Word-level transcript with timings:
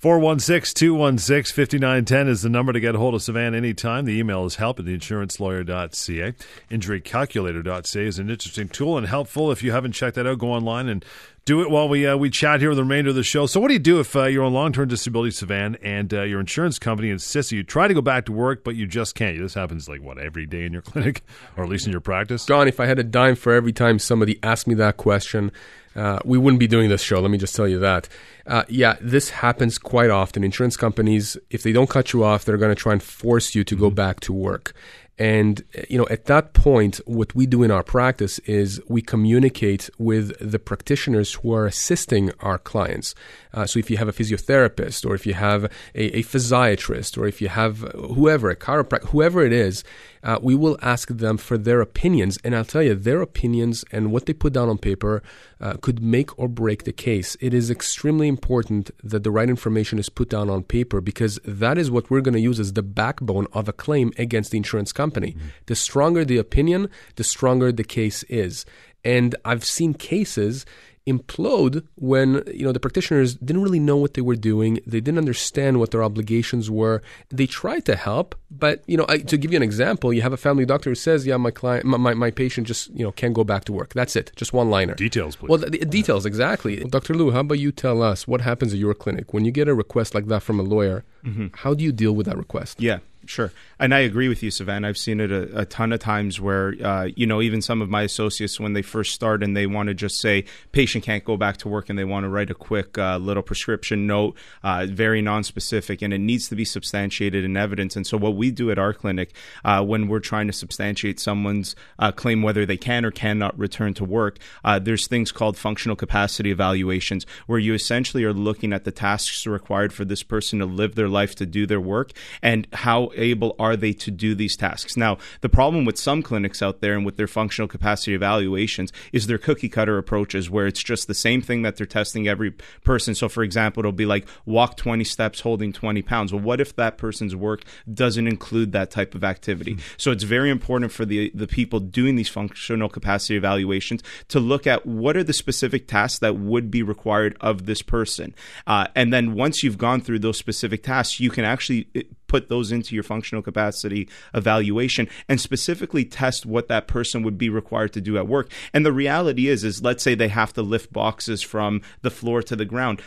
416 0.00 0.72
216 0.78 1.54
5910 1.54 2.28
is 2.28 2.40
the 2.40 2.48
number 2.48 2.72
to 2.72 2.80
get 2.80 2.94
a 2.94 2.98
hold 2.98 3.14
of 3.14 3.20
Sivan 3.20 3.54
anytime. 3.54 4.06
The 4.06 4.18
email 4.18 4.46
is 4.46 4.54
help 4.54 4.78
at 4.78 4.86
theinsurancelawyer.ca. 4.86 6.32
Injurycalculator.ca 6.70 8.06
is 8.06 8.18
an 8.18 8.30
interesting 8.30 8.70
tool 8.70 8.96
and 8.96 9.06
helpful. 9.06 9.52
If 9.52 9.62
you 9.62 9.72
haven't 9.72 9.92
checked 9.92 10.16
that 10.16 10.26
out, 10.26 10.38
go 10.38 10.52
online 10.52 10.88
and 10.88 11.04
do 11.50 11.62
it 11.62 11.68
while 11.70 11.88
we 11.88 12.06
uh, 12.06 12.16
we 12.16 12.30
chat 12.30 12.60
here 12.60 12.68
with 12.68 12.76
the 12.76 12.84
remainder 12.84 13.10
of 13.10 13.16
the 13.16 13.24
show. 13.24 13.44
So, 13.44 13.58
what 13.58 13.68
do 13.68 13.74
you 13.74 13.80
do 13.80 13.98
if 13.98 14.14
uh, 14.14 14.26
you're 14.26 14.44
on 14.44 14.52
long 14.52 14.72
term 14.72 14.86
disability, 14.86 15.30
Sivan, 15.30 15.76
and 15.82 16.14
uh, 16.14 16.22
your 16.22 16.38
insurance 16.38 16.78
company 16.78 17.10
insists 17.10 17.50
you 17.50 17.64
try 17.64 17.88
to 17.88 17.94
go 17.94 18.00
back 18.00 18.26
to 18.26 18.32
work, 18.32 18.62
but 18.62 18.76
you 18.76 18.86
just 18.86 19.16
can't? 19.16 19.36
This 19.36 19.54
happens 19.54 19.88
like 19.88 20.00
what 20.00 20.16
every 20.16 20.46
day 20.46 20.64
in 20.64 20.72
your 20.72 20.82
clinic, 20.90 21.24
or 21.56 21.64
at 21.64 21.70
least 21.70 21.86
in 21.86 21.92
your 21.92 22.00
practice. 22.00 22.46
John, 22.46 22.68
if 22.68 22.78
I 22.78 22.86
had 22.86 23.00
a 23.00 23.02
dime 23.02 23.34
for 23.34 23.52
every 23.52 23.72
time 23.72 23.98
somebody 23.98 24.38
asked 24.44 24.68
me 24.68 24.74
that 24.74 24.96
question, 24.96 25.50
uh, 25.96 26.20
we 26.24 26.38
wouldn't 26.38 26.60
be 26.60 26.68
doing 26.68 26.88
this 26.88 27.02
show. 27.02 27.18
Let 27.18 27.32
me 27.32 27.38
just 27.38 27.56
tell 27.56 27.66
you 27.66 27.80
that. 27.80 28.08
Uh, 28.46 28.62
yeah, 28.68 28.96
this 29.00 29.30
happens 29.30 29.76
quite 29.76 30.10
often. 30.10 30.44
Insurance 30.44 30.76
companies, 30.76 31.36
if 31.50 31.64
they 31.64 31.72
don't 31.72 31.90
cut 31.90 32.12
you 32.12 32.22
off, 32.22 32.44
they're 32.44 32.58
going 32.58 32.74
to 32.74 32.80
try 32.80 32.92
and 32.92 33.02
force 33.02 33.56
you 33.56 33.64
to 33.64 33.74
go 33.74 33.88
mm-hmm. 33.88 33.96
back 33.96 34.20
to 34.20 34.32
work. 34.32 34.72
And 35.20 35.62
you 35.90 35.98
know, 35.98 36.06
at 36.08 36.24
that 36.24 36.54
point, 36.54 36.98
what 37.04 37.34
we 37.34 37.44
do 37.44 37.62
in 37.62 37.70
our 37.70 37.82
practice 37.82 38.38
is 38.40 38.80
we 38.88 39.02
communicate 39.02 39.90
with 39.98 40.32
the 40.40 40.58
practitioners 40.58 41.34
who 41.34 41.52
are 41.52 41.66
assisting 41.66 42.32
our 42.40 42.56
clients. 42.56 43.14
Uh, 43.52 43.66
so 43.66 43.78
if 43.78 43.90
you 43.90 43.98
have 43.98 44.08
a 44.08 44.14
physiotherapist, 44.14 45.04
or 45.04 45.14
if 45.14 45.26
you 45.26 45.34
have 45.34 45.64
a, 45.94 46.20
a 46.20 46.22
physiatrist, 46.22 47.18
or 47.18 47.26
if 47.26 47.42
you 47.42 47.48
have 47.48 47.80
whoever, 48.14 48.48
a 48.48 48.56
chiropractor, 48.56 49.08
whoever 49.08 49.44
it 49.44 49.52
is, 49.52 49.84
uh, 50.22 50.38
we 50.42 50.54
will 50.54 50.78
ask 50.82 51.08
them 51.08 51.36
for 51.36 51.56
their 51.56 51.80
opinions. 51.80 52.38
And 52.44 52.54
I'll 52.54 52.64
tell 52.64 52.82
you, 52.82 52.94
their 52.94 53.20
opinions 53.20 53.84
and 53.92 54.12
what 54.12 54.26
they 54.26 54.32
put 54.32 54.52
down 54.52 54.68
on 54.68 54.78
paper 54.78 55.22
uh, 55.60 55.74
could 55.80 56.02
make 56.02 56.38
or 56.38 56.48
break 56.48 56.84
the 56.84 56.92
case. 56.92 57.36
It 57.40 57.54
is 57.54 57.70
extremely 57.70 58.28
important 58.28 58.90
that 59.02 59.24
the 59.24 59.30
right 59.30 59.48
information 59.48 59.98
is 59.98 60.08
put 60.08 60.30
down 60.30 60.50
on 60.50 60.62
paper 60.62 61.00
because 61.00 61.38
that 61.44 61.78
is 61.78 61.90
what 61.90 62.10
we're 62.10 62.20
going 62.20 62.34
to 62.34 62.40
use 62.40 62.60
as 62.60 62.74
the 62.74 62.82
backbone 62.82 63.46
of 63.52 63.68
a 63.68 63.72
claim 63.72 64.12
against 64.18 64.50
the 64.50 64.58
insurance 64.58 64.92
company. 64.92 65.32
Mm-hmm. 65.32 65.48
The 65.66 65.74
stronger 65.74 66.24
the 66.24 66.38
opinion, 66.38 66.88
the 67.16 67.24
stronger 67.24 67.72
the 67.72 67.84
case 67.84 68.22
is. 68.24 68.64
And 69.04 69.34
I've 69.44 69.64
seen 69.64 69.94
cases 69.94 70.66
implode 71.06 71.86
when 71.96 72.42
you 72.52 72.64
know 72.64 72.72
the 72.72 72.80
practitioners 72.80 73.34
didn't 73.34 73.62
really 73.62 73.80
know 73.80 73.96
what 73.96 74.14
they 74.14 74.20
were 74.20 74.36
doing. 74.36 74.80
They 74.86 75.00
didn't 75.00 75.18
understand 75.18 75.78
what 75.80 75.90
their 75.90 76.02
obligations 76.02 76.70
were. 76.70 77.02
They 77.30 77.46
tried 77.46 77.84
to 77.86 77.96
help 77.96 78.34
but 78.50 78.82
you 78.86 78.96
know 78.96 79.06
I, 79.08 79.18
to 79.18 79.36
give 79.36 79.52
you 79.52 79.56
an 79.56 79.62
example 79.62 80.12
you 80.12 80.22
have 80.22 80.32
a 80.32 80.36
family 80.36 80.66
doctor 80.66 80.90
who 80.90 80.94
says 80.94 81.26
yeah 81.26 81.36
my 81.36 81.50
client 81.50 81.84
my, 81.84 81.96
my, 81.96 82.14
my 82.14 82.30
patient 82.30 82.66
just 82.66 82.90
you 82.90 83.04
know 83.04 83.12
can't 83.12 83.34
go 83.34 83.44
back 83.44 83.64
to 83.64 83.72
work. 83.72 83.94
That's 83.94 84.16
it. 84.16 84.32
Just 84.36 84.52
one 84.52 84.70
liner. 84.70 84.94
Details 84.94 85.36
please. 85.36 85.48
Well 85.48 85.58
the, 85.58 85.70
the 85.70 85.84
details 85.84 86.26
exactly. 86.26 86.76
Dr 86.84 87.14
lou 87.14 87.30
how 87.30 87.40
about 87.40 87.58
you 87.58 87.72
tell 87.72 88.02
us 88.02 88.26
what 88.26 88.40
happens 88.40 88.72
at 88.72 88.78
your 88.78 88.94
clinic? 88.94 89.32
When 89.32 89.44
you 89.44 89.52
get 89.52 89.68
a 89.68 89.74
request 89.74 90.14
like 90.14 90.26
that 90.26 90.42
from 90.42 90.58
a 90.58 90.62
lawyer 90.62 91.04
mm-hmm. 91.24 91.48
how 91.54 91.74
do 91.74 91.84
you 91.84 91.92
deal 91.92 92.12
with 92.12 92.26
that 92.26 92.36
request? 92.36 92.80
Yeah 92.80 92.98
Sure. 93.26 93.52
And 93.80 93.94
I 93.94 94.00
agree 94.00 94.28
with 94.28 94.42
you, 94.42 94.50
Sivan. 94.50 94.84
I've 94.84 94.98
seen 94.98 95.20
it 95.20 95.32
a, 95.32 95.60
a 95.60 95.64
ton 95.64 95.94
of 95.94 96.00
times 96.00 96.38
where, 96.38 96.74
uh, 96.84 97.08
you 97.16 97.26
know, 97.26 97.40
even 97.40 97.62
some 97.62 97.80
of 97.80 97.88
my 97.88 98.02
associates, 98.02 98.60
when 98.60 98.74
they 98.74 98.82
first 98.82 99.14
start 99.14 99.42
and 99.42 99.56
they 99.56 99.66
want 99.66 99.86
to 99.86 99.94
just 99.94 100.20
say, 100.20 100.44
patient 100.72 101.02
can't 101.02 101.24
go 101.24 101.38
back 101.38 101.56
to 101.58 101.68
work 101.68 101.88
and 101.88 101.98
they 101.98 102.04
want 102.04 102.24
to 102.24 102.28
write 102.28 102.50
a 102.50 102.54
quick 102.54 102.98
uh, 102.98 103.16
little 103.16 103.42
prescription 103.42 104.06
note, 104.06 104.36
uh, 104.62 104.86
very 104.90 105.22
non-specific, 105.22 106.02
and 106.02 106.12
it 106.12 106.18
needs 106.18 106.46
to 106.50 106.54
be 106.54 106.64
substantiated 106.66 107.42
in 107.42 107.56
evidence. 107.56 107.96
And 107.96 108.06
so 108.06 108.18
what 108.18 108.36
we 108.36 108.50
do 108.50 108.70
at 108.70 108.78
our 108.78 108.92
clinic 108.92 109.32
uh, 109.64 109.82
when 109.82 110.08
we're 110.08 110.20
trying 110.20 110.46
to 110.48 110.52
substantiate 110.52 111.18
someone's 111.18 111.74
uh, 111.98 112.12
claim, 112.12 112.42
whether 112.42 112.66
they 112.66 112.76
can 112.76 113.06
or 113.06 113.10
cannot 113.10 113.58
return 113.58 113.94
to 113.94 114.04
work, 114.04 114.36
uh, 114.62 114.78
there's 114.78 115.08
things 115.08 115.32
called 115.32 115.56
functional 115.56 115.96
capacity 115.96 116.50
evaluations 116.50 117.24
where 117.46 117.58
you 117.58 117.72
essentially 117.72 118.24
are 118.24 118.34
looking 118.34 118.74
at 118.74 118.84
the 118.84 118.92
tasks 118.92 119.46
required 119.46 119.90
for 119.90 120.04
this 120.04 120.22
person 120.22 120.58
to 120.58 120.66
live 120.66 120.96
their 120.96 121.08
life, 121.08 121.34
to 121.36 121.46
do 121.46 121.64
their 121.64 121.80
work, 121.80 122.12
and 122.42 122.66
how 122.74 123.10
able 123.14 123.56
are 123.58 123.69
they 123.76 123.92
to 123.94 124.10
do 124.10 124.34
these 124.34 124.56
tasks? 124.56 124.96
Now, 124.96 125.18
the 125.40 125.48
problem 125.48 125.84
with 125.84 125.98
some 125.98 126.22
clinics 126.22 126.62
out 126.62 126.80
there 126.80 126.94
and 126.94 127.04
with 127.04 127.16
their 127.16 127.26
functional 127.26 127.68
capacity 127.68 128.14
evaluations 128.14 128.92
is 129.12 129.26
their 129.26 129.38
cookie 129.38 129.68
cutter 129.68 129.98
approaches 129.98 130.50
where 130.50 130.66
it's 130.66 130.82
just 130.82 131.06
the 131.06 131.14
same 131.14 131.42
thing 131.42 131.62
that 131.62 131.76
they're 131.76 131.86
testing 131.86 132.28
every 132.28 132.52
person. 132.84 133.14
So, 133.14 133.28
for 133.28 133.42
example, 133.42 133.80
it'll 133.80 133.92
be 133.92 134.06
like 134.06 134.26
walk 134.44 134.76
20 134.76 135.04
steps 135.04 135.40
holding 135.40 135.72
20 135.72 136.02
pounds. 136.02 136.32
Well, 136.32 136.42
what 136.42 136.60
if 136.60 136.76
that 136.76 136.98
person's 136.98 137.36
work 137.36 137.62
doesn't 137.92 138.26
include 138.26 138.72
that 138.72 138.90
type 138.90 139.14
of 139.14 139.24
activity? 139.24 139.72
Mm-hmm. 139.72 139.94
So, 139.96 140.10
it's 140.10 140.24
very 140.24 140.50
important 140.50 140.92
for 140.92 141.04
the, 141.04 141.30
the 141.34 141.46
people 141.46 141.80
doing 141.80 142.16
these 142.16 142.28
functional 142.28 142.88
capacity 142.88 143.36
evaluations 143.36 144.02
to 144.28 144.40
look 144.40 144.66
at 144.66 144.86
what 144.86 145.16
are 145.16 145.24
the 145.24 145.32
specific 145.32 145.86
tasks 145.86 146.18
that 146.20 146.36
would 146.36 146.70
be 146.70 146.82
required 146.82 147.36
of 147.40 147.66
this 147.66 147.82
person. 147.82 148.34
Uh, 148.66 148.86
and 148.94 149.12
then 149.12 149.34
once 149.34 149.62
you've 149.62 149.78
gone 149.78 150.00
through 150.00 150.18
those 150.18 150.38
specific 150.38 150.82
tasks, 150.82 151.20
you 151.20 151.30
can 151.30 151.44
actually 151.44 151.88
put 152.30 152.48
those 152.48 152.70
into 152.70 152.94
your 152.94 153.02
functional 153.02 153.42
capacity 153.42 154.08
evaluation 154.32 155.08
and 155.28 155.40
specifically 155.40 156.04
test 156.04 156.46
what 156.46 156.68
that 156.68 156.86
person 156.86 157.24
would 157.24 157.36
be 157.36 157.48
required 157.48 157.92
to 157.92 158.00
do 158.00 158.16
at 158.16 158.28
work. 158.28 158.48
And 158.72 158.86
the 158.86 158.92
reality 158.92 159.48
is, 159.48 159.64
is 159.64 159.82
let's 159.82 160.04
say 160.04 160.14
they 160.14 160.28
have 160.28 160.52
to 160.52 160.62
lift 160.62 160.92
boxes 160.92 161.42
from 161.42 161.82
the 162.02 162.10
floor 162.10 162.40
to 162.44 162.54
the 162.54 162.64
ground 162.64 163.02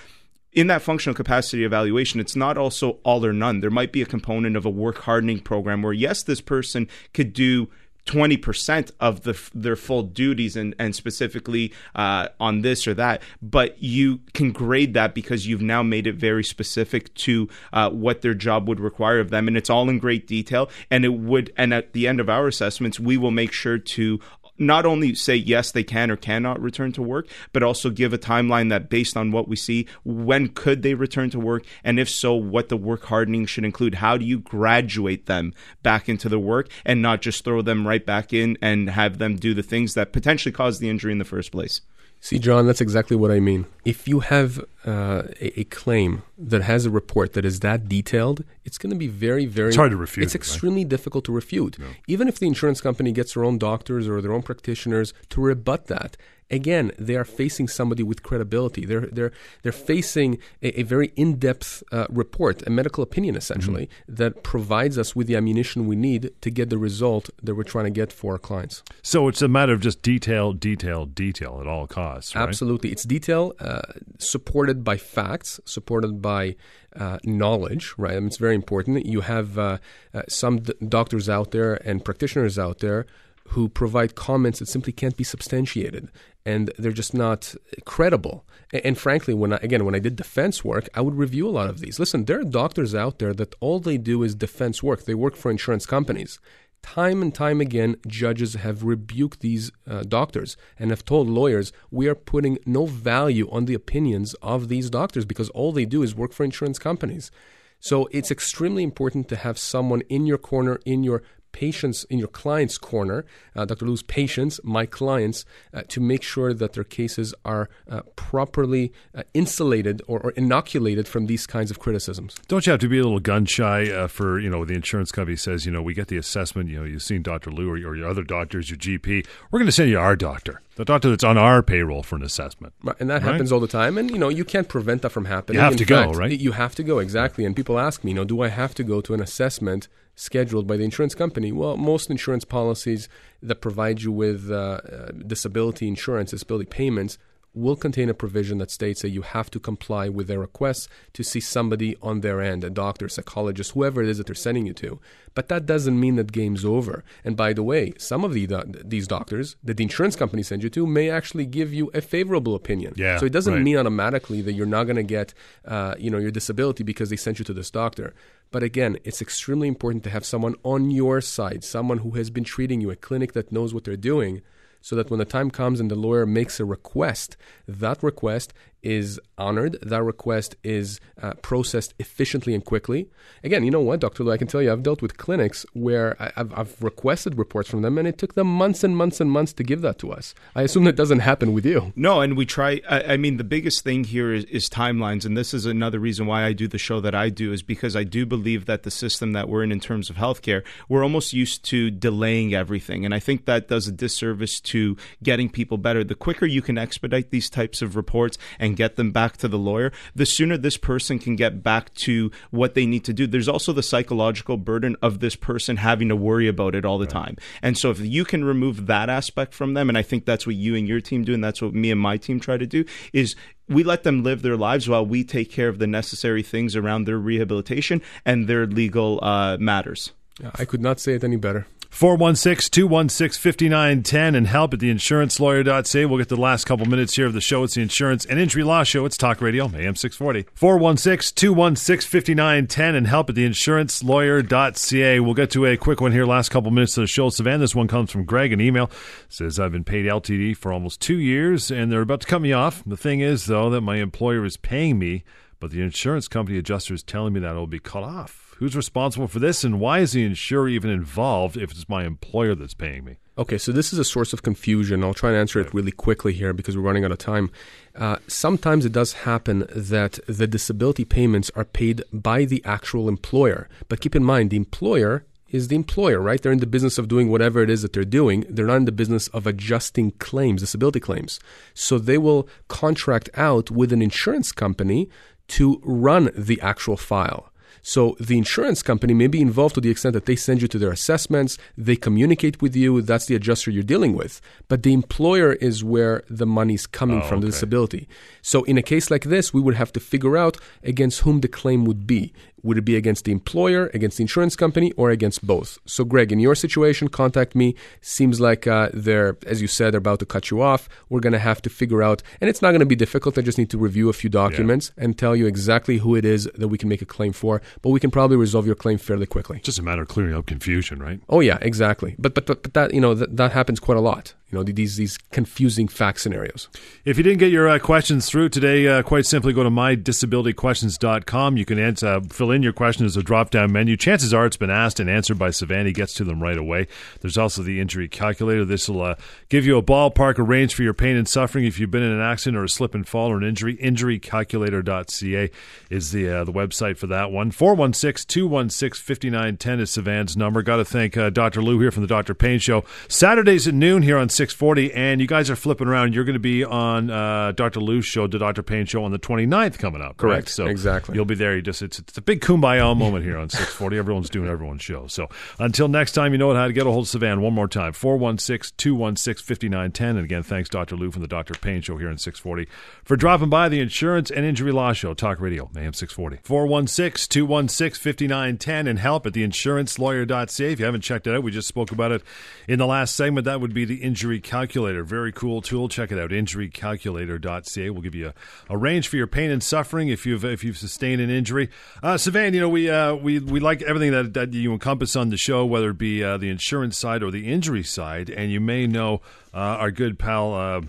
in 0.52 0.68
that 0.68 0.84
functional 0.84 1.16
capacity 1.16 1.64
evaluation, 1.64 2.20
it's 2.20 2.36
not 2.36 2.60
also 2.60 3.00
all 3.04 3.26
or 3.26 3.34
none. 3.34 3.60
There 3.60 3.72
might 3.72 3.92
be 3.92 4.04
a 4.04 4.06
component 4.06 4.56
of 4.56 4.68
a 4.68 4.70
work 4.70 5.00
hardening 5.00 5.40
program 5.40 5.82
where, 5.82 5.94
yes, 5.94 6.22
this 6.22 6.42
person 6.42 6.88
could 7.12 7.34
do 7.34 7.70
20% 8.06 8.92
of 9.00 9.22
the, 9.22 9.40
their 9.54 9.76
full 9.76 10.04
duties 10.04 10.56
and, 10.56 10.76
and 10.78 10.96
specifically 10.96 11.74
uh, 11.96 12.28
on 12.40 12.62
this 12.62 12.88
or 12.88 12.94
that, 12.94 13.22
but 13.42 13.82
you 13.82 14.20
can 14.34 14.52
grade 14.52 14.94
that 14.94 15.14
because 15.14 15.48
you've 15.48 15.62
now 15.62 15.82
made 15.82 16.06
it 16.08 16.16
very 16.16 16.44
specific 16.44 17.14
to 17.16 17.48
uh, 17.72 17.90
what 17.90 18.22
their 18.22 18.34
job 18.34 18.68
would 18.68 18.80
require 18.80 19.20
of 19.20 19.30
them. 19.30 19.48
And 19.48 19.56
it's 19.56 19.70
all 19.70 19.90
in 19.90 20.00
great 20.00 20.28
detail. 20.28 20.70
And 20.92 21.06
it 21.06 21.14
would, 21.14 21.54
and 21.58 21.74
at 21.74 21.94
the 21.94 22.08
end 22.08 22.20
of 22.20 22.30
our 22.30 22.48
assessments, 22.48 23.00
we 23.00 23.18
will 23.18 23.32
make 23.32 23.52
sure 23.52 23.78
to 23.78 24.20
not 24.58 24.86
only 24.86 25.16
say 25.16 25.36
yes 25.36 25.72
they 25.72 25.84
can 25.84 26.12
or 26.12 26.16
cannot 26.16 26.62
return 26.62 26.92
to 26.92 27.02
work 27.02 27.28
but 27.52 27.64
also 27.64 27.90
give 27.90 28.14
a 28.14 28.18
timeline 28.18 28.70
that 28.70 28.90
based 28.90 29.18
on 29.18 29.32
what 29.32 29.48
we 29.48 29.56
see 29.56 29.88
when 30.04 30.48
could 30.48 30.82
they 30.82 30.94
return 30.94 31.30
to 31.30 31.40
work? 31.40 31.66
And 31.84 32.00
if 32.00 32.10
so 32.10 32.34
what 32.36 32.70
the 32.70 32.78
work 32.78 33.06
hardening 33.06 33.46
should 33.46 33.66
include. 33.66 33.96
How 33.96 34.18
do 34.18 34.26
you 34.26 34.40
graduate 34.40 35.26
them 35.26 35.54
back 35.82 36.08
into 36.08 36.30
the 36.30 36.40
work 36.40 36.70
and 36.86 37.02
not 37.02 37.22
just 37.22 37.44
throw 37.44 37.62
them 37.62 37.88
right 37.88 38.06
back 38.06 38.34
in 38.34 38.58
and 38.62 38.90
have 38.90 39.18
them 39.18 39.36
do 39.36 39.54
the 39.54 39.64
things 39.64 39.94
that 39.94 40.14
potentially 40.14 40.52
caused 40.52 40.80
the 40.82 40.90
injury 40.90 41.12
in 41.12 41.18
the 41.18 41.26
first 41.26 41.52
place 41.52 41.82
See, 42.24 42.40
John, 42.40 42.66
that's 42.66 42.80
exactly 42.80 43.18
what 43.18 43.32
I 43.32 43.42
mean. 43.42 43.66
If 43.84 44.08
you 44.08 44.22
have 44.22 44.58
uh, 44.88 45.24
a, 45.42 45.60
a, 45.60 45.64
claim 45.66 46.24
that 46.38 46.62
has 46.62 46.86
a 46.86 46.90
report 46.90 47.34
that 47.34 47.44
is 47.44 47.60
that 47.60 47.90
detailed, 47.90 48.46
it's 48.64 48.78
going 48.78 48.92
to 48.92 48.96
be 48.96 49.10
very, 49.10 49.46
very. 49.46 49.68
It's 49.68 49.76
hard 49.76 49.92
to 49.92 49.98
refute. 49.98 50.24
It's 50.24 50.34
extremely 50.34 50.86
right? 50.86 50.90
difficult 50.90 51.26
to 51.26 51.34
refute. 51.34 51.78
No. 51.78 51.88
Even 52.08 52.30
if 52.30 52.40
the 52.40 52.48
insurance 52.48 52.80
company 52.80 53.12
gets 53.12 53.34
their 53.34 53.44
own 53.44 53.58
doctors 53.58 54.08
or 54.08 54.22
their 54.22 54.32
own 54.32 54.42
practitioners 54.42 55.14
to 55.32 55.42
rebut 55.42 55.88
that, 55.88 56.16
again, 56.54 56.92
they 56.98 57.16
are 57.16 57.26
facing 57.26 57.68
somebody 57.68 58.04
with 58.04 58.24
credibility. 58.24 58.86
They're 58.86 59.08
they're 59.08 59.32
they're 59.62 59.72
facing 59.72 60.40
a, 60.62 60.80
a 60.80 60.84
very 60.84 61.12
in 61.16 61.40
depth 61.40 61.84
uh, 61.92 62.08
report, 62.10 62.66
a 62.68 62.70
medical 62.70 63.04
opinion, 63.04 63.36
essentially, 63.36 63.88
mm-hmm. 63.88 64.16
that 64.16 64.44
provides 64.44 64.98
us 64.98 65.16
with 65.16 65.28
the 65.28 65.36
ammunition 65.36 65.88
we 65.88 65.96
need 65.96 66.32
to 66.42 66.50
get 66.50 66.70
the 66.70 66.78
result 66.78 67.30
that 67.42 67.56
we're 67.56 67.64
trying 67.64 67.86
to 67.86 67.92
get 67.92 68.12
for 68.12 68.34
our 68.34 68.40
clients. 68.40 68.84
So 69.02 69.28
it's 69.28 69.42
a 69.42 69.48
matter 69.48 69.74
of 69.74 69.82
just 69.82 70.02
detail, 70.02 70.54
detail, 70.54 71.06
detail 71.06 71.58
at 71.60 71.68
all 71.68 71.88
costs. 71.88 72.36
Right? 72.36 72.48
Absolutely, 72.48 72.92
it's 72.92 73.04
detail 73.04 73.54
uh, 73.60 73.82
supported 74.18 74.84
by 74.84 74.98
facts, 74.98 75.60
supported 75.66 76.22
by 76.22 76.56
uh, 76.96 77.18
knowledge, 77.24 77.94
right? 77.98 78.16
I 78.16 78.20
mean, 78.20 78.28
it's 78.28 78.38
very 78.38 78.56
important. 78.56 79.06
You 79.06 79.22
have 79.22 79.58
uh, 79.58 79.78
uh, 80.14 80.22
some 80.28 80.60
d- 80.60 80.74
doctors 80.88 81.28
out 81.28 81.52
there 81.52 81.76
and 81.88 82.06
practitioners 82.06 82.60
out 82.60 82.80
there 82.80 83.06
who 83.50 83.70
provide 83.70 84.16
comments 84.16 84.60
that 84.60 84.68
simply 84.68 84.94
can't 84.94 85.18
be 85.18 85.24
substantiated 85.24 86.10
and 86.46 86.72
they're 86.78 86.92
just 86.92 87.14
not 87.14 87.56
credible. 87.86 88.46
And, 88.84 88.98
frankly, 88.98 89.34
when 89.34 89.54
I, 89.54 89.58
again 89.58 89.86
when 89.86 89.96
I 89.96 90.00
did 90.00 90.16
defense 90.16 90.64
work, 90.64 90.90
I 90.94 91.02
would 91.02 91.16
review 91.16 91.48
a 91.48 91.52
lot 91.52 91.70
of 91.70 91.80
these. 91.80 92.00
Listen, 92.00 92.26
there 92.26 92.40
are 92.40 92.44
doctors 92.44 92.96
out 92.96 93.20
there 93.20 93.34
that 93.34 93.56
all 93.60 93.80
they 93.80 93.98
do 93.98 94.24
is 94.24 94.36
defense 94.36 94.82
work. 94.82 95.06
They 95.06 95.14
work 95.14 95.36
for 95.36 95.52
insurance 95.52 95.86
companies. 95.86 96.40
Time 96.82 97.22
and 97.22 97.34
time 97.34 97.62
again, 97.62 97.96
judges 98.08 98.56
have 98.56 98.84
rebuked 98.84 99.40
these 99.40 99.72
uh, 99.88 100.04
doctors 100.04 100.58
and 100.78 100.90
have 100.90 101.06
told 101.06 101.30
lawyers 101.30 101.72
we 101.92 102.08
are 102.08 102.16
putting 102.16 102.58
no 102.66 102.86
value 102.86 103.50
on 103.52 103.66
the 103.66 103.74
opinions 103.74 104.34
of 104.42 104.68
these 104.68 104.90
doctors 104.90 105.24
because 105.24 105.50
all 105.52 105.72
they 105.72 105.86
do 105.86 106.04
is 106.04 106.14
work 106.14 106.34
for 106.34 106.44
insurance 106.44 106.78
companies. 106.78 107.32
So 107.80 108.10
it's 108.12 108.32
extremely 108.32 108.84
important 108.84 109.30
to 109.30 109.38
have 109.38 109.58
someone 109.58 110.02
in 110.10 110.26
your 110.26 110.38
corner, 110.38 110.80
in 110.86 111.04
your 111.04 111.24
patients 111.54 112.04
in 112.10 112.20
your 112.20 112.28
client's 112.28 112.78
corner, 112.78 113.26
uh, 113.56 113.64
Dr. 113.64 113.86
Lou's 113.86 114.04
patients, 114.04 114.60
my 114.64 114.86
clients, 114.86 115.46
uh, 115.74 115.84
to 115.88 116.02
make 116.02 116.22
sure 116.22 116.54
that 116.54 116.74
their 116.74 116.84
cases 116.84 117.34
are 117.46 117.70
uh, 117.90 118.02
properly 118.18 118.92
uh, 119.16 119.24
insulated 119.34 120.02
or, 120.08 120.20
or, 120.20 120.32
inoculated 120.32 121.08
from 121.08 121.28
these 121.28 121.48
kinds 121.48 121.72
of 121.72 121.80
criticisms. 121.80 122.36
Don't 122.48 122.66
you 122.66 122.72
have 122.72 122.82
to 122.82 122.90
be 122.90 123.00
a 123.00 123.04
little 123.04 123.22
gun 123.22 123.46
shy 123.46 123.90
uh, 123.90 124.08
for 124.08 124.40
you 124.40 124.50
know 124.50 124.66
the 124.66 124.74
insurance 124.74 125.12
company 125.12 125.38
says 125.38 125.66
you 125.66 125.72
know 125.72 125.82
we 125.82 125.94
get 125.94 126.10
the 126.10 126.18
assessment 126.18 126.70
you 126.70 126.78
know 126.78 126.84
you've 126.84 127.04
seen 127.04 127.22
Dr. 127.22 127.52
Lou 127.52 127.70
or, 127.70 127.76
or 127.76 127.96
your 127.96 128.10
other 128.10 128.24
doctors, 128.24 128.70
your 128.70 128.78
GP, 128.78 129.26
we're 129.52 129.60
going 129.60 129.68
to 129.68 129.72
send 129.72 129.90
you 129.90 130.00
our 130.00 130.16
doctor 130.16 130.62
the 130.76 130.86
doctor 130.86 131.10
that's 131.10 131.24
on 131.24 131.38
our 131.38 131.62
payroll 131.62 132.04
for 132.04 132.16
an 132.16 132.24
assessment. 132.24 132.74
Right, 132.84 132.96
and 133.00 133.10
that 133.10 133.22
right? 133.22 133.32
happens 133.32 133.52
all 133.52 133.60
the 133.60 133.68
time. 133.68 133.98
And 133.98 134.10
you 134.10 134.18
know, 134.18 134.30
you 134.30 134.44
can't 134.44 134.68
prevent 134.68 135.02
that 135.04 135.12
from 135.12 135.26
happening. 135.26 135.56
You 135.56 135.62
have 135.62 135.74
In 135.74 135.78
to 135.80 135.86
fact, 135.86 136.14
go, 136.14 136.18
right? 136.18 136.32
You 136.32 136.54
have 136.54 136.76
to 136.76 136.84
go 136.84 137.00
exactly. 137.00 137.46
And 137.46 137.56
people 137.56 137.80
ask 137.80 138.04
me, 138.04 138.12
you 138.12 138.16
know, 138.16 138.24
do 138.24 138.42
I 138.42 138.48
have 138.48 138.74
to 138.76 138.84
go 138.84 139.02
to 139.02 139.14
an 139.14 139.22
assessment 139.22 139.88
scheduled 140.16 140.68
by 140.68 140.78
the 140.78 140.84
insurance 140.84 141.16
company? 141.16 141.52
Well, 141.52 141.78
most 141.78 142.10
insurance 142.10 142.46
policies 142.46 143.10
that 143.42 143.62
provide 143.62 144.02
you 144.02 144.12
with 144.12 144.52
uh, 144.52 144.56
uh, 144.56 145.12
disability 145.26 145.88
insurance, 145.88 146.32
disability 146.32 146.66
payments, 146.66 147.18
will 147.54 147.76
contain 147.76 148.10
a 148.10 148.14
provision 148.14 148.58
that 148.58 148.72
states 148.72 149.02
that 149.02 149.10
you 149.10 149.22
have 149.22 149.52
to 149.52 149.60
comply 149.60 150.10
with 150.10 150.28
their 150.28 150.40
requests 150.40 150.88
to 151.14 151.24
see 151.24 151.40
somebody 151.40 151.96
on 152.02 152.22
their 152.22 152.42
end, 152.42 152.64
a 152.64 152.70
doctor, 152.70 153.08
psychologist, 153.08 153.72
whoever 153.72 154.02
it 154.02 154.10
is 154.10 154.18
that 154.18 154.26
they're 154.26 154.36
sending 154.36 154.66
you 154.66 154.74
to. 154.74 155.00
But 155.36 155.50
that 155.50 155.66
doesn't 155.66 156.00
mean 156.00 156.16
that 156.16 156.32
game's 156.32 156.66
over. 156.66 157.04
And 157.24 157.38
by 157.38 157.54
the 157.54 157.64
way, 157.64 157.94
some 157.98 158.24
of 158.24 158.34
the, 158.34 158.48
these 158.84 159.08
doctors 159.08 159.56
that 159.64 159.78
the 159.78 159.84
insurance 159.84 160.16
company 160.16 160.44
sends 160.44 160.64
you 160.64 160.70
to 160.72 160.88
may 160.88 161.10
actually 161.10 161.46
give 161.46 161.74
you 161.74 161.92
a 161.94 162.02
favorable 162.02 162.56
opinion. 162.56 162.94
Yeah, 162.98 163.18
so 163.18 163.26
it 163.26 163.32
doesn't 163.32 163.54
right. 163.54 163.64
mean 163.64 163.78
automatically 163.78 164.42
that 164.42 164.54
you're 164.54 164.66
not 164.66 164.86
going 164.86 164.96
to 164.96 165.04
get, 165.04 165.34
uh, 165.66 165.96
you 165.98 166.10
know, 166.10 166.18
your 166.18 166.32
disability 166.32 166.84
because 166.84 167.10
they 167.10 167.16
sent 167.16 167.40
you 167.40 167.46
to 167.46 167.54
this 167.54 167.70
doctor. 167.70 168.14
But 168.52 168.64
again, 168.64 168.98
it's 169.04 169.22
extremely 169.22 169.68
important 169.68 170.04
to 170.04 170.12
have 170.12 170.26
someone 170.26 170.56
on 170.64 170.92
your 170.92 171.22
side, 171.22 171.64
someone 171.64 172.00
who 172.00 172.12
has 172.12 172.30
been 172.30 172.44
treating 172.44 172.82
you, 172.82 172.92
a 172.92 172.96
clinic 172.96 173.34
that 173.34 173.52
knows 173.52 173.74
what 173.74 173.84
they're 173.84 173.98
doing 173.98 174.42
so 174.84 174.98
that 174.98 175.10
when 175.10 175.18
the 175.18 175.26
time 175.26 175.50
comes 175.50 175.80
and 175.80 175.90
the 175.90 175.96
lawyer 175.96 176.26
makes 176.26 176.60
a 176.60 176.66
request, 176.66 177.38
that 177.66 178.04
request 178.04 178.54
is 178.84 179.20
honored. 179.38 179.78
That 179.82 180.04
request 180.04 180.56
is 180.64 181.00
uh, 181.22 181.34
processed 181.42 181.94
efficiently 181.98 182.54
and 182.54 182.64
quickly. 182.64 183.08
Again, 183.44 183.64
you 183.64 183.72
know 183.72 183.82
what, 183.82 184.02
Dr. 184.02 184.24
Lou, 184.24 184.32
I 184.32 184.38
can 184.38 184.48
tell 184.48 184.62
you, 184.62 184.72
I've 184.72 184.84
dealt 184.84 185.02
with 185.02 185.18
clinics 185.18 185.66
where 185.74 186.16
I, 186.22 186.32
have 186.36 186.54
I've 186.54 186.82
requested 186.82 187.38
reports 187.38 187.70
from 187.70 187.82
them, 187.82 187.98
and 187.98 188.08
it 188.08 188.18
took 188.18 188.36
them 188.36 188.48
months 188.48 188.84
and 188.84 188.96
months 188.96 189.20
and 189.22 189.32
months 189.32 189.54
to 189.54 189.64
give 189.64 189.82
that 189.82 189.98
to 190.00 190.12
us. 190.12 190.36
I 190.56 190.64
assume 190.64 190.84
that 190.84 190.96
doesn't 190.96 191.20
happen 191.20 191.54
with 191.54 191.66
you. 191.66 191.94
No, 191.96 192.22
and 192.22 192.36
we 192.36 192.46
try. 192.46 192.82
I, 192.90 193.14
I 193.14 193.18
mean, 193.18 193.38
the 193.38 193.44
biggest 193.44 193.84
thing 193.84 194.04
here 194.04 194.34
is, 194.34 194.44
is, 194.46 194.70
timelines, 194.70 195.26
and 195.26 195.38
this 195.38 195.54
is 195.54 195.66
another 195.66 196.00
reason 196.00 196.26
why 196.26 196.44
I 196.44 196.54
do 196.54 196.68
the 196.68 196.78
show 196.78 197.00
that 197.02 197.16
I 197.16 197.30
do, 197.30 197.54
is 197.54 197.64
because 197.64 197.96
I 197.96 198.04
do 198.04 198.26
believe 198.26 198.66
that 198.66 198.84
the 198.84 198.92
system 198.92 199.32
that 199.34 199.48
we're 199.48 199.64
in, 199.64 199.72
in 199.72 199.80
terms 199.80 200.10
of 200.10 200.18
healthcare, 200.18 200.64
we're 200.90 201.04
almost 201.04 201.34
used 201.34 201.64
to 201.66 201.90
delaying 201.90 202.54
everything, 202.54 203.06
and 203.06 203.14
I 203.14 203.20
think 203.20 203.46
that 203.46 203.68
does 203.68 203.88
a 203.88 203.92
disservice 203.92 204.60
to 204.62 204.98
getting 205.22 205.50
people 205.50 205.78
better. 205.78 206.04
The 206.04 206.16
quicker 206.16 206.46
you 206.46 206.62
can 206.62 206.78
expedite 206.78 207.30
these 207.30 207.50
types 207.50 207.82
of 207.82 207.96
reports 207.96 208.38
and 208.60 208.73
and 208.74 208.78
get 208.78 208.96
them 208.96 209.12
back 209.12 209.38
to 209.38 209.48
the 209.48 209.60
lawyer, 209.60 209.92
the 210.16 210.26
sooner 210.26 210.58
this 210.58 210.78
person 210.78 211.20
can 211.20 211.36
get 211.36 211.62
back 211.62 211.94
to 211.94 212.32
what 212.50 212.74
they 212.74 212.88
need 212.88 213.04
to 213.04 213.14
do. 213.14 213.28
There's 213.28 213.48
also 213.48 213.72
the 213.72 213.84
psychological 213.84 214.58
burden 214.58 214.96
of 215.00 215.20
this 215.20 215.36
person 215.36 215.78
having 215.78 216.10
to 216.10 216.16
worry 216.16 216.48
about 216.48 216.74
it 216.74 216.86
all 216.86 216.98
the 216.98 217.06
right. 217.06 217.14
time. 217.14 217.38
And 217.62 217.78
so 217.78 217.92
if 217.92 218.00
you 218.00 218.26
can 218.26 218.44
remove 218.44 218.88
that 218.88 219.10
aspect 219.10 219.54
from 219.54 219.76
them, 219.76 219.90
and 219.90 219.98
I 219.98 220.02
think 220.02 220.26
that's 220.26 220.48
what 220.48 220.56
you 220.56 220.76
and 220.76 220.88
your 220.88 221.02
team 221.02 221.24
do, 221.24 221.36
and 221.36 221.44
that's 221.44 221.62
what 221.62 221.76
me 221.76 221.92
and 221.92 222.02
my 222.02 222.18
team 222.18 222.40
try 222.40 222.58
to 222.58 222.66
do, 222.66 222.84
is 223.14 223.36
we 223.70 223.84
let 223.84 224.02
them 224.02 224.24
live 224.24 224.42
their 224.42 224.58
lives 224.58 224.90
while 224.90 225.06
we 225.06 225.24
take 225.24 225.52
care 225.52 225.70
of 225.70 225.78
the 225.78 225.88
necessary 225.88 226.42
things 226.42 226.76
around 226.76 227.06
their 227.06 227.20
rehabilitation 227.20 228.02
and 228.26 228.48
their 228.48 228.66
legal 228.66 229.24
uh, 229.24 229.58
matters. 229.60 230.14
I 230.56 230.66
could 230.66 230.82
not 230.82 231.00
say 231.00 231.14
it 231.14 231.24
any 231.24 231.36
better. 231.36 231.68
416 231.94 232.72
216 232.72 233.40
5910 233.40 234.34
and 234.34 234.48
help 234.48 234.74
at 234.74 234.80
theinsurancelawyer.ca. 234.80 236.06
We'll 236.08 236.18
get 236.18 236.28
the 236.28 236.36
last 236.36 236.66
couple 236.66 236.88
minutes 236.88 237.16
here 237.16 237.28
of 237.28 237.34
the 237.34 237.40
show. 237.40 237.64
It's 237.64 237.76
the 237.76 237.84
Insurance 237.84 238.26
and 238.26 238.40
Injury 238.40 238.64
Law 238.64 238.84
Show. 238.84 239.06
It's 239.06 239.16
Talk 239.16 239.42
Radio, 239.42 239.66
AM 239.66 239.96
640. 239.96 240.50
416 240.56 241.36
216 241.36 242.10
5910 242.10 242.96
and 242.96 243.06
help 243.06 243.30
at 243.30 243.36
theinsurancelawyer.ca. 243.36 245.20
We'll 245.20 245.36
get 245.36 245.52
to 245.52 245.68
a 245.68 245.78
quick 245.78 246.02
one 246.02 246.12
here, 246.12 246.26
last 246.26 246.50
couple 246.50 246.72
minutes 246.72 246.98
of 246.98 247.04
the 247.04 247.08
show. 247.08 247.30
Sivan, 247.30 247.60
this 247.60 247.76
one 247.76 247.88
comes 247.88 248.10
from 248.10 248.26
Greg, 248.26 248.52
an 248.52 248.60
email. 248.60 248.90
Says, 249.30 249.60
I've 249.60 249.72
been 249.72 249.84
paid 249.84 250.08
LTD 250.08 250.58
for 250.58 250.74
almost 250.74 251.00
two 251.00 251.20
years 251.20 251.70
and 251.70 251.92
they're 251.92 252.02
about 252.02 252.22
to 252.22 252.28
cut 252.28 252.42
me 252.42 252.54
off. 252.54 252.82
The 252.88 252.98
thing 252.98 253.20
is, 253.20 253.46
though, 253.46 253.70
that 253.70 253.82
my 253.82 253.98
employer 253.98 254.44
is 254.46 254.58
paying 254.58 254.98
me, 254.98 255.24
but 255.60 255.70
the 255.70 255.82
insurance 255.82 256.28
company 256.28 256.58
adjuster 256.58 256.96
is 256.96 257.04
telling 257.04 257.34
me 257.34 257.40
that 257.42 257.52
it 257.56 257.60
will 257.60 257.68
be 257.68 257.80
cut 257.80 258.02
off. 258.02 258.43
Who's 258.64 258.78
responsible 258.78 259.28
for 259.28 259.40
this, 259.40 259.66
and 259.66 259.78
why 259.78 260.00
is 260.00 260.14
the 260.14 260.24
insurer 260.24 260.70
even 260.70 260.90
involved 260.90 261.58
if 261.58 261.72
it's 261.72 261.90
my 261.90 262.06
employer 262.06 262.56
that's 262.56 262.74
paying 262.74 263.04
me? 263.04 263.18
Okay, 263.38 263.58
so 263.58 263.74
this 263.74 263.92
is 263.92 264.00
a 264.00 264.06
source 264.06 264.32
of 264.32 264.42
confusion. 264.42 265.04
I'll 265.04 265.14
try 265.14 265.32
and 265.32 265.38
answer 265.38 265.60
it 265.60 265.74
really 265.74 265.92
quickly 265.92 266.32
here 266.32 266.54
because 266.54 266.78
we're 266.78 266.84
running 266.84 267.04
out 267.04 267.12
of 267.12 267.18
time. 267.18 267.52
Uh, 267.94 268.20
sometimes 268.26 268.86
it 268.86 268.94
does 268.94 269.12
happen 269.28 269.66
that 269.76 270.18
the 270.28 270.48
disability 270.48 271.04
payments 271.04 271.52
are 271.58 271.66
paid 271.66 272.06
by 272.14 272.46
the 272.46 272.64
actual 272.64 273.10
employer. 273.10 273.68
But 273.90 274.00
keep 274.00 274.16
in 274.16 274.24
mind, 274.24 274.50
the 274.50 274.56
employer 274.56 275.26
is 275.50 275.68
the 275.68 275.76
employer, 275.76 276.22
right? 276.22 276.42
They're 276.42 276.54
in 276.54 276.60
the 276.60 276.66
business 276.66 276.98
of 276.98 277.10
doing 277.10 277.30
whatever 277.30 277.62
it 277.64 277.70
is 277.70 277.82
that 277.82 277.92
they're 277.92 278.06
doing. 278.06 278.46
They're 278.48 278.68
not 278.68 278.78
in 278.78 278.86
the 278.86 278.94
business 278.94 279.28
of 279.28 279.46
adjusting 279.46 280.12
claims, 280.20 280.62
disability 280.62 281.02
claims. 281.02 281.38
So 281.74 282.00
they 282.00 282.18
will 282.18 282.48
contract 282.70 283.30
out 283.34 283.72
with 283.72 283.92
an 283.92 284.02
insurance 284.02 284.54
company 284.54 285.10
to 285.50 285.82
run 285.84 286.30
the 286.34 286.62
actual 286.62 286.96
file. 286.96 287.50
So 287.84 288.16
the 288.20 288.38
insurance 288.38 288.82
company 288.82 289.14
may 289.14 289.28
be 289.28 289.42
involved 289.42 289.76
to 289.76 289.82
the 289.82 289.92
extent 289.92 290.14
that 290.14 290.26
they 290.26 290.38
send 290.38 290.62
you 290.62 290.70
to 290.70 290.80
their 290.80 290.92
assessments, 290.92 291.58
they 291.78 291.98
communicate 291.98 292.62
with 292.62 292.76
you, 292.76 293.02
that's 293.02 293.26
the 293.26 293.36
adjuster 293.36 293.72
you're 293.72 293.84
dealing 293.84 294.16
with. 294.16 294.40
But 294.70 294.84
the 294.84 294.94
employer 294.94 295.54
is 295.54 295.84
where 295.84 296.24
the 296.30 296.46
money's 296.46 296.88
coming 296.88 297.22
oh, 297.22 297.28
from, 297.28 297.40
okay. 297.40 297.48
the 297.48 297.52
disability. 297.52 298.08
So 298.42 298.64
in 298.64 298.78
a 298.78 298.82
case 298.82 299.12
like 299.12 299.26
this, 299.26 299.54
we 299.54 299.62
would 299.62 299.76
have 299.76 299.92
to 299.94 300.00
figure 300.00 300.38
out 300.38 300.58
against 300.82 301.22
whom 301.22 301.42
the 301.42 301.50
claim 301.50 301.84
would 301.84 302.08
be. 302.08 302.34
Would 302.64 302.78
it 302.78 302.82
be 302.82 302.96
against 302.96 303.26
the 303.26 303.32
employer, 303.32 303.92
against 303.94 304.18
the 304.18 304.24
insurance 304.24 304.56
company, 304.56 304.92
or 304.94 305.12
against 305.12 305.46
both? 305.46 305.78
So, 305.86 306.06
Greg, 306.06 306.32
in 306.32 306.40
your 306.40 306.56
situation, 306.56 307.10
contact 307.10 307.56
me. 307.56 307.76
Seems 308.02 308.40
like 308.40 308.66
uh, 308.66 308.90
they're, 308.94 309.38
as 309.46 309.62
you 309.62 309.68
said, 309.68 309.94
they're 309.94 310.00
about 310.00 310.20
to 310.20 310.26
cut 310.26 310.50
you 310.50 310.62
off. 310.62 310.88
We're 311.10 311.20
going 311.20 311.34
to 311.34 311.40
have 311.40 311.62
to 311.64 311.70
figure 311.70 312.02
out, 312.02 312.24
and 312.40 312.50
it's 312.50 312.62
not 312.62 312.72
going 312.72 312.80
to 312.80 312.86
be 312.86 312.96
difficult. 312.96 313.38
I 313.38 313.42
just 313.42 313.58
need 313.58 313.70
to 313.72 313.78
review 313.78 314.10
a 314.10 314.14
few 314.14 314.30
documents 314.30 314.92
yeah. 314.98 315.04
and 315.04 315.18
tell 315.18 315.36
you 315.36 315.46
exactly 315.46 315.98
who 315.98 316.16
it 316.16 316.26
is 316.26 316.50
that 316.56 316.70
we 316.70 316.78
can 316.78 316.90
make 316.90 317.02
a 317.02 317.06
claim 317.06 317.34
for. 317.34 317.62
But 317.82 317.90
we 317.90 318.00
can 318.00 318.12
probably 318.12 318.38
resolve 318.38 318.66
your 318.66 318.76
claim 318.76 318.98
fairly 318.98 319.26
quickly. 319.26 319.60
Just 319.62 319.80
a 319.80 319.84
matter 319.84 320.04
of 320.04 320.08
clearing 320.08 320.34
up 320.34 320.46
confusion, 320.46 321.00
right? 321.00 321.20
Oh 321.30 321.42
yeah, 321.42 321.58
exactly. 321.62 322.16
But 322.18 322.34
but 322.34 322.46
but, 322.46 322.64
but 322.64 322.74
that 322.74 322.94
you 322.94 323.02
know 323.02 323.14
that, 323.14 323.36
that 323.38 323.52
happens 323.52 323.80
quite 323.80 323.98
a 323.98 324.02
lot 324.02 324.34
you 324.54 324.60
know 324.60 324.64
these 324.64 324.98
these 324.98 325.18
confusing 325.32 325.88
fact 325.88 326.20
scenarios. 326.20 326.70
If 327.06 327.18
you 327.18 327.24
didn't 327.24 327.40
get 327.40 327.52
your 327.52 327.68
uh, 327.68 327.80
questions 327.80 328.30
through 328.30 328.50
today, 328.50 328.88
uh, 328.88 329.02
quite 329.02 329.26
simply 329.26 329.52
go 329.52 329.64
to 329.64 329.72
mydisabilityquestions.com. 329.72 331.58
You 331.58 331.66
can 331.66 331.80
answer, 331.80 332.08
uh, 332.08 332.22
fill 332.22 332.52
in 332.52 332.62
your 332.62 332.72
question 332.72 333.06
as 333.06 333.18
a 333.18 333.24
drop 333.24 333.50
down 333.50 333.72
menu. 333.72 333.98
Chances 333.98 334.32
are 334.32 334.46
it's 334.46 334.56
been 334.56 334.70
asked 334.70 335.00
and 335.00 335.10
answered 335.10 335.40
by 335.40 335.50
Sivan. 335.50 335.88
He 335.88 335.92
gets 335.92 336.14
to 336.16 336.24
them 336.24 336.42
right 336.42 336.58
away. 336.58 336.88
There's 337.22 337.38
also 337.38 337.64
the 337.64 337.82
injury 337.82 338.08
calculator. 338.08 338.64
This 338.64 338.88
will 338.88 339.02
uh, 339.02 339.16
give 339.50 339.66
you 339.66 339.76
a 339.76 339.82
ballpark, 339.82 340.38
a 340.38 340.44
range 340.44 340.76
for 340.76 340.84
your 340.84 340.94
pain 340.94 341.16
and 341.16 341.28
suffering 341.28 341.66
if 341.66 341.80
you've 341.80 341.90
been 341.90 342.04
in 342.04 342.12
an 342.12 342.22
accident 342.22 342.58
or 342.58 342.64
a 342.64 342.70
slip 342.70 342.94
and 342.94 343.08
fall 343.08 343.32
or 343.32 343.38
an 343.38 343.44
injury. 343.44 343.76
Injurycalculator.ca 343.78 345.50
is 345.90 346.12
the 346.12 346.30
uh, 346.30 346.44
the 346.44 346.54
website 346.54 346.98
for 346.98 347.08
that 347.08 347.32
one. 347.32 347.50
416 347.50 348.28
216 348.28 349.04
5910 349.04 349.80
is 349.80 349.90
Sivan's 349.90 350.38
number. 350.38 350.62
Got 350.62 350.78
to 350.78 350.86
thank 350.86 351.18
uh, 351.18 351.32
Dr. 351.32 351.64
Lou 351.64 351.80
here 351.80 351.92
from 351.92 352.04
the 352.04 352.08
Dr. 352.08 352.36
Payne 352.36 352.60
Show. 352.60 352.86
Saturdays 353.08 353.68
at 353.68 353.74
noon 353.74 354.04
here 354.04 354.18
on 354.18 354.30
640, 354.44 354.94
and 354.94 355.22
you 355.22 355.28
guys 355.28 355.50
are 355.50 355.56
flipping 355.56 355.88
around. 355.88 356.14
You're 356.14 356.26
going 356.26 356.34
to 356.34 356.40
be 356.40 356.66
on 356.66 357.10
uh, 357.10 357.54
Dr. 357.54 357.80
Lou's 357.80 358.06
show, 358.06 358.28
the 358.28 358.38
Dr. 358.38 358.62
Payne 358.62 358.86
show, 358.86 359.06
on 359.06 359.12
the 359.12 359.20
29th 359.20 359.78
coming 359.80 360.02
up. 360.02 360.18
Correct. 360.18 360.50
So 360.50 360.66
exactly. 360.66 361.16
You'll 361.16 361.24
be 361.24 361.36
there. 361.36 361.56
You 361.56 361.62
just 361.62 361.82
it's, 361.82 361.98
it's 362.00 362.18
a 362.18 362.22
big 362.22 362.42
kumbaya 362.42 362.96
moment 362.98 363.24
here 363.24 363.38
on 363.38 363.48
640. 363.48 363.98
Everyone's 363.98 364.30
doing 364.30 364.50
everyone's 364.50 364.82
show. 364.82 365.08
So 365.08 365.30
until 365.60 365.88
next 365.88 366.12
time, 366.12 366.34
you 366.34 366.38
know 366.38 366.54
how 366.54 366.68
to 366.68 366.74
get 366.74 366.86
a 366.86 366.92
hold 366.92 367.06
of 367.06 367.10
Sivan 367.10 367.40
one 367.40 367.54
more 367.54 367.70
time 367.70 367.94
416 367.94 368.76
216 368.76 369.46
5910. 369.46 370.18
And 370.18 370.26
again, 370.26 370.44
thanks, 370.44 370.68
Dr. 370.68 370.98
Lou 370.98 371.10
from 371.10 371.22
the 371.22 371.28
Dr. 371.30 371.54
Payne 371.54 371.82
show 371.82 371.98
here 371.98 372.10
on 372.10 372.18
640 372.18 372.70
for 373.06 373.16
dropping 373.16 373.50
by 373.50 373.70
the 373.70 373.80
Insurance 373.80 374.30
and 374.30 374.46
Injury 374.46 374.74
Law 374.74 374.92
Show, 374.92 375.14
Talk 375.14 375.40
Radio, 375.40 375.70
AM 375.78 375.94
640. 375.94 376.42
416 376.44 377.30
216 377.30 378.02
5910 378.02 378.88
and 378.88 379.00
help 379.00 379.26
at 379.26 379.34
theinsurancelawyer.ca. 379.34 380.72
If 380.72 380.80
you 380.80 380.86
haven't 380.86 381.02
checked 381.02 381.28
it 381.28 381.34
out, 381.34 381.44
we 381.44 381.52
just 381.52 381.70
spoke 381.70 381.92
about 381.94 382.12
it 382.12 382.24
in 382.68 382.80
the 382.80 382.88
last 382.88 383.16
segment. 383.16 383.46
That 383.46 383.62
would 383.62 383.74
be 383.74 383.86
the 383.86 384.04
injury 384.04 384.33
Injury 384.34 384.50
Calculator. 384.50 385.04
Very 385.04 385.32
cool 385.32 385.62
tool. 385.62 385.88
Check 385.88 386.12
it 386.12 386.18
out. 386.18 386.32
Injurycalculator.ca 386.32 387.90
We'll 387.92 388.02
give 388.02 388.16
you 388.16 388.30
a, 388.30 388.34
a 388.74 388.78
range 388.78 389.08
for 389.08 389.16
your 389.16 389.28
pain 389.28 389.52
and 389.52 389.62
suffering 389.62 390.10
if 390.10 390.26
you've 390.26 390.44
if 390.44 390.64
you've 390.64 390.78
sustained 390.78 391.22
an 391.22 391.30
injury. 391.30 391.70
Uh, 392.02 392.16
Sivan, 392.16 392.56
you 392.56 392.60
know 392.60 392.70
we 392.70 392.90
uh, 392.90 393.14
we 393.14 393.38
we 393.38 393.60
like 393.60 393.84
everything 393.84 394.12
that, 394.12 394.34
that 394.34 394.54
you 394.54 394.74
encompass 394.74 395.16
on 395.16 395.30
the 395.30 395.38
show, 395.38 395.66
whether 395.66 395.92
it 395.92 396.00
be 396.00 396.24
uh, 396.24 396.38
the 396.38 396.50
insurance 396.50 396.98
side 396.98 397.22
or 397.22 397.30
the 397.30 397.48
injury 397.48 397.84
side. 397.84 398.32
And 398.32 398.52
you 398.52 398.60
may 398.60 398.88
know 398.88 399.22
uh, 399.54 399.58
our 399.58 399.92
good 399.92 400.18
pal 400.18 400.56
uh, 400.56 400.82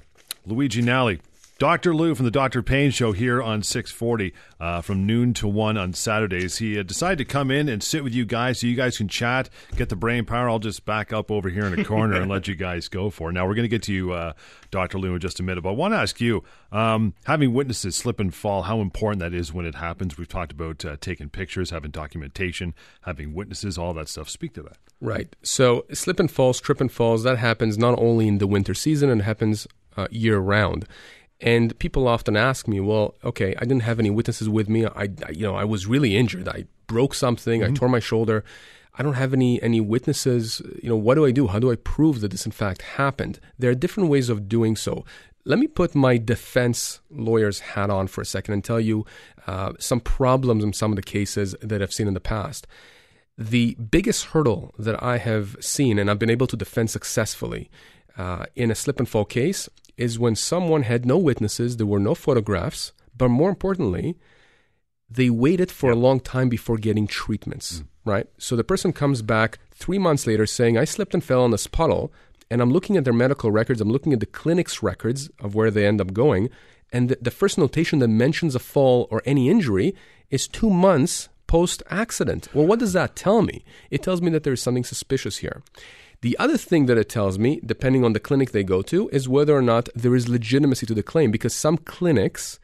Luigi 0.46 0.80
Nally 0.80 1.20
Dr. 1.58 1.94
Lou 1.94 2.16
from 2.16 2.24
the 2.24 2.32
Dr. 2.32 2.64
Payne 2.64 2.90
Show 2.90 3.12
here 3.12 3.40
on 3.40 3.62
640 3.62 4.34
uh, 4.58 4.80
from 4.80 5.06
noon 5.06 5.32
to 5.34 5.46
1 5.46 5.76
on 5.76 5.92
Saturdays. 5.92 6.58
He 6.58 6.76
uh, 6.76 6.82
decided 6.82 7.18
to 7.18 7.24
come 7.24 7.52
in 7.52 7.68
and 7.68 7.80
sit 7.80 8.02
with 8.02 8.12
you 8.12 8.24
guys 8.24 8.58
so 8.58 8.66
you 8.66 8.74
guys 8.74 8.98
can 8.98 9.06
chat, 9.06 9.48
get 9.76 9.88
the 9.88 9.94
brain 9.94 10.24
power. 10.24 10.50
I'll 10.50 10.58
just 10.58 10.84
back 10.84 11.12
up 11.12 11.30
over 11.30 11.48
here 11.48 11.64
in 11.64 11.78
a 11.78 11.84
corner 11.84 12.20
and 12.20 12.28
let 12.28 12.48
you 12.48 12.56
guys 12.56 12.88
go 12.88 13.08
for 13.08 13.30
it. 13.30 13.34
Now, 13.34 13.46
we're 13.46 13.54
going 13.54 13.64
to 13.64 13.68
get 13.68 13.84
to 13.84 13.92
you, 13.92 14.12
uh, 14.12 14.32
Dr. 14.72 14.98
Lou, 14.98 15.14
in 15.14 15.20
just 15.20 15.38
a 15.38 15.44
minute, 15.44 15.62
but 15.62 15.70
I 15.70 15.74
want 15.74 15.94
to 15.94 15.98
ask 15.98 16.20
you 16.20 16.42
um, 16.72 17.14
having 17.24 17.54
witnesses 17.54 17.94
slip 17.94 18.18
and 18.18 18.34
fall, 18.34 18.62
how 18.62 18.80
important 18.80 19.20
that 19.20 19.32
is 19.32 19.52
when 19.52 19.64
it 19.64 19.76
happens. 19.76 20.18
We've 20.18 20.26
talked 20.26 20.50
about 20.50 20.84
uh, 20.84 20.96
taking 21.00 21.28
pictures, 21.28 21.70
having 21.70 21.92
documentation, 21.92 22.74
having 23.02 23.32
witnesses, 23.32 23.78
all 23.78 23.94
that 23.94 24.08
stuff. 24.08 24.28
Speak 24.28 24.54
to 24.54 24.62
that. 24.64 24.78
Right. 25.00 25.36
So, 25.44 25.84
slip 25.92 26.18
and 26.18 26.30
falls, 26.30 26.60
trip 26.60 26.80
and 26.80 26.90
falls, 26.90 27.22
that 27.22 27.38
happens 27.38 27.78
not 27.78 27.96
only 27.96 28.26
in 28.26 28.38
the 28.38 28.48
winter 28.48 28.74
season, 28.74 29.08
it 29.08 29.22
happens 29.22 29.68
uh, 29.96 30.08
year 30.10 30.38
round. 30.38 30.86
And 31.44 31.78
people 31.78 32.08
often 32.08 32.38
ask 32.38 32.66
me, 32.66 32.80
well, 32.80 33.14
okay, 33.22 33.54
I 33.58 33.60
didn't 33.60 33.82
have 33.82 34.00
any 34.00 34.08
witnesses 34.08 34.48
with 34.48 34.66
me. 34.66 34.86
I, 34.86 35.10
I 35.26 35.30
you 35.30 35.42
know, 35.42 35.54
I 35.54 35.64
was 35.64 35.86
really 35.86 36.16
injured. 36.16 36.48
I 36.48 36.64
broke 36.86 37.14
something. 37.14 37.60
Mm-hmm. 37.60 37.74
I 37.74 37.76
tore 37.76 37.88
my 37.90 38.00
shoulder. 38.00 38.42
I 38.96 39.02
don't 39.02 39.14
have 39.14 39.34
any 39.34 39.62
any 39.62 39.80
witnesses. 39.80 40.62
You 40.82 40.88
know, 40.88 40.96
what 40.96 41.16
do 41.16 41.26
I 41.26 41.32
do? 41.32 41.46
How 41.48 41.58
do 41.58 41.70
I 41.70 41.76
prove 41.76 42.22
that 42.22 42.30
this 42.30 42.46
in 42.46 42.52
fact 42.52 42.80
happened? 42.80 43.40
There 43.58 43.70
are 43.70 43.74
different 43.74 44.08
ways 44.08 44.30
of 44.30 44.48
doing 44.48 44.74
so. 44.74 45.04
Let 45.44 45.58
me 45.58 45.66
put 45.66 45.94
my 45.94 46.16
defense 46.16 47.00
lawyer's 47.10 47.60
hat 47.60 47.90
on 47.90 48.06
for 48.06 48.22
a 48.22 48.26
second 48.26 48.54
and 48.54 48.64
tell 48.64 48.80
you 48.80 49.04
uh, 49.46 49.74
some 49.78 50.00
problems 50.00 50.64
in 50.64 50.72
some 50.72 50.92
of 50.92 50.96
the 50.96 51.02
cases 51.02 51.54
that 51.60 51.82
I've 51.82 51.92
seen 51.92 52.08
in 52.08 52.14
the 52.14 52.20
past. 52.20 52.66
The 53.36 53.74
biggest 53.74 54.26
hurdle 54.26 54.74
that 54.78 55.02
I 55.02 55.18
have 55.18 55.58
seen, 55.60 55.98
and 55.98 56.10
I've 56.10 56.18
been 56.18 56.30
able 56.30 56.46
to 56.46 56.56
defend 56.56 56.88
successfully 56.88 57.68
uh, 58.16 58.46
in 58.56 58.70
a 58.70 58.74
slip 58.74 58.98
and 58.98 59.08
fall 59.08 59.26
case, 59.26 59.68
is 59.96 60.18
when 60.18 60.36
someone 60.36 60.82
had 60.82 61.06
no 61.06 61.18
witnesses, 61.18 61.76
there 61.76 61.86
were 61.86 62.00
no 62.00 62.14
photographs, 62.14 62.92
but 63.16 63.28
more 63.28 63.48
importantly, 63.48 64.16
they 65.08 65.30
waited 65.30 65.70
for 65.70 65.90
a 65.90 65.96
long 65.96 66.20
time 66.20 66.48
before 66.48 66.76
getting 66.76 67.06
treatments, 67.06 67.80
mm. 67.80 67.86
right? 68.04 68.26
So 68.38 68.56
the 68.56 68.64
person 68.64 68.92
comes 68.92 69.22
back 69.22 69.58
three 69.70 69.98
months 69.98 70.26
later 70.26 70.46
saying, 70.46 70.76
I 70.76 70.84
slipped 70.84 71.14
and 71.14 71.22
fell 71.22 71.42
on 71.42 71.50
this 71.50 71.66
puddle, 71.66 72.12
and 72.50 72.60
I'm 72.60 72.72
looking 72.72 72.96
at 72.96 73.04
their 73.04 73.12
medical 73.12 73.50
records, 73.50 73.80
I'm 73.80 73.90
looking 73.90 74.12
at 74.12 74.20
the 74.20 74.26
clinic's 74.26 74.82
records 74.82 75.30
of 75.40 75.54
where 75.54 75.70
they 75.70 75.86
end 75.86 76.00
up 76.00 76.12
going, 76.12 76.50
and 76.92 77.08
the, 77.08 77.18
the 77.20 77.30
first 77.30 77.58
notation 77.58 77.98
that 78.00 78.08
mentions 78.08 78.54
a 78.54 78.60
fall 78.60 79.08
or 79.10 79.22
any 79.24 79.48
injury 79.48 79.94
is 80.30 80.48
two 80.48 80.70
months 80.70 81.28
post 81.46 81.82
accident. 81.90 82.48
Well, 82.54 82.66
what 82.66 82.78
does 82.78 82.94
that 82.94 83.16
tell 83.16 83.42
me? 83.42 83.64
It 83.90 84.02
tells 84.02 84.20
me 84.22 84.30
that 84.30 84.42
there 84.44 84.52
is 84.52 84.62
something 84.62 84.84
suspicious 84.84 85.38
here. 85.38 85.62
The 86.24 86.38
other 86.38 86.56
thing 86.56 86.86
that 86.86 86.96
it 86.96 87.10
tells 87.10 87.38
me, 87.38 87.60
depending 87.66 88.02
on 88.02 88.14
the 88.14 88.18
clinic 88.18 88.52
they 88.52 88.64
go 88.64 88.80
to, 88.80 89.10
is 89.10 89.28
whether 89.28 89.54
or 89.54 89.60
not 89.60 89.90
there 89.94 90.14
is 90.14 90.26
legitimacy 90.26 90.86
to 90.86 90.94
the 90.94 91.02
claim 91.02 91.30
because 91.30 91.52
some 91.52 91.76
clinics 91.76 92.58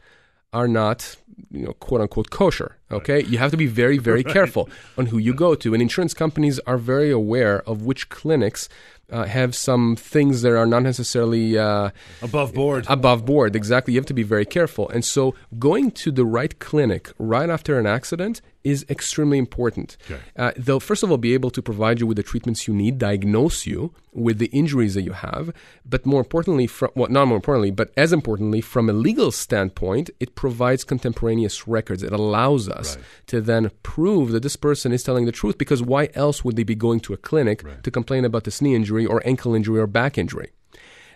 are 0.50 0.66
not, 0.66 1.16
you 1.50 1.66
know, 1.66 1.74
quote 1.74 2.00
unquote 2.00 2.30
kosher. 2.30 2.78
Okay, 2.90 3.16
right. 3.16 3.28
you 3.28 3.36
have 3.36 3.50
to 3.50 3.58
be 3.58 3.66
very, 3.66 3.98
very 4.10 4.22
right. 4.22 4.32
careful 4.32 4.70
on 4.96 5.04
who 5.04 5.18
you 5.18 5.34
go 5.34 5.54
to, 5.54 5.74
and 5.74 5.82
insurance 5.82 6.14
companies 6.14 6.58
are 6.60 6.78
very 6.78 7.10
aware 7.10 7.60
of 7.68 7.82
which 7.82 8.08
clinics 8.08 8.70
uh, 9.12 9.24
have 9.24 9.54
some 9.54 9.94
things 9.94 10.40
that 10.40 10.56
are 10.56 10.64
not 10.64 10.82
necessarily 10.82 11.58
uh, 11.58 11.90
above 12.22 12.54
board. 12.54 12.86
Above 12.88 13.26
board, 13.26 13.54
exactly. 13.54 13.92
You 13.92 14.00
have 14.00 14.06
to 14.06 14.14
be 14.14 14.22
very 14.22 14.46
careful, 14.46 14.88
and 14.88 15.04
so 15.04 15.34
going 15.58 15.90
to 16.02 16.10
the 16.10 16.24
right 16.24 16.58
clinic 16.60 17.12
right 17.18 17.50
after 17.50 17.78
an 17.78 17.86
accident 17.86 18.40
is 18.62 18.84
extremely 18.90 19.38
important. 19.38 19.96
Okay. 20.04 20.20
Uh, 20.36 20.52
they'll 20.56 20.80
first 20.80 21.02
of 21.02 21.10
all 21.10 21.16
be 21.16 21.34
able 21.34 21.50
to 21.50 21.62
provide 21.62 22.00
you 22.00 22.06
with 22.06 22.16
the 22.16 22.22
treatments 22.22 22.68
you 22.68 22.74
need, 22.74 22.98
diagnose 22.98 23.66
you 23.66 23.94
with 24.12 24.38
the 24.38 24.46
injuries 24.46 24.94
that 24.94 25.02
you 25.02 25.12
have, 25.12 25.52
but 25.84 26.04
more 26.04 26.20
importantly, 26.20 26.66
from 26.66 26.90
well, 26.94 27.08
not 27.08 27.26
more 27.26 27.36
importantly, 27.36 27.70
but 27.70 27.90
as 27.96 28.12
importantly, 28.12 28.60
from 28.60 28.90
a 28.90 28.92
legal 28.92 29.30
standpoint, 29.30 30.10
it 30.20 30.34
provides 30.34 30.84
contemporaneous 30.84 31.66
records. 31.66 32.02
It 32.02 32.12
allows 32.12 32.68
us 32.68 32.96
right. 32.96 33.04
to 33.28 33.40
then 33.40 33.70
prove 33.82 34.32
that 34.32 34.42
this 34.42 34.56
person 34.56 34.92
is 34.92 35.02
telling 35.02 35.26
the 35.26 35.32
truth. 35.32 35.56
Because 35.56 35.82
why 35.82 36.10
else 36.14 36.44
would 36.44 36.56
they 36.56 36.62
be 36.62 36.74
going 36.74 37.00
to 37.00 37.12
a 37.14 37.16
clinic 37.16 37.62
right. 37.62 37.82
to 37.82 37.90
complain 37.90 38.24
about 38.24 38.44
this 38.44 38.60
knee 38.60 38.74
injury 38.74 39.06
or 39.06 39.22
ankle 39.26 39.54
injury 39.54 39.80
or 39.80 39.86
back 39.86 40.18
injury? 40.18 40.50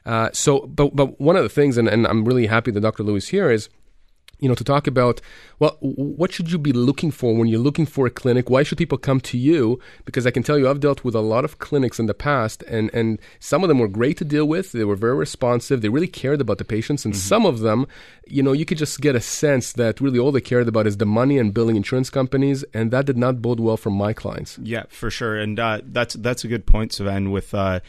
Uh, 0.06 0.30
so, 0.32 0.60
but 0.66 0.94
but 0.94 1.20
one 1.20 1.36
of 1.36 1.42
the 1.42 1.48
things, 1.48 1.76
and, 1.76 1.88
and 1.88 2.06
I'm 2.06 2.24
really 2.24 2.46
happy 2.46 2.70
that 2.70 2.80
Dr. 2.80 3.02
Lewis 3.02 3.28
here 3.28 3.50
is 3.50 3.68
you 4.38 4.48
know, 4.48 4.54
to 4.54 4.64
talk 4.64 4.86
about, 4.86 5.20
well, 5.58 5.76
what 5.80 6.32
should 6.32 6.50
you 6.50 6.58
be 6.58 6.72
looking 6.72 7.10
for 7.10 7.34
when 7.34 7.48
you're 7.48 7.60
looking 7.60 7.86
for 7.86 8.06
a 8.06 8.10
clinic? 8.10 8.50
Why 8.50 8.62
should 8.62 8.78
people 8.78 8.98
come 8.98 9.20
to 9.20 9.38
you? 9.38 9.78
Because 10.04 10.26
I 10.26 10.30
can 10.30 10.42
tell 10.42 10.58
you, 10.58 10.68
I've 10.68 10.80
dealt 10.80 11.04
with 11.04 11.14
a 11.14 11.20
lot 11.20 11.44
of 11.44 11.58
clinics 11.58 11.98
in 11.98 12.06
the 12.06 12.14
past, 12.14 12.62
and, 12.64 12.92
and 12.92 13.20
some 13.38 13.62
of 13.62 13.68
them 13.68 13.78
were 13.78 13.88
great 13.88 14.16
to 14.18 14.24
deal 14.24 14.46
with. 14.46 14.72
They 14.72 14.84
were 14.84 14.96
very 14.96 15.16
responsive. 15.16 15.80
They 15.80 15.88
really 15.88 16.08
cared 16.08 16.40
about 16.40 16.58
the 16.58 16.64
patients. 16.64 17.04
And 17.04 17.14
mm-hmm. 17.14 17.20
some 17.20 17.46
of 17.46 17.60
them, 17.60 17.86
you 18.26 18.42
know, 18.42 18.52
you 18.52 18.64
could 18.64 18.78
just 18.78 19.00
get 19.00 19.14
a 19.14 19.20
sense 19.20 19.72
that 19.74 20.00
really 20.00 20.18
all 20.18 20.32
they 20.32 20.40
cared 20.40 20.68
about 20.68 20.86
is 20.86 20.96
the 20.96 21.06
money 21.06 21.38
and 21.38 21.54
billing 21.54 21.76
insurance 21.76 22.10
companies. 22.10 22.64
And 22.74 22.90
that 22.90 23.06
did 23.06 23.16
not 23.16 23.40
bode 23.40 23.60
well 23.60 23.76
for 23.76 23.90
my 23.90 24.12
clients. 24.12 24.58
Yeah, 24.62 24.84
for 24.88 25.10
sure. 25.10 25.36
And 25.36 25.58
uh, 25.58 25.80
that's, 25.84 26.14
that's 26.14 26.44
a 26.44 26.48
good 26.48 26.66
point, 26.66 26.92
Sivan, 26.92 27.30
with, 27.30 27.54
uh, 27.54 27.80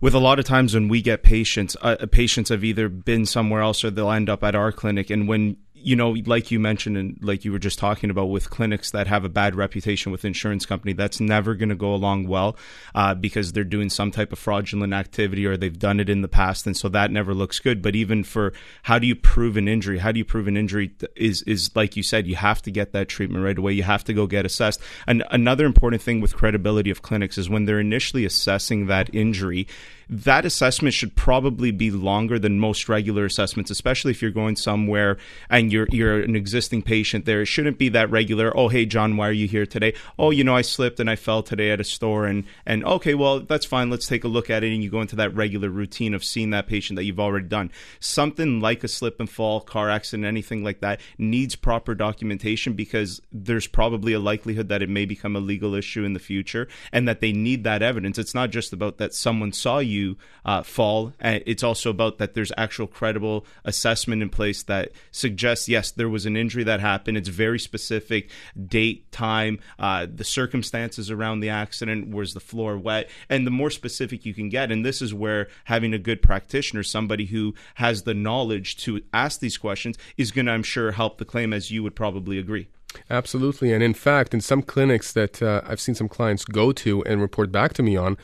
with 0.00 0.14
a 0.14 0.18
lot 0.18 0.38
of 0.38 0.44
times 0.44 0.74
when 0.74 0.88
we 0.88 1.00
get 1.00 1.22
patients, 1.22 1.76
uh, 1.80 1.96
patients 2.10 2.50
have 2.50 2.62
either 2.62 2.88
been 2.88 3.24
somewhere 3.24 3.62
else 3.62 3.84
or 3.84 3.90
they'll 3.90 4.10
end 4.10 4.28
up 4.28 4.44
at 4.44 4.54
our 4.54 4.70
clinic. 4.70 5.08
And 5.08 5.26
when 5.26 5.56
you 5.84 5.94
know, 5.94 6.16
like 6.24 6.50
you 6.50 6.58
mentioned 6.58 6.96
and 6.96 7.18
like 7.20 7.44
you 7.44 7.52
were 7.52 7.58
just 7.58 7.78
talking 7.78 8.08
about 8.08 8.26
with 8.26 8.48
clinics 8.48 8.90
that 8.92 9.06
have 9.06 9.24
a 9.24 9.28
bad 9.28 9.54
reputation 9.54 10.10
with 10.10 10.24
insurance 10.24 10.64
company, 10.64 10.94
that's 10.94 11.20
never 11.20 11.54
going 11.54 11.68
to 11.68 11.74
go 11.74 11.94
along 11.94 12.26
well 12.26 12.56
uh, 12.94 13.14
because 13.14 13.52
they're 13.52 13.64
doing 13.64 13.90
some 13.90 14.10
type 14.10 14.32
of 14.32 14.38
fraudulent 14.38 14.94
activity 14.94 15.44
or 15.44 15.58
they've 15.58 15.78
done 15.78 16.00
it 16.00 16.08
in 16.08 16.22
the 16.22 16.28
past, 16.28 16.66
and 16.66 16.76
so 16.76 16.88
that 16.88 17.10
never 17.10 17.34
looks 17.34 17.60
good. 17.60 17.82
But 17.82 17.94
even 17.94 18.24
for 18.24 18.54
how 18.82 18.98
do 18.98 19.06
you 19.06 19.14
prove 19.14 19.58
an 19.58 19.68
injury? 19.68 19.98
How 19.98 20.10
do 20.10 20.18
you 20.18 20.24
prove 20.24 20.48
an 20.48 20.56
injury 20.56 20.90
is 21.16 21.42
is 21.42 21.70
like 21.76 21.96
you 21.96 22.02
said, 22.02 22.26
you 22.26 22.36
have 22.36 22.62
to 22.62 22.70
get 22.70 22.92
that 22.92 23.08
treatment 23.08 23.44
right 23.44 23.58
away. 23.58 23.72
You 23.72 23.82
have 23.82 24.04
to 24.04 24.14
go 24.14 24.26
get 24.26 24.46
assessed. 24.46 24.80
And 25.06 25.22
another 25.30 25.66
important 25.66 26.00
thing 26.00 26.20
with 26.22 26.34
credibility 26.34 26.90
of 26.90 27.02
clinics 27.02 27.36
is 27.36 27.50
when 27.50 27.66
they're 27.66 27.80
initially 27.80 28.24
assessing 28.24 28.86
that 28.86 29.14
injury 29.14 29.66
that 30.08 30.44
assessment 30.44 30.94
should 30.94 31.16
probably 31.16 31.70
be 31.70 31.90
longer 31.90 32.38
than 32.38 32.58
most 32.58 32.88
regular 32.88 33.24
assessments, 33.24 33.70
especially 33.70 34.10
if 34.10 34.22
you're 34.22 34.30
going 34.30 34.56
somewhere 34.56 35.16
and 35.50 35.72
you're 35.72 35.86
you're 35.90 36.20
an 36.20 36.36
existing 36.36 36.82
patient 36.82 37.24
there. 37.24 37.42
It 37.42 37.46
shouldn't 37.46 37.78
be 37.78 37.88
that 37.90 38.10
regular. 38.10 38.56
Oh, 38.56 38.68
hey 38.68 38.86
John, 38.86 39.16
why 39.16 39.28
are 39.28 39.32
you 39.32 39.46
here 39.46 39.66
today? 39.66 39.94
Oh, 40.18 40.30
you 40.30 40.44
know, 40.44 40.56
I 40.56 40.62
slipped 40.62 41.00
and 41.00 41.10
I 41.10 41.16
fell 41.16 41.42
today 41.42 41.70
at 41.70 41.80
a 41.80 41.84
store 41.84 42.26
and 42.26 42.44
and 42.66 42.84
okay, 42.84 43.14
well, 43.14 43.40
that's 43.40 43.66
fine. 43.66 43.90
Let's 43.90 44.06
take 44.06 44.24
a 44.24 44.28
look 44.28 44.50
at 44.50 44.64
it 44.64 44.72
and 44.72 44.82
you 44.82 44.90
go 44.90 45.00
into 45.00 45.16
that 45.16 45.34
regular 45.34 45.68
routine 45.68 46.14
of 46.14 46.24
seeing 46.24 46.50
that 46.50 46.66
patient 46.66 46.96
that 46.96 47.04
you've 47.04 47.20
already 47.20 47.46
done. 47.46 47.70
Something 48.00 48.60
like 48.60 48.84
a 48.84 48.88
slip 48.88 49.20
and 49.20 49.28
fall, 49.28 49.60
car 49.60 49.90
accident, 49.90 50.26
anything 50.26 50.62
like 50.64 50.80
that 50.80 51.00
needs 51.18 51.56
proper 51.56 51.94
documentation 51.94 52.74
because 52.74 53.20
there's 53.32 53.66
probably 53.66 54.12
a 54.12 54.20
likelihood 54.20 54.68
that 54.68 54.82
it 54.82 54.88
may 54.88 55.04
become 55.04 55.36
a 55.36 55.40
legal 55.40 55.74
issue 55.74 56.04
in 56.04 56.12
the 56.12 56.18
future 56.18 56.68
and 56.92 57.08
that 57.08 57.20
they 57.20 57.32
need 57.32 57.64
that 57.64 57.82
evidence. 57.82 58.18
It's 58.18 58.34
not 58.34 58.50
just 58.50 58.72
about 58.72 58.98
that 58.98 59.14
someone 59.14 59.52
saw 59.52 59.78
you 59.78 59.93
you 59.94 60.16
uh, 60.44 60.62
fall. 60.62 61.12
And 61.20 61.42
it's 61.46 61.62
also 61.62 61.90
about 61.90 62.18
that 62.18 62.34
there's 62.34 62.52
actual 62.56 62.86
credible 62.86 63.46
assessment 63.64 64.22
in 64.22 64.28
place 64.28 64.62
that 64.64 64.92
suggests 65.10 65.68
yes, 65.68 65.90
there 65.90 66.08
was 66.08 66.26
an 66.26 66.36
injury 66.36 66.64
that 66.64 66.80
happened. 66.80 67.16
It's 67.16 67.28
very 67.28 67.58
specific 67.58 68.30
date, 68.66 69.10
time, 69.12 69.58
uh, 69.78 70.06
the 70.12 70.24
circumstances 70.24 71.10
around 71.10 71.40
the 71.40 71.50
accident. 71.50 72.08
Was 72.08 72.34
the 72.34 72.40
floor 72.40 72.76
wet? 72.76 73.08
And 73.28 73.46
the 73.46 73.50
more 73.50 73.70
specific 73.70 74.26
you 74.26 74.34
can 74.34 74.48
get, 74.48 74.70
and 74.70 74.84
this 74.84 75.00
is 75.00 75.14
where 75.14 75.48
having 75.64 75.94
a 75.94 75.98
good 75.98 76.20
practitioner, 76.20 76.82
somebody 76.82 77.26
who 77.26 77.54
has 77.76 78.02
the 78.02 78.14
knowledge 78.14 78.76
to 78.84 79.00
ask 79.12 79.40
these 79.40 79.58
questions, 79.58 79.96
is 80.16 80.32
going 80.32 80.46
to, 80.46 80.52
I'm 80.52 80.62
sure, 80.62 80.92
help 80.92 81.18
the 81.18 81.24
claim, 81.24 81.52
as 81.52 81.70
you 81.70 81.82
would 81.82 81.96
probably 81.96 82.38
agree. 82.38 82.68
Absolutely. 83.10 83.72
And 83.72 83.82
in 83.82 83.94
fact, 83.94 84.34
in 84.34 84.40
some 84.40 84.62
clinics 84.62 85.12
that 85.12 85.42
uh, 85.42 85.62
I've 85.66 85.80
seen 85.80 85.94
some 85.94 86.08
clients 86.08 86.44
go 86.44 86.72
to 86.72 87.02
and 87.04 87.20
report 87.20 87.50
back 87.50 87.72
to 87.74 87.82
me 87.82 87.96
on, 87.96 88.16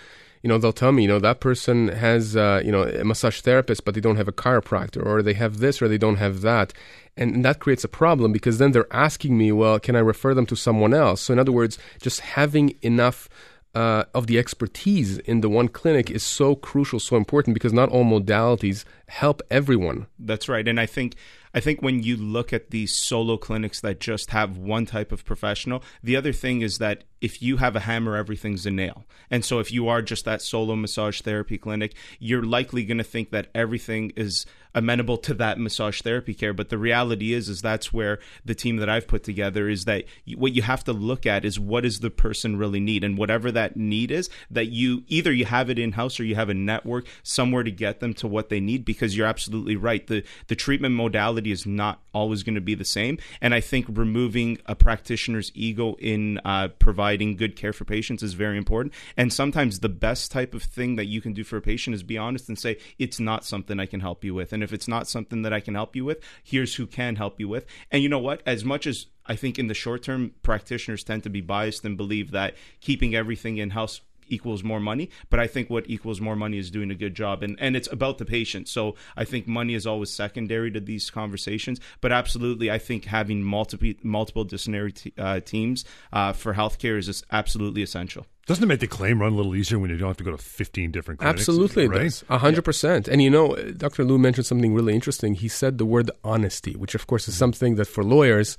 you 0.43 0.49
know, 0.49 0.59
they'll 0.59 0.73
tell 0.73 0.93
me, 0.93 1.03
you 1.03 1.09
know, 1.09 1.19
that 1.19 1.41
person 1.41 1.89
has, 1.89 2.37
uh, 2.37 2.63
you 2.65 2.73
know, 2.73 2.85
a 2.85 3.05
massage 3.05 3.41
therapist, 3.41 3.85
but 3.85 3.95
they 3.95 4.01
don't 4.01 4.17
have 4.17 4.29
a 4.29 4.33
chiropractor, 4.33 5.05
or 5.05 5.23
they 5.23 5.35
have 5.35 5.59
this, 5.59 5.83
or 5.83 5.89
they 5.89 5.99
don't 5.99 6.17
have 6.17 6.41
that. 6.41 6.73
And, 7.17 7.45
that 7.45 7.59
creates 7.59 7.85
a 7.85 7.89
problem 7.89 8.33
because 8.33 8.59
then 8.59 8.73
they're 8.73 8.93
asking 8.93 9.37
me, 9.37 9.53
well, 9.53 9.79
can 9.79 9.97
I 9.97 10.01
refer 10.01 10.33
them 10.33 10.47
to 10.47 10.57
someone 10.57 10.95
else? 10.95 11.21
So, 11.23 11.33
in 11.33 11.39
other 11.39 11.53
words, 11.53 11.79
just 12.01 12.21
having 12.21 12.75
enough 12.81 13.29
uh, 13.75 14.05
of 14.15 14.27
the 14.27 14.39
expertise 14.39 15.19
in 15.19 15.43
the 15.43 15.49
one 15.49 15.69
clinic 15.69 16.11
is 16.11 16.23
so 16.23 16.55
crucial, 16.55 16.99
so 16.99 17.17
important 17.17 17.55
because 17.55 17.73
not 17.73 17.89
all 17.91 18.05
modalities 18.05 18.85
help 19.09 19.43
everyone. 19.51 20.07
That's 20.19 20.49
right. 20.49 20.67
And 20.67 20.81
I 20.81 20.87
think 20.87 21.15
I 21.53 21.61
think 21.61 21.83
when 21.83 22.03
you 22.03 22.17
look 22.17 22.53
at 22.53 22.71
these 22.71 22.95
solo 22.95 23.37
clinics 23.37 23.81
that 23.81 24.01
just 24.01 24.31
have 24.31 24.57
one 24.57 24.87
type 24.87 25.13
of 25.13 25.25
professional, 25.25 25.83
the 26.03 26.17
other 26.17 26.33
thing 26.33 26.63
is 26.63 26.79
that 26.79 27.05
if 27.21 27.43
you 27.43 27.59
have 27.59 27.77
a 27.77 27.81
hammer, 27.81 28.17
everything's 28.17 28.67
a 28.67 28.71
nail. 28.71 29.05
And 29.31 29.45
so 29.45 29.59
if 29.59 29.73
you 29.73 29.89
are 29.89 30.01
just 30.01 30.25
that 30.25 30.43
solo 30.43 30.77
massage 30.77 31.21
therapy 31.21 31.59
clinic, 31.59 31.95
you're 32.19 32.43
likely 32.43 32.85
going 32.85 32.99
to 32.99 33.05
think 33.05 33.31
that 33.31 33.49
everything 33.55 34.13
is 34.17 34.47
amenable 34.75 35.17
to 35.17 35.35
that 35.35 35.59
massage 35.59 36.01
therapy 36.03 36.35
care 36.35 36.53
but 36.53 36.69
the 36.69 36.79
reality 36.79 37.33
is 37.33 37.49
is 37.49 37.61
that's 37.61 37.93
where 37.93 38.19
the 38.45 38.55
team 38.55 38.77
that 38.77 38.89
I've 38.89 39.09
put 39.09 39.25
together 39.25 39.69
is 39.69 39.85
that 39.85 40.05
what 40.37 40.53
you 40.53 40.63
have 40.63 40.85
to 40.85 40.93
look 40.93 41.27
at 41.27 41.45
is 41.45 41.59
what 41.59 41.83
does 41.83 42.01
the 42.01 42.11
person 42.11 42.57
really 42.57 42.81
need 42.81 43.03
and 43.03 43.19
whatever 43.19 43.51
that 43.53 43.77
need 43.77 44.11
is 44.11 44.31
that 44.51 44.67
you 44.67 45.03
either 45.09 45.33
you 45.33 45.45
have 45.45 45.71
it 45.71 45.79
in 45.79 45.93
house 45.93 46.21
or 46.21 46.25
you 46.25 46.35
have 46.35 46.49
a 46.49 46.55
network 46.55 47.07
somewhere 47.23 47.63
to 47.63 47.71
get 47.71 48.01
them 48.01 48.15
to 48.15 48.29
what 48.29 48.49
they 48.49 48.61
need 48.61 48.85
because 48.85 49.17
you're 49.17 49.27
absolutely 49.27 49.77
right 49.77 50.07
the 50.07 50.23
the 50.47 50.57
treatment 50.57 50.95
modality 50.95 51.51
is 51.51 51.67
not 51.67 52.01
always 52.15 52.43
going 52.43 52.55
to 52.55 52.61
be 52.61 52.75
the 52.75 52.85
same 52.85 53.19
and 53.41 53.55
I 53.55 53.61
think 53.61 53.87
removing 53.89 54.59
a 54.67 54.75
practitioner's 54.75 55.51
ego 55.55 55.97
in 55.99 56.39
uh, 56.45 56.69
providing 56.79 57.37
good 57.37 57.57
care 57.57 57.73
for 57.73 57.85
patients 57.85 58.23
is 58.23 58.35
very 58.35 58.57
important 58.57 58.95
and 59.17 59.33
sometimes 59.33 59.81
the 59.81 59.89
best 59.89 60.31
type 60.31 60.55
of 60.55 60.63
thing 60.63 60.97
that 60.97 61.07
you 61.07 61.21
can 61.21 61.33
do 61.33 61.45
for 61.45 61.57
a 61.57 61.61
patient 61.61 61.95
is 61.95 62.03
be 62.03 62.19
honest 62.19 62.49
and 62.49 62.59
say 62.59 62.79
it's 62.99 63.19
not 63.19 63.45
something 63.45 63.81
I 63.81 63.87
can 63.87 64.01
help 64.01 64.25
you 64.25 64.35
with 64.35 64.53
and 64.53 64.60
if 64.63 64.73
it's 64.73 64.89
not 64.89 65.09
something 65.09 65.43
that 65.43 65.53
I 65.53 65.61
can 65.61 65.75
help 65.75 65.97
you 65.97 66.05
with, 66.05 66.21
here's 66.43 66.75
who 66.75 66.87
can 66.87 67.17
help 67.17 67.41
you 67.41 67.49
with. 67.49 67.67
And 67.91 68.03
you 68.03 68.09
know 68.09 68.19
what? 68.19 68.43
As 68.47 68.65
much 68.65 68.87
as 68.87 69.07
I 69.27 69.37
think 69.37 69.59
in 69.59 69.69
the 69.69 69.75
short 69.75 70.03
term, 70.03 70.33
practitioners 70.43 71.05
tend 71.05 71.23
to 71.25 71.31
be 71.31 71.41
biased 71.41 71.85
and 71.85 71.97
believe 71.97 72.31
that 72.33 72.55
keeping 72.81 73.15
everything 73.15 73.59
in 73.59 73.71
house 73.71 74.01
equals 74.31 74.63
more 74.63 74.81
money. 74.81 75.11
But 75.29 75.41
I 75.41 75.47
think 75.47 75.69
what 75.69 75.89
equals 75.91 76.21
more 76.21 76.37
money 76.37 76.59
is 76.59 76.71
doing 76.71 76.91
a 76.91 76.95
good 76.95 77.15
job, 77.15 77.43
and 77.43 77.57
and 77.61 77.77
it's 77.77 77.91
about 77.93 78.19
the 78.19 78.25
patient. 78.25 78.69
So 78.69 78.95
I 79.17 79.25
think 79.25 79.47
money 79.47 79.75
is 79.75 79.87
always 79.87 80.11
secondary 80.11 80.71
to 80.71 80.81
these 80.81 81.11
conversations. 81.11 81.81
But 82.01 82.13
absolutely, 82.13 82.71
I 82.71 82.79
think 82.79 83.05
having 83.05 83.43
multiple 83.43 83.93
multiple 84.03 84.45
disciplinary 84.45 84.93
t- 84.93 85.13
uh, 85.19 85.41
teams 85.41 85.85
uh, 86.13 86.33
for 86.33 86.55
healthcare 86.55 86.97
is 86.99 87.23
absolutely 87.31 87.83
essential. 87.83 88.27
Doesn't 88.47 88.65
it 88.65 88.67
make 88.67 88.81
the 88.81 88.89
claim 88.89 89.21
run 89.21 89.33
a 89.33 89.37
little 89.37 89.55
easier 89.55 89.79
when 89.79 89.91
you 89.91 89.97
don't 89.97 90.09
have 90.09 90.17
to 90.17 90.25
go 90.25 90.33
to 90.33 90.39
15 90.39 90.91
different 90.91 91.21
clinics? 91.21 91.41
Absolutely, 91.41 91.87
right? 91.87 92.01
it 92.01 92.05
does. 92.05 92.25
100%. 92.29 93.07
And 93.07 93.23
you 93.23 93.31
know, 93.31 93.55
Dr. 93.55 94.03
Lou 94.03 94.19
mentioned 94.19 94.47
something 94.47 94.75
really 94.75 94.95
interesting. 94.95 95.35
He 95.35 95.47
said 95.47 95.79
the 95.79 95.87
word 95.87 96.11
honesty, 96.25 96.75
which 96.75 96.95
of 96.95 97.07
course 97.07 97.29
is 97.29 97.37
something 97.37 97.77
that 97.77 97.85
for 97.85 98.03
lawyers, 98.03 98.57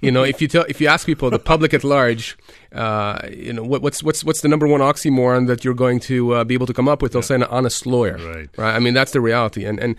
you 0.00 0.10
know, 0.10 0.22
if 0.22 0.40
you 0.40 0.48
tell, 0.48 0.64
if 0.68 0.80
you 0.80 0.88
ask 0.88 1.06
people, 1.06 1.30
the 1.30 1.38
public 1.38 1.74
at 1.74 1.84
large, 1.84 2.36
uh, 2.72 3.18
you 3.30 3.52
know, 3.52 3.62
what, 3.62 3.82
what's 3.82 4.02
what's 4.02 4.24
what's 4.24 4.40
the 4.40 4.48
number 4.48 4.66
one 4.66 4.80
oxymoron 4.80 5.46
that 5.48 5.64
you're 5.64 5.74
going 5.74 6.00
to 6.00 6.34
uh, 6.34 6.44
be 6.44 6.54
able 6.54 6.66
to 6.66 6.74
come 6.74 6.88
up 6.88 7.02
with? 7.02 7.12
They'll 7.12 7.22
say 7.22 7.34
an 7.34 7.44
honest 7.44 7.86
lawyer, 7.86 8.16
Right. 8.16 8.48
Right. 8.56 8.74
I 8.74 8.78
mean, 8.78 8.94
that's 8.94 9.12
the 9.12 9.20
reality. 9.20 9.64
And 9.64 9.78
and 9.80 9.96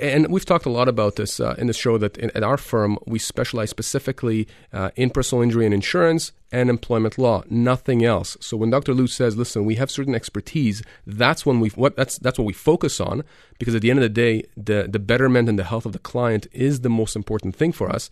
and 0.00 0.28
we've 0.28 0.44
talked 0.44 0.66
a 0.66 0.70
lot 0.70 0.88
about 0.88 1.16
this 1.16 1.40
uh, 1.40 1.54
in 1.58 1.66
the 1.66 1.72
show 1.72 1.96
that 1.98 2.16
in, 2.18 2.30
at 2.34 2.42
our 2.42 2.56
firm 2.56 2.98
we 3.06 3.18
specialize 3.18 3.70
specifically 3.70 4.48
uh, 4.72 4.90
in 4.96 5.10
personal 5.10 5.42
injury 5.42 5.64
and 5.64 5.74
insurance 5.74 6.32
and 6.52 6.68
employment 6.68 7.18
law, 7.18 7.42
nothing 7.48 8.04
else. 8.04 8.36
So 8.40 8.56
when 8.56 8.70
Dr. 8.70 8.94
Lou 8.94 9.06
says, 9.06 9.36
"Listen, 9.36 9.64
we 9.64 9.76
have 9.76 9.90
certain 9.90 10.14
expertise," 10.14 10.82
that's 11.06 11.46
when 11.46 11.60
we 11.60 11.70
what 11.70 11.96
that's 11.96 12.18
that's 12.18 12.38
what 12.38 12.46
we 12.46 12.52
focus 12.52 13.00
on 13.00 13.24
because 13.58 13.74
at 13.74 13.82
the 13.82 13.90
end 13.90 13.98
of 13.98 14.02
the 14.02 14.08
day, 14.08 14.44
the 14.56 14.88
the 14.90 14.98
betterment 14.98 15.48
and 15.48 15.58
the 15.58 15.64
health 15.64 15.86
of 15.86 15.92
the 15.92 15.98
client 15.98 16.46
is 16.52 16.80
the 16.80 16.90
most 16.90 17.16
important 17.16 17.54
thing 17.54 17.72
for 17.72 17.90
us 17.90 18.10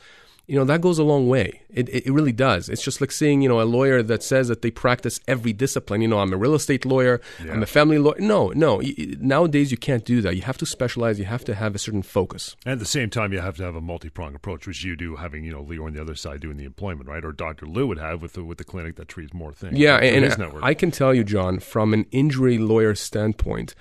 you 0.49 0.57
know 0.59 0.65
that 0.65 0.81
goes 0.81 0.99
a 0.99 1.05
long 1.05 1.29
way 1.29 1.61
it, 1.69 1.89
it, 1.91 2.11
really 2.11 2.33
does 2.33 2.69
it's 2.71 2.83
just 2.83 3.01
like 3.03 3.13
seeing 3.13 3.43
you 3.43 3.49
know 3.49 3.61
a 3.61 3.69
lawyer 3.77 4.03
that 4.03 4.23
says 4.23 4.49
that 4.49 4.63
they 4.63 4.71
practice 4.71 5.21
every 5.29 5.53
discipline 5.53 6.01
you 6.01 6.09
know 6.09 6.19
i'm 6.21 6.33
a 6.33 6.37
real 6.37 6.55
estate 6.55 6.85
lawyer 6.87 7.21
Yeah. 7.45 7.53
i'm 7.53 7.63
a 7.63 7.67
family 7.67 7.99
lawyer 7.99 8.17
no 8.19 8.49
no 8.55 8.81
nowadays 9.21 9.71
you 9.71 9.77
can't 9.77 10.05
do 10.05 10.21
that 10.23 10.35
you 10.37 10.43
have 10.43 10.57
to 10.59 10.67
specialize 10.67 11.19
you 11.19 11.27
have 11.27 11.45
to 11.45 11.55
have 11.55 11.75
a 11.75 11.79
certain 11.79 12.03
focus 12.03 12.57
And 12.65 12.73
at 12.73 12.79
the 12.79 12.85
same 12.87 13.11
time, 13.11 13.33
you 13.35 13.41
have 13.41 13.57
to 13.59 13.63
have 13.65 13.77
a 13.77 13.81
multi-pronged 13.81 14.37
approach, 14.37 14.67
which 14.67 14.83
you 14.85 14.97
do, 14.97 15.17
having 15.17 15.45
you 15.45 15.53
know 15.53 15.63
Leo 15.63 15.87
on 15.87 15.93
the 15.93 16.01
other 16.01 16.15
side 16.15 16.41
doing 16.41 16.57
the 16.57 16.65
employment, 16.65 17.09
right? 17.09 17.25
Or 17.25 17.33
Dr. 17.33 17.67
Lou 17.67 17.87
would 17.89 17.99
have 17.99 18.23
with 18.23 18.33
the, 18.33 18.43
with 18.45 18.59
the 18.59 18.65
clinic 18.65 18.97
that 18.97 19.09
treats 19.09 19.35
more 19.35 19.53
things. 19.53 19.77
yeah 19.79 19.97
and 19.99 20.23
network. 20.39 20.63
i 20.63 20.73
can 20.75 20.91
tell 20.91 21.13
you 21.15 21.23
john 21.35 21.59
from 21.61 21.93
an 21.93 22.07
injury 22.11 22.57
lawyer 22.59 22.95
standpoint 22.95 23.75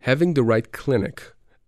having 0.00 0.34
the 0.34 0.42
right 0.42 0.72
clinic 0.72 1.16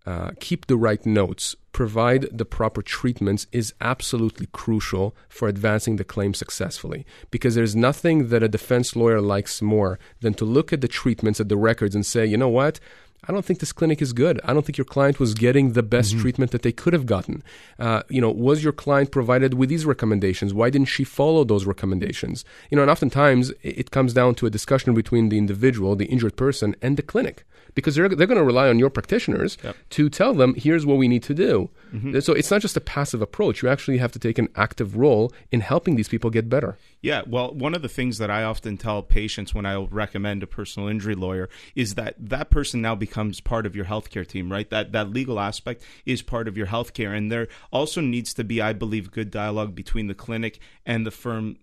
uh, 0.05 0.31
keep 0.39 0.67
the 0.67 0.77
right 0.77 1.05
notes 1.05 1.55
provide 1.71 2.27
the 2.31 2.45
proper 2.45 2.81
treatments 2.81 3.47
is 3.51 3.73
absolutely 3.81 4.47
crucial 4.51 5.15
for 5.27 5.47
advancing 5.47 5.95
the 5.95 6.03
claim 6.03 6.33
successfully 6.33 7.05
because 7.31 7.55
there's 7.55 7.75
nothing 7.75 8.29
that 8.29 8.43
a 8.43 8.47
defense 8.47 8.95
lawyer 8.95 9.21
likes 9.21 9.61
more 9.61 9.97
than 10.21 10.33
to 10.33 10.45
look 10.45 10.71
at 10.71 10.81
the 10.81 10.87
treatments 10.87 11.39
at 11.39 11.49
the 11.49 11.57
records 11.57 11.95
and 11.95 12.05
say 12.05 12.25
you 12.25 12.37
know 12.37 12.49
what 12.49 12.79
I 13.25 13.31
don't 13.31 13.45
think 13.45 13.59
this 13.59 13.71
clinic 13.71 14.01
is 14.01 14.11
good. 14.11 14.41
I 14.43 14.53
don't 14.53 14.65
think 14.65 14.77
your 14.77 14.85
client 14.85 15.19
was 15.19 15.33
getting 15.33 15.73
the 15.73 15.83
best 15.83 16.17
treatment 16.17 16.51
that 16.51 16.61
they 16.61 16.73
could 16.73 16.91
have 16.91 17.05
gotten. 17.05 17.41
Uh, 17.79 18.03
you 18.09 18.19
know, 18.19 18.29
was 18.29 18.63
your 18.63 18.73
client 18.73 19.11
provided 19.11 19.53
with 19.53 19.69
these 19.69 19.85
recommendations? 19.85 20.53
Why 20.53 20.69
didn't 20.69 20.89
she 20.89 21.05
follow 21.05 21.45
those 21.45 21.65
recommendations? 21.65 22.43
You 22.69 22.75
know, 22.75 22.81
and 22.81 22.91
oftentimes 22.91 23.51
it 23.61 23.83
it 23.83 23.91
comes 23.91 24.13
down 24.13 24.35
to 24.35 24.45
a 24.45 24.49
discussion 24.49 24.93
between 24.93 25.29
the 25.29 25.37
individual, 25.37 25.95
the 25.95 26.05
injured 26.05 26.35
person, 26.35 26.75
and 26.81 26.97
the 26.97 27.01
clinic 27.01 27.45
because 27.75 27.95
they're, 27.95 28.09
they're 28.09 28.27
going 28.27 28.37
to 28.37 28.43
rely 28.43 28.69
on 28.69 28.79
your 28.79 28.89
practitioners 28.89 29.57
to 29.91 30.09
tell 30.09 30.33
them, 30.33 30.53
here's 30.55 30.85
what 30.85 30.97
we 30.97 31.07
need 31.07 31.23
to 31.23 31.33
do. 31.33 31.69
Mm-hmm. 31.93 32.19
So 32.19 32.33
it's 32.33 32.51
not 32.51 32.61
just 32.61 32.77
a 32.77 32.81
passive 32.81 33.21
approach. 33.21 33.61
You 33.61 33.69
actually 33.69 33.97
have 33.97 34.11
to 34.13 34.19
take 34.19 34.37
an 34.37 34.49
active 34.55 34.97
role 34.97 35.31
in 35.51 35.61
helping 35.61 35.95
these 35.95 36.09
people 36.09 36.29
get 36.29 36.49
better. 36.49 36.77
Yeah, 37.01 37.23
well, 37.27 37.53
one 37.53 37.75
of 37.75 37.81
the 37.81 37.89
things 37.89 38.17
that 38.19 38.31
I 38.31 38.43
often 38.43 38.77
tell 38.77 39.03
patients 39.03 39.53
when 39.53 39.65
I 39.65 39.75
recommend 39.75 40.41
a 40.41 40.47
personal 40.47 40.87
injury 40.87 41.15
lawyer 41.15 41.49
is 41.75 41.95
that 41.95 42.15
that 42.17 42.49
person 42.49 42.81
now 42.81 42.95
becomes 42.95 43.41
part 43.41 43.65
of 43.65 43.75
your 43.75 43.85
healthcare 43.85 44.25
team, 44.25 44.51
right? 44.51 44.69
That 44.69 44.93
that 44.93 45.09
legal 45.09 45.39
aspect 45.39 45.83
is 46.05 46.21
part 46.21 46.47
of 46.47 46.55
your 46.55 46.67
healthcare, 46.67 47.15
and 47.15 47.31
there 47.31 47.49
also 47.71 47.99
needs 47.99 48.33
to 48.35 48.43
be, 48.43 48.61
I 48.61 48.71
believe, 48.71 49.11
good 49.11 49.31
dialogue 49.31 49.75
between 49.75 50.07
the 50.07 50.13
clinic 50.13 50.59
and 50.85 51.05
the 51.05 51.11
firm. 51.11 51.57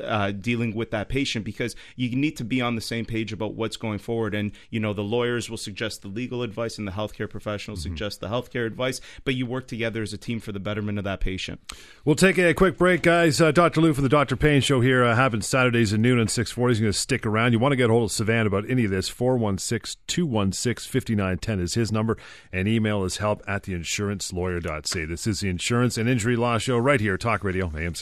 Uh, 0.00 0.30
dealing 0.30 0.74
with 0.74 0.92
that 0.92 1.08
patient 1.08 1.44
because 1.44 1.74
you 1.96 2.14
need 2.14 2.36
to 2.36 2.44
be 2.44 2.60
on 2.60 2.76
the 2.76 2.80
same 2.80 3.04
page 3.04 3.32
about 3.32 3.54
what's 3.54 3.76
going 3.76 3.98
forward 3.98 4.32
and 4.34 4.52
you 4.70 4.78
know 4.78 4.92
the 4.92 5.02
lawyers 5.02 5.50
will 5.50 5.56
suggest 5.56 6.02
the 6.02 6.08
legal 6.08 6.42
advice 6.42 6.78
and 6.78 6.86
the 6.86 6.92
healthcare 6.92 7.28
professionals 7.28 7.82
suggest 7.82 8.20
the 8.20 8.28
healthcare 8.28 8.64
advice 8.64 9.00
but 9.24 9.34
you 9.34 9.44
work 9.44 9.66
together 9.66 10.02
as 10.02 10.12
a 10.12 10.18
team 10.18 10.38
for 10.38 10.52
the 10.52 10.60
betterment 10.60 10.98
of 10.98 11.04
that 11.04 11.18
patient 11.18 11.60
We'll 12.04 12.16
take 12.16 12.36
a 12.36 12.52
quick 12.52 12.78
break, 12.78 13.02
guys. 13.02 13.40
Uh, 13.40 13.52
Dr. 13.52 13.80
Lou 13.80 13.94
from 13.94 14.02
the 14.02 14.08
Dr. 14.08 14.34
Payne 14.34 14.60
Show 14.60 14.80
here 14.80 15.04
uh, 15.04 15.14
happens 15.14 15.46
Saturdays 15.46 15.92
at 15.92 16.00
noon 16.00 16.18
and 16.18 16.28
640. 16.28 16.72
He's 16.72 16.80
going 16.80 16.92
to 16.92 16.98
stick 16.98 17.24
around. 17.24 17.52
You 17.52 17.60
want 17.60 17.70
to 17.72 17.76
get 17.76 17.90
a 17.90 17.92
hold 17.92 18.10
of 18.10 18.12
Sivan 18.16 18.44
about 18.44 18.68
any 18.68 18.84
of 18.84 18.90
this, 18.90 19.08
416-216-5910 19.08 21.60
is 21.60 21.74
his 21.74 21.92
number, 21.92 22.18
and 22.52 22.66
email 22.66 23.04
is 23.04 23.18
help 23.18 23.40
at 23.46 23.62
theinsurancelawyer.ca. 23.62 25.04
This 25.04 25.28
is 25.28 25.40
the 25.40 25.48
Insurance 25.48 25.96
and 25.96 26.08
Injury 26.08 26.34
Law 26.34 26.58
Show 26.58 26.78
right 26.78 27.00
here, 27.00 27.16
Talk 27.16 27.44
Radio, 27.44 27.70
AM 27.76 27.94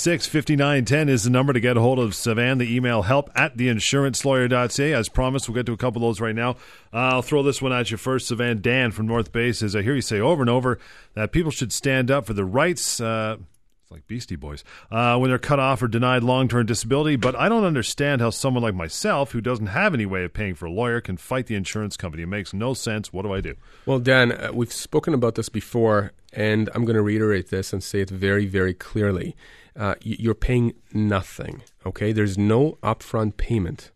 640. 0.00 0.40
416-216-5910 0.40 1.08
is 1.08 1.24
the 1.24 1.30
number 1.30 1.52
to 1.52 1.60
get 1.60 1.76
a 1.76 1.80
hold 1.80 1.98
of 1.98 2.10
Sivan. 2.10 2.58
The 2.58 2.74
email 2.74 3.02
help 3.02 3.30
at 3.34 3.56
theinsurancelawyer.ca. 3.56 4.92
As 4.92 5.08
promised, 5.08 5.48
we'll 5.48 5.54
get 5.54 5.66
to 5.66 5.72
a 5.72 5.76
couple 5.76 6.02
of 6.02 6.08
those 6.08 6.20
right 6.20 6.34
now. 6.34 6.50
Uh, 6.92 7.14
I'll 7.14 7.22
throw 7.22 7.42
this 7.42 7.62
one 7.62 7.72
at 7.72 7.90
you 7.90 7.96
first. 7.96 8.30
Sivan 8.30 8.62
Dan 8.62 8.90
from 8.90 9.06
North 9.06 9.32
Bay 9.32 9.52
says, 9.52 9.76
I 9.76 9.82
hear 9.82 9.94
you 9.94 10.00
say 10.00 10.20
over 10.20 10.42
and 10.42 10.50
over 10.50 10.78
that 11.14 11.32
people 11.32 11.50
should 11.50 11.72
stand 11.72 12.10
up 12.10 12.26
for 12.26 12.34
the 12.34 12.44
rights. 12.44 13.00
Uh, 13.00 13.36
it's 13.82 13.90
like 13.90 14.06
Beastie 14.06 14.36
Boys 14.36 14.64
uh, 14.90 15.16
when 15.18 15.30
they're 15.30 15.38
cut 15.38 15.58
off 15.58 15.82
or 15.82 15.88
denied 15.88 16.22
long-term 16.22 16.66
disability. 16.66 17.16
But 17.16 17.34
I 17.36 17.48
don't 17.48 17.64
understand 17.64 18.20
how 18.20 18.30
someone 18.30 18.62
like 18.62 18.74
myself, 18.74 19.32
who 19.32 19.40
doesn't 19.40 19.66
have 19.66 19.94
any 19.94 20.06
way 20.06 20.24
of 20.24 20.32
paying 20.32 20.54
for 20.54 20.66
a 20.66 20.70
lawyer, 20.70 21.00
can 21.00 21.16
fight 21.16 21.46
the 21.46 21.54
insurance 21.54 21.96
company. 21.96 22.22
It 22.22 22.26
makes 22.26 22.52
no 22.52 22.74
sense. 22.74 23.12
What 23.12 23.22
do 23.22 23.32
I 23.32 23.40
do? 23.40 23.56
Well, 23.86 23.98
Dan, 23.98 24.32
uh, 24.32 24.50
we've 24.52 24.72
spoken 24.72 25.14
about 25.14 25.34
this 25.34 25.48
before, 25.48 26.12
and 26.32 26.68
I'm 26.74 26.84
going 26.84 26.96
to 26.96 27.02
reiterate 27.02 27.50
this 27.50 27.72
and 27.72 27.82
say 27.82 28.00
it 28.00 28.10
very, 28.10 28.46
very 28.46 28.74
clearly. 28.74 29.36
Uh, 29.80 29.94
you're 30.02 30.34
paying 30.34 30.74
nothing, 30.92 31.62
okay? 31.86 32.12
There's 32.12 32.36
no 32.36 32.76
upfront 32.82 33.38
payment. 33.38 33.90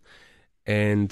And 0.67 1.11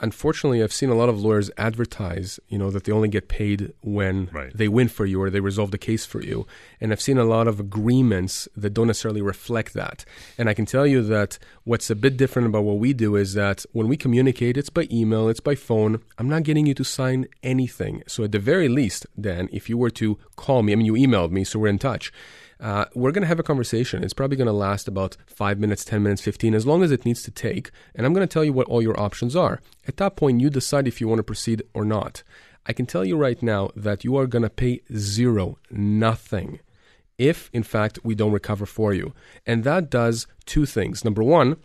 unfortunately, 0.00 0.62
I've 0.64 0.72
seen 0.72 0.88
a 0.90 0.94
lot 0.96 1.08
of 1.08 1.20
lawyers 1.20 1.48
advertise, 1.56 2.40
you 2.48 2.58
know, 2.58 2.70
that 2.72 2.84
they 2.84 2.92
only 2.92 3.08
get 3.08 3.28
paid 3.28 3.72
when 3.82 4.28
Right. 4.32 4.50
they 4.52 4.66
win 4.66 4.88
for 4.88 5.06
you 5.06 5.22
or 5.22 5.30
they 5.30 5.38
resolve 5.40 5.70
the 5.70 5.78
case 5.78 6.04
for 6.06 6.20
you. 6.22 6.44
And 6.80 6.90
I've 6.90 7.00
seen 7.00 7.18
a 7.18 7.24
lot 7.24 7.46
of 7.46 7.60
agreements 7.60 8.48
that 8.56 8.70
don't 8.74 8.88
necessarily 8.88 9.22
reflect 9.22 9.74
that. 9.74 10.04
And 10.38 10.48
I 10.48 10.54
can 10.54 10.66
tell 10.66 10.86
you 10.88 11.02
that 11.02 11.38
what's 11.70 11.88
a 11.88 11.94
bit 11.94 12.16
different 12.16 12.48
about 12.48 12.64
what 12.64 12.78
we 12.78 12.92
do 12.92 13.14
is 13.14 13.34
that 13.34 13.64
when 13.70 13.86
we 13.86 13.96
communicate, 13.96 14.56
it's 14.56 14.70
by 14.70 14.88
email, 14.90 15.28
it's 15.28 15.38
by 15.38 15.54
phone. 15.54 16.02
I'm 16.18 16.28
not 16.28 16.42
getting 16.42 16.66
you 16.66 16.74
to 16.74 16.82
sign 16.82 17.28
anything. 17.44 18.02
So 18.08 18.24
at 18.24 18.32
the 18.32 18.40
very 18.40 18.68
least, 18.68 19.06
Dan, 19.20 19.48
if 19.52 19.70
you 19.70 19.78
were 19.78 19.90
to 19.90 20.18
call 20.34 20.64
me, 20.64 20.72
I 20.72 20.74
mean, 20.74 20.86
you 20.86 20.94
emailed 20.94 21.30
me, 21.30 21.44
so 21.44 21.60
we're 21.60 21.68
in 21.68 21.78
touch. 21.78 22.12
Uh, 22.58 22.86
we're 22.96 23.12
going 23.12 23.22
to 23.22 23.28
have 23.28 23.38
a 23.38 23.44
conversation. 23.44 24.02
It's 24.02 24.12
probably 24.12 24.36
going 24.36 24.46
to 24.46 24.52
last 24.52 24.88
about 24.88 25.16
five 25.28 25.60
minutes, 25.60 25.84
10 25.84 26.02
minutes, 26.02 26.22
15, 26.22 26.56
as 26.56 26.66
long 26.66 26.82
as 26.82 26.90
it 26.90 27.04
needs 27.04 27.22
to 27.22 27.30
take. 27.30 27.70
And 27.94 28.04
I'm 28.04 28.14
going 28.14 28.26
to 28.26 28.32
tell 28.32 28.44
you 28.44 28.52
what 28.52 28.66
all 28.66 28.82
your 28.82 28.98
options 28.98 29.36
are. 29.36 29.60
At 29.86 29.98
that 29.98 30.16
point, 30.16 30.40
you 30.40 30.50
decide 30.50 30.88
if 30.88 31.00
you 31.00 31.06
want 31.06 31.20
to 31.20 31.30
proceed 31.32 31.62
or 31.72 31.84
not. 31.84 32.24
I 32.66 32.72
can 32.72 32.86
tell 32.86 33.04
you 33.04 33.16
right 33.16 33.40
now 33.40 33.70
that 33.76 34.02
you 34.02 34.16
are 34.16 34.26
going 34.26 34.42
to 34.42 34.50
pay 34.50 34.80
zero, 34.96 35.56
nothing, 35.70 36.58
if 37.20 37.50
in 37.52 37.62
fact 37.62 37.98
we 38.02 38.14
don't 38.14 38.32
recover 38.32 38.66
for 38.66 38.92
you. 38.94 39.12
And 39.46 39.62
that 39.64 39.90
does 39.90 40.26
two 40.46 40.66
things. 40.66 41.04
Number 41.04 41.22
one, 41.22 41.56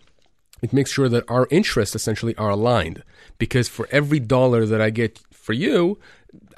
it 0.62 0.72
makes 0.72 0.92
sure 0.92 1.08
that 1.08 1.24
our 1.28 1.48
interests 1.50 1.94
essentially 1.94 2.36
are 2.36 2.50
aligned 2.50 3.02
because 3.38 3.68
for 3.68 3.88
every 3.90 4.20
dollar 4.20 4.66
that 4.66 4.80
I 4.80 4.90
get 4.90 5.18
for 5.32 5.52
you, 5.52 5.98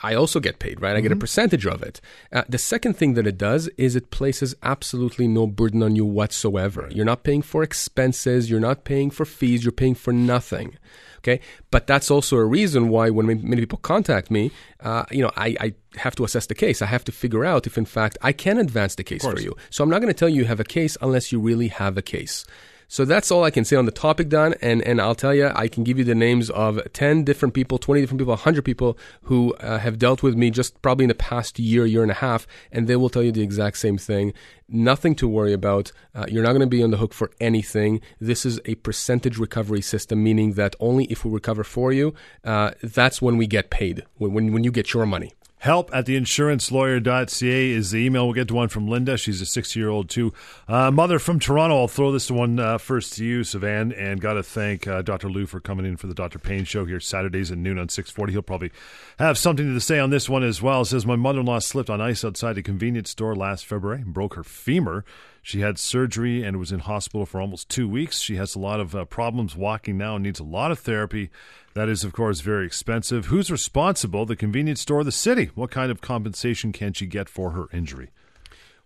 I 0.03 0.15
also 0.15 0.41
get 0.41 0.59
paid, 0.59 0.81
right? 0.81 0.97
I 0.97 1.01
get 1.01 1.13
a 1.13 1.17
percentage 1.17 1.67
of 1.67 1.83
it. 1.83 2.01
Uh, 2.33 2.45
the 2.49 2.59
second 2.59 2.95
thing 2.95 3.15
that 3.15 3.27
it 3.27 3.37
does 3.37 3.69
is 3.77 3.97
it 3.97 4.11
places 4.11 4.55
absolutely 4.63 5.27
no 5.27 5.47
burden 5.47 5.83
on 5.83 5.97
you 5.97 6.05
whatsoever. 6.05 6.89
You're 6.91 7.05
not 7.05 7.25
paying 7.25 7.43
for 7.43 7.63
expenses, 7.63 8.51
you're 8.51 8.61
not 8.61 8.85
paying 8.85 9.11
for 9.11 9.25
fees, 9.25 9.65
you're 9.65 9.73
paying 9.73 9.95
for 9.95 10.13
nothing. 10.13 10.79
Okay, 11.19 11.41
but 11.73 11.89
that's 11.89 12.13
also 12.13 12.37
a 12.37 12.45
reason 12.45 12.91
why 12.91 13.11
when 13.11 13.27
many 13.27 13.63
people 13.63 13.79
contact 13.79 14.31
me, 14.31 14.53
uh, 14.81 15.05
you 15.11 15.21
know, 15.21 15.33
I, 15.37 15.57
I, 15.61 15.75
have 15.97 16.15
to 16.15 16.25
assess 16.25 16.47
the 16.47 16.55
case. 16.55 16.81
I 16.81 16.87
have 16.87 17.03
to 17.05 17.13
figure 17.13 17.45
out 17.45 17.67
if, 17.67 17.77
in 17.77 17.85
fact, 17.85 18.17
I 18.23 18.31
can 18.31 18.57
advance 18.57 18.95
the 18.95 19.03
case 19.03 19.25
for 19.25 19.41
you. 19.41 19.57
So 19.69 19.83
I'm 19.83 19.91
not 19.91 20.01
going 20.01 20.13
to 20.13 20.19
tell 20.19 20.29
you 20.29 20.43
you 20.43 20.45
have 20.45 20.61
a 20.61 20.65
case 20.65 20.97
unless 21.01 21.33
you 21.33 21.41
really 21.41 21.69
have 21.69 21.99
a 21.99 22.03
case. 22.03 22.45
So 22.91 23.05
that's 23.05 23.31
all 23.31 23.45
I 23.45 23.51
can 23.51 23.67
say 23.67 23.77
on 23.77 23.85
the 23.85 23.93
topic, 23.93 24.31
Don. 24.31 24.55
And, 24.63 24.81
and 24.81 24.99
I'll 24.99 25.15
tell 25.15 25.35
you, 25.35 25.53
I 25.55 25.69
can 25.69 25.85
give 25.85 25.99
you 25.99 26.05
the 26.05 26.15
names 26.15 26.49
of 26.49 26.81
10 26.95 27.23
different 27.23 27.53
people, 27.53 27.77
20 27.77 28.01
different 28.01 28.19
people, 28.19 28.33
100 28.33 28.65
people 28.65 28.97
who 29.23 29.53
uh, 29.57 29.79
have 29.79 29.99
dealt 29.99 30.23
with 30.23 30.37
me 30.37 30.51
just 30.51 30.81
probably 30.81 31.05
in 31.05 31.09
the 31.09 31.15
past 31.15 31.59
year, 31.59 31.85
year 31.85 32.01
and 32.01 32.11
a 32.11 32.15
half, 32.15 32.47
and 32.73 32.89
they 32.89 32.97
will 32.97 33.11
tell 33.11 33.23
you 33.23 33.31
the 33.31 33.43
exact 33.43 33.77
same 33.77 33.99
thing. 33.99 34.33
Nothing 34.71 35.15
to 35.17 35.29
worry 35.29 35.53
about. 35.53 35.93
Uh, 36.15 36.25
you're 36.31 36.43
not 36.43 36.53
going 36.53 36.61
to 36.63 36.67
be 36.67 36.83
on 36.83 36.91
the 36.91 36.97
hook 36.97 37.13
for 37.13 37.31
anything. 37.41 38.01
This 38.21 38.47
is 38.47 38.59
a 38.65 38.77
percentage 38.77 39.37
recovery 39.37 39.83
system, 39.83 40.25
meaning 40.25 40.55
that 40.55 40.75
only 40.81 41.05
if 41.05 41.27
we 41.27 41.31
recover 41.31 41.65
for 41.65 41.93
you, 41.93 42.15
uh, 42.43 42.71
that's 42.83 43.21
when 43.21 43.37
we 43.37 43.47
get 43.47 43.69
paid, 43.69 44.05
when, 44.17 44.53
when 44.53 44.65
you 44.65 44.73
get 44.73 44.95
your 44.95 45.05
money. 45.05 45.33
Help 45.59 45.91
at 45.93 46.07
theinsurancelawyer.ca 46.07 47.71
is 47.71 47.91
the 47.91 47.99
email. 47.99 48.27
We'll 48.27 48.35
get 48.35 48.49
to 48.49 48.55
one 48.55 48.69
from 48.69 48.87
Linda. 48.87 49.17
She's 49.17 49.41
a 49.41 49.47
60 49.47 49.79
year 49.79 49.89
old, 49.89 50.09
too. 50.09 50.33
Uh, 50.69 50.91
mother 50.91 51.19
from 51.19 51.41
Toronto. 51.41 51.81
I'll 51.81 51.89
throw 51.89 52.13
this 52.13 52.31
one 52.31 52.61
uh, 52.61 52.79
first 52.79 53.15
to 53.15 53.25
you, 53.25 53.41
Sivan, 53.41 53.93
and 53.99 54.21
got 54.21 54.35
to 54.35 54.43
thank 54.45 54.87
uh, 54.87 55.03
Dr. 55.03 55.29
Lou 55.29 55.47
for 55.47 55.59
coming 55.59 55.85
in 55.85 55.97
for 55.97 56.07
the 56.07 56.15
Dr. 56.15 56.39
Payne 56.39 56.65
show 56.65 56.85
here 56.85 57.01
Saturdays 57.01 57.51
at 57.51 57.59
noon 57.59 57.79
on 57.79 57.89
640. 57.89 58.33
He'll 58.33 58.43
probably 58.43 58.71
have 59.19 59.37
something 59.37 59.75
to 59.75 59.81
say 59.81 59.99
on 59.99 60.11
this 60.11 60.29
one 60.29 60.45
as 60.45 60.63
well. 60.63 60.83
It 60.83 60.87
says, 60.87 61.05
My 61.05 61.17
mother 61.17 61.41
in 61.41 61.47
law 61.47 61.59
slipped 61.59 61.91
on 61.91 62.01
ice 62.01 62.25
outside 62.25 62.57
a 62.57 62.63
convenience 62.63 63.11
store 63.11 63.35
last 63.35 63.67
February 63.67 64.03
and 64.03 64.15
broke 64.15 64.35
her 64.35 64.45
femur. 64.45 65.05
She 65.43 65.61
had 65.61 65.79
surgery 65.79 66.43
and 66.43 66.59
was 66.59 66.73
in 66.73 66.81
hospital 66.81 67.25
for 67.25 67.41
almost 67.41 67.69
two 67.69 67.89
weeks. 67.89 68.21
She 68.21 68.37
has 68.37 68.55
a 68.55 68.59
lot 68.59 68.81
of 68.81 68.95
uh, 68.95 69.05
problems 69.07 69.57
walking 69.57 69.97
now 69.97 70.17
and 70.17 70.23
needs 70.23 70.41
a 70.41 70.45
lot 70.45 70.71
of 70.71 70.79
therapy. 70.79 71.31
That 71.75 71.89
is, 71.89 72.05
of 72.05 72.13
course, 72.13 72.41
very 72.41 72.67
expensive. 72.67 73.27
Who's 73.27 73.51
responsible? 73.51 74.27
The 74.27 74.37
convenience 74.37 74.81
store, 74.81 75.05
the 75.05 75.13
city? 75.13 75.51
What 75.55 75.71
kind 75.71 75.91
of 75.91 76.01
compensation 76.01 76.73
can 76.73 76.93
she 76.93 77.07
get 77.07 77.29
for 77.29 77.51
her 77.53 77.67
injury? 77.73 78.11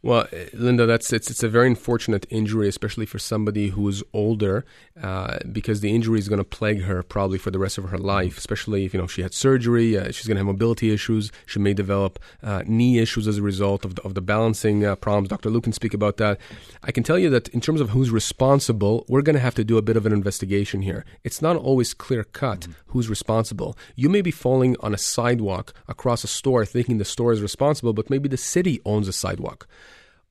Well, 0.04 0.26
uh, 0.32 0.46
Linda, 0.52 0.84
that's 0.84 1.12
it's 1.12 1.30
it's 1.30 1.44
a 1.44 1.48
very 1.48 1.68
unfortunate 1.68 2.26
injury, 2.28 2.66
especially 2.66 3.06
for 3.06 3.20
somebody 3.20 3.68
who 3.68 3.88
is 3.88 4.02
older, 4.12 4.64
uh, 5.00 5.38
because 5.52 5.80
the 5.80 5.94
injury 5.94 6.18
is 6.18 6.28
going 6.28 6.40
to 6.40 6.44
plague 6.44 6.82
her 6.82 7.04
probably 7.04 7.38
for 7.38 7.52
the 7.52 7.60
rest 7.60 7.78
of 7.78 7.84
her 7.90 7.98
life. 7.98 8.36
Especially 8.36 8.84
if 8.84 8.92
you 8.92 9.00
know 9.00 9.06
she 9.06 9.22
had 9.22 9.32
surgery, 9.32 9.96
uh, 9.96 10.10
she's 10.10 10.26
going 10.26 10.34
to 10.34 10.40
have 10.40 10.46
mobility 10.46 10.92
issues. 10.92 11.30
She 11.46 11.60
may 11.60 11.72
develop 11.72 12.18
uh, 12.42 12.64
knee 12.66 12.98
issues 12.98 13.28
as 13.28 13.38
a 13.38 13.42
result 13.42 13.84
of 13.84 13.94
the, 13.94 14.02
of 14.02 14.14
the 14.14 14.20
balancing 14.20 14.84
uh, 14.84 14.96
problems. 14.96 15.28
Dr. 15.28 15.50
Luke 15.50 15.64
can 15.64 15.72
speak 15.72 15.94
about 15.94 16.16
that. 16.16 16.40
I 16.82 16.90
can 16.90 17.04
tell 17.04 17.18
you 17.18 17.30
that 17.30 17.46
in 17.48 17.60
terms 17.60 17.80
of 17.80 17.90
who's 17.90 18.10
responsible, 18.10 19.04
we're 19.06 19.22
going 19.22 19.36
to 19.36 19.40
have 19.40 19.54
to 19.54 19.62
do 19.62 19.78
a 19.78 19.82
bit 19.82 19.96
of 19.96 20.04
an 20.04 20.12
investigation 20.12 20.82
here. 20.82 21.04
It's 21.22 21.40
not 21.40 21.54
always 21.54 21.94
clear 21.94 22.24
cut 22.24 22.62
mm-hmm. 22.62 22.72
who's 22.86 23.08
responsible. 23.08 23.78
You 23.94 24.08
may 24.08 24.20
be 24.20 24.32
falling 24.32 24.74
on 24.80 24.94
a 24.94 24.98
sidewalk 24.98 25.72
across 25.86 26.24
a 26.24 26.28
store, 26.28 26.66
thinking 26.66 26.98
the 26.98 27.04
store 27.04 27.30
is 27.30 27.40
responsible, 27.40 27.92
but 27.92 28.10
maybe 28.10 28.28
the 28.28 28.36
city 28.36 28.80
owns 28.84 29.06
a 29.06 29.12
sidewalk. 29.12 29.68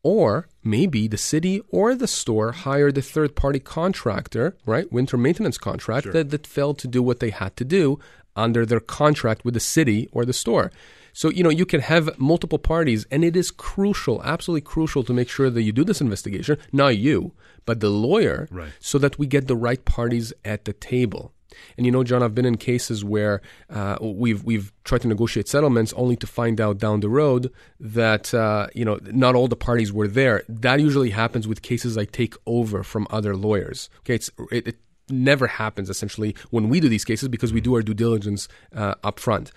Or 0.03 0.47
maybe 0.63 1.07
the 1.07 1.17
city 1.17 1.61
or 1.69 1.93
the 1.93 2.07
store 2.07 2.53
hired 2.53 2.97
a 2.97 3.01
third 3.01 3.35
party 3.35 3.59
contractor, 3.59 4.57
right? 4.65 4.91
Winter 4.91 5.17
maintenance 5.17 5.57
contract 5.57 6.05
sure. 6.05 6.13
that, 6.13 6.31
that 6.31 6.47
failed 6.47 6.79
to 6.79 6.87
do 6.87 7.03
what 7.03 7.19
they 7.19 7.29
had 7.29 7.55
to 7.57 7.65
do 7.65 7.99
under 8.35 8.65
their 8.65 8.79
contract 8.79 9.45
with 9.45 9.53
the 9.53 9.59
city 9.59 10.09
or 10.11 10.25
the 10.25 10.33
store. 10.33 10.71
So, 11.13 11.29
you 11.29 11.43
know, 11.43 11.49
you 11.49 11.65
can 11.65 11.81
have 11.81 12.17
multiple 12.17 12.57
parties, 12.57 13.05
and 13.11 13.23
it 13.23 13.35
is 13.35 13.51
crucial, 13.51 14.23
absolutely 14.23 14.61
crucial 14.61 15.03
to 15.03 15.13
make 15.13 15.29
sure 15.29 15.49
that 15.49 15.61
you 15.61 15.73
do 15.73 15.83
this 15.83 16.01
investigation, 16.01 16.57
not 16.71 16.97
you, 16.97 17.33
but 17.65 17.81
the 17.81 17.89
lawyer, 17.89 18.47
right. 18.49 18.71
so 18.79 18.97
that 18.97 19.19
we 19.19 19.27
get 19.27 19.47
the 19.47 19.55
right 19.55 19.83
parties 19.83 20.31
at 20.45 20.65
the 20.65 20.73
table. 20.73 21.33
And 21.77 21.85
you 21.85 21.91
know, 21.91 22.03
John, 22.03 22.23
I've 22.23 22.35
been 22.35 22.45
in 22.45 22.57
cases 22.57 23.03
where 23.03 23.41
uh, 23.69 23.97
we've 24.01 24.43
we've 24.43 24.71
tried 24.83 25.01
to 25.01 25.07
negotiate 25.07 25.47
settlements, 25.47 25.93
only 25.93 26.15
to 26.17 26.27
find 26.27 26.59
out 26.59 26.77
down 26.77 26.99
the 26.99 27.09
road 27.09 27.51
that 27.79 28.33
uh, 28.33 28.67
you 28.73 28.85
know 28.85 28.99
not 29.03 29.35
all 29.35 29.47
the 29.47 29.55
parties 29.55 29.91
were 29.91 30.07
there. 30.07 30.43
That 30.47 30.79
usually 30.79 31.11
happens 31.11 31.47
with 31.47 31.61
cases 31.61 31.97
I 31.97 32.05
take 32.05 32.35
over 32.45 32.83
from 32.83 33.07
other 33.09 33.35
lawyers. 33.35 33.89
Okay, 33.99 34.15
it's 34.15 34.29
it, 34.51 34.67
it 34.67 34.77
never 35.09 35.47
happens 35.47 35.89
essentially 35.89 36.35
when 36.49 36.69
we 36.69 36.79
do 36.79 36.87
these 36.89 37.05
cases 37.05 37.27
because 37.27 37.51
we 37.51 37.61
do 37.61 37.75
our 37.75 37.81
due 37.81 37.93
diligence 37.93 38.47
uh, 38.75 38.95
up 39.03 39.19
front. 39.19 39.51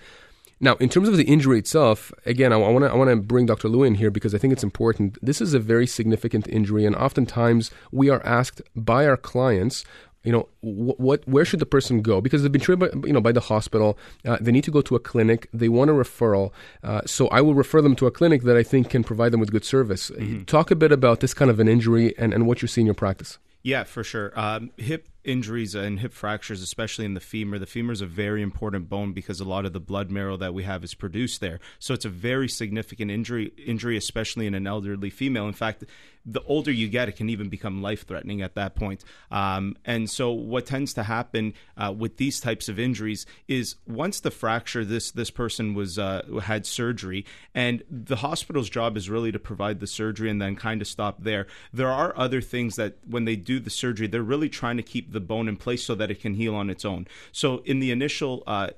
Now, 0.61 0.75
in 0.75 0.87
terms 0.87 1.09
of 1.09 1.17
the 1.17 1.25
injury 1.25 1.59
itself, 1.59 2.13
again, 2.25 2.53
I 2.53 2.57
want 2.57 2.85
to 2.85 2.89
I 2.89 2.95
want 2.95 3.09
to 3.09 3.17
bring 3.17 3.45
Dr. 3.45 3.67
Lou 3.67 3.83
in 3.83 3.95
here 3.95 4.09
because 4.09 4.33
I 4.33 4.37
think 4.37 4.53
it's 4.53 4.63
important. 4.63 5.17
This 5.21 5.41
is 5.41 5.53
a 5.53 5.59
very 5.59 5.85
significant 5.85 6.47
injury, 6.47 6.85
and 6.85 6.95
oftentimes 6.95 7.71
we 7.91 8.09
are 8.09 8.25
asked 8.25 8.61
by 8.73 9.05
our 9.05 9.17
clients 9.17 9.83
you 10.25 10.31
know 10.31 10.47
what, 10.61 10.99
what 10.99 11.27
where 11.27 11.45
should 11.45 11.59
the 11.59 11.65
person 11.65 12.01
go 12.01 12.19
because 12.21 12.41
they've 12.41 12.51
been 12.51 12.61
treated 12.61 12.79
by, 12.79 13.07
you 13.07 13.13
know 13.13 13.21
by 13.21 13.31
the 13.31 13.39
hospital 13.39 13.97
uh, 14.25 14.37
they 14.41 14.51
need 14.51 14.63
to 14.63 14.71
go 14.71 14.81
to 14.81 14.95
a 14.95 14.99
clinic 14.99 15.47
they 15.53 15.69
want 15.69 15.89
a 15.89 15.93
referral 15.93 16.51
uh, 16.83 17.01
so 17.05 17.27
i 17.29 17.41
will 17.41 17.53
refer 17.53 17.81
them 17.81 17.95
to 17.95 18.05
a 18.07 18.11
clinic 18.11 18.43
that 18.43 18.57
i 18.57 18.63
think 18.63 18.89
can 18.89 19.03
provide 19.03 19.31
them 19.31 19.39
with 19.39 19.51
good 19.51 19.65
service 19.65 20.11
mm-hmm. 20.11 20.43
talk 20.43 20.71
a 20.71 20.75
bit 20.75 20.91
about 20.91 21.19
this 21.19 21.33
kind 21.33 21.51
of 21.51 21.59
an 21.59 21.67
injury 21.67 22.17
and, 22.17 22.33
and 22.33 22.47
what 22.47 22.61
you 22.61 22.67
see 22.67 22.81
in 22.81 22.87
your 22.87 22.95
practice 22.95 23.37
yeah 23.63 23.83
for 23.83 24.03
sure 24.03 24.37
um, 24.39 24.71
hip 24.77 25.07
injuries 25.25 25.75
and 25.75 25.99
hip 25.99 26.13
fractures, 26.13 26.61
especially 26.61 27.05
in 27.05 27.13
the 27.13 27.19
femur. 27.19 27.59
The 27.59 27.65
femur 27.65 27.91
is 27.91 28.01
a 28.01 28.05
very 28.05 28.41
important 28.41 28.89
bone 28.89 29.11
because 29.13 29.39
a 29.39 29.45
lot 29.45 29.65
of 29.65 29.73
the 29.73 29.79
blood 29.79 30.11
marrow 30.11 30.37
that 30.37 30.53
we 30.53 30.63
have 30.63 30.83
is 30.83 30.93
produced 30.93 31.41
there. 31.41 31.59
So 31.79 31.93
it's 31.93 32.05
a 32.05 32.09
very 32.09 32.47
significant 32.47 33.11
injury, 33.11 33.51
injury, 33.65 33.97
especially 33.97 34.47
in 34.47 34.53
an 34.53 34.67
elderly 34.67 35.09
female. 35.09 35.47
In 35.47 35.53
fact, 35.53 35.83
the 36.25 36.41
older 36.43 36.71
you 36.71 36.87
get, 36.87 37.07
it 37.07 37.15
can 37.15 37.29
even 37.29 37.49
become 37.49 37.81
life 37.81 38.05
threatening 38.07 38.41
at 38.41 38.55
that 38.55 38.75
point. 38.75 39.03
Um, 39.31 39.75
and 39.85 40.09
so, 40.09 40.31
what 40.31 40.65
tends 40.65 40.93
to 40.93 41.03
happen 41.03 41.53
uh, 41.77 41.93
with 41.95 42.17
these 42.17 42.39
types 42.39 42.67
of 42.67 42.79
injuries 42.79 43.25
is 43.47 43.75
once 43.87 44.19
the 44.19 44.31
fracture, 44.31 44.83
this 44.83 45.11
this 45.11 45.29
person 45.29 45.73
was 45.73 45.99
uh, 45.99 46.39
had 46.43 46.65
surgery, 46.65 47.25
and 47.53 47.83
the 47.89 48.17
hospital's 48.17 48.69
job 48.69 48.97
is 48.97 49.09
really 49.09 49.31
to 49.31 49.39
provide 49.39 49.79
the 49.79 49.87
surgery 49.87 50.29
and 50.29 50.41
then 50.41 50.55
kind 50.55 50.81
of 50.81 50.87
stop 50.87 51.23
there. 51.23 51.47
There 51.71 51.91
are 51.91 52.17
other 52.17 52.41
things 52.41 52.75
that 52.75 52.97
when 53.07 53.25
they 53.25 53.35
do 53.35 53.59
the 53.59 53.69
surgery, 53.69 54.07
they're 54.07 54.23
really 54.23 54.49
trying 54.49 54.77
to 54.77 54.83
keep 54.83 55.11
the 55.11 55.19
bone 55.19 55.47
in 55.47 55.57
place 55.57 55.83
so 55.83 55.95
that 55.95 56.09
it 56.09 56.19
can 56.19 56.33
heal 56.33 56.55
on 56.55 56.69
its 56.69 56.85
own. 56.85 57.07
So 57.31 57.61
in 57.65 57.79
the 57.79 57.91
initial 57.91 58.43
uh, 58.47 58.69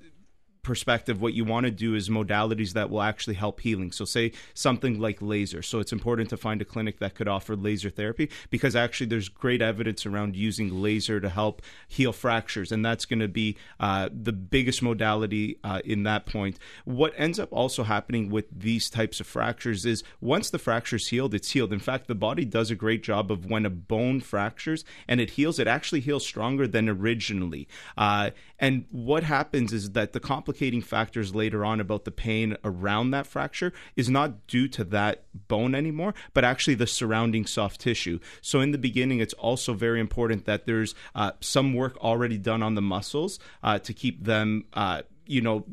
perspective, 0.67 1.21
what 1.21 1.33
you 1.33 1.45
want 1.45 1.65
to 1.65 1.71
do 1.71 1.95
is 1.95 2.09
modalities 2.09 2.73
that 2.73 2.89
will 2.89 3.01
actually 3.01 3.35
help 3.35 3.61
healing. 3.61 3.91
So, 3.91 4.05
say 4.05 4.33
something 4.53 4.99
like 4.99 5.21
laser. 5.21 5.63
So, 5.63 5.79
it's 5.79 5.93
important 5.93 6.29
to 6.29 6.37
find 6.37 6.61
a 6.61 6.65
clinic 6.65 6.99
that 6.99 7.15
could 7.15 7.27
offer 7.27 7.55
laser 7.55 7.89
therapy 7.89 8.29
because 8.51 8.75
actually 8.75 9.07
there's 9.07 9.29
great 9.29 9.61
evidence 9.61 10.05
around 10.05 10.35
using 10.35 10.81
laser 10.81 11.19
to 11.19 11.29
help 11.29 11.61
heal 11.87 12.11
fractures, 12.11 12.71
and 12.71 12.85
that's 12.85 13.05
going 13.05 13.21
to 13.21 13.27
be 13.27 13.57
uh, 13.79 14.09
the 14.11 14.33
biggest 14.33 14.83
modality 14.83 15.57
uh, 15.63 15.81
in 15.85 16.03
that 16.03 16.25
point. 16.25 16.59
What 16.83 17.13
ends 17.17 17.39
up 17.39 17.51
also 17.51 17.83
happening 17.83 18.29
with 18.29 18.45
these 18.51 18.89
types 18.89 19.19
of 19.21 19.27
fractures 19.27 19.85
is 19.85 20.03
once 20.19 20.49
the 20.49 20.59
fracture 20.59 20.97
is 20.97 21.07
healed, 21.07 21.33
it's 21.33 21.51
healed. 21.51 21.71
In 21.71 21.79
fact, 21.79 22.07
the 22.07 22.15
body 22.15 22.43
does 22.43 22.69
a 22.69 22.75
great 22.75 23.03
job 23.03 23.31
of 23.31 23.45
when 23.45 23.65
a 23.65 23.69
bone 23.69 24.19
fractures 24.19 24.83
and 25.07 25.21
it 25.21 25.31
heals, 25.31 25.59
it 25.59 25.67
actually 25.67 26.01
heals 26.01 26.25
stronger 26.25 26.67
than 26.67 26.89
originally. 26.89 27.67
Uh, 27.97 28.31
and 28.59 28.85
what 28.91 29.23
happens 29.23 29.71
is 29.71 29.91
that 29.91 30.13
the 30.13 30.19
complicating 30.57 30.81
factors 30.81 31.35
later 31.35 31.63
on 31.63 31.79
about 31.79 32.03
the 32.03 32.11
pain 32.11 32.57
around 32.63 33.11
that 33.11 33.27
fracture 33.27 33.71
is 33.95 34.09
not 34.09 34.47
due 34.47 34.67
to 34.67 34.83
that 34.83 35.23
bone 35.47 35.75
anymore, 35.75 36.15
but 36.33 36.43
actually 36.43 36.73
the 36.73 36.87
surrounding 36.87 37.45
soft 37.45 37.79
tissue. 37.79 38.19
So 38.41 38.59
in 38.59 38.71
the 38.71 38.79
beginning, 38.79 39.19
it's 39.19 39.35
also 39.35 39.73
very 39.75 39.99
important 39.99 40.45
that 40.45 40.65
there's 40.65 40.95
uh, 41.13 41.33
some 41.41 41.75
work 41.75 41.95
already 41.97 42.39
done 42.39 42.63
on 42.63 42.73
the 42.73 42.81
muscles 42.81 43.39
uh, 43.61 43.77
to 43.79 43.93
keep 43.93 44.23
them. 44.23 44.65
Uh, 44.73 45.03
you 45.29 45.41
know 45.41 45.65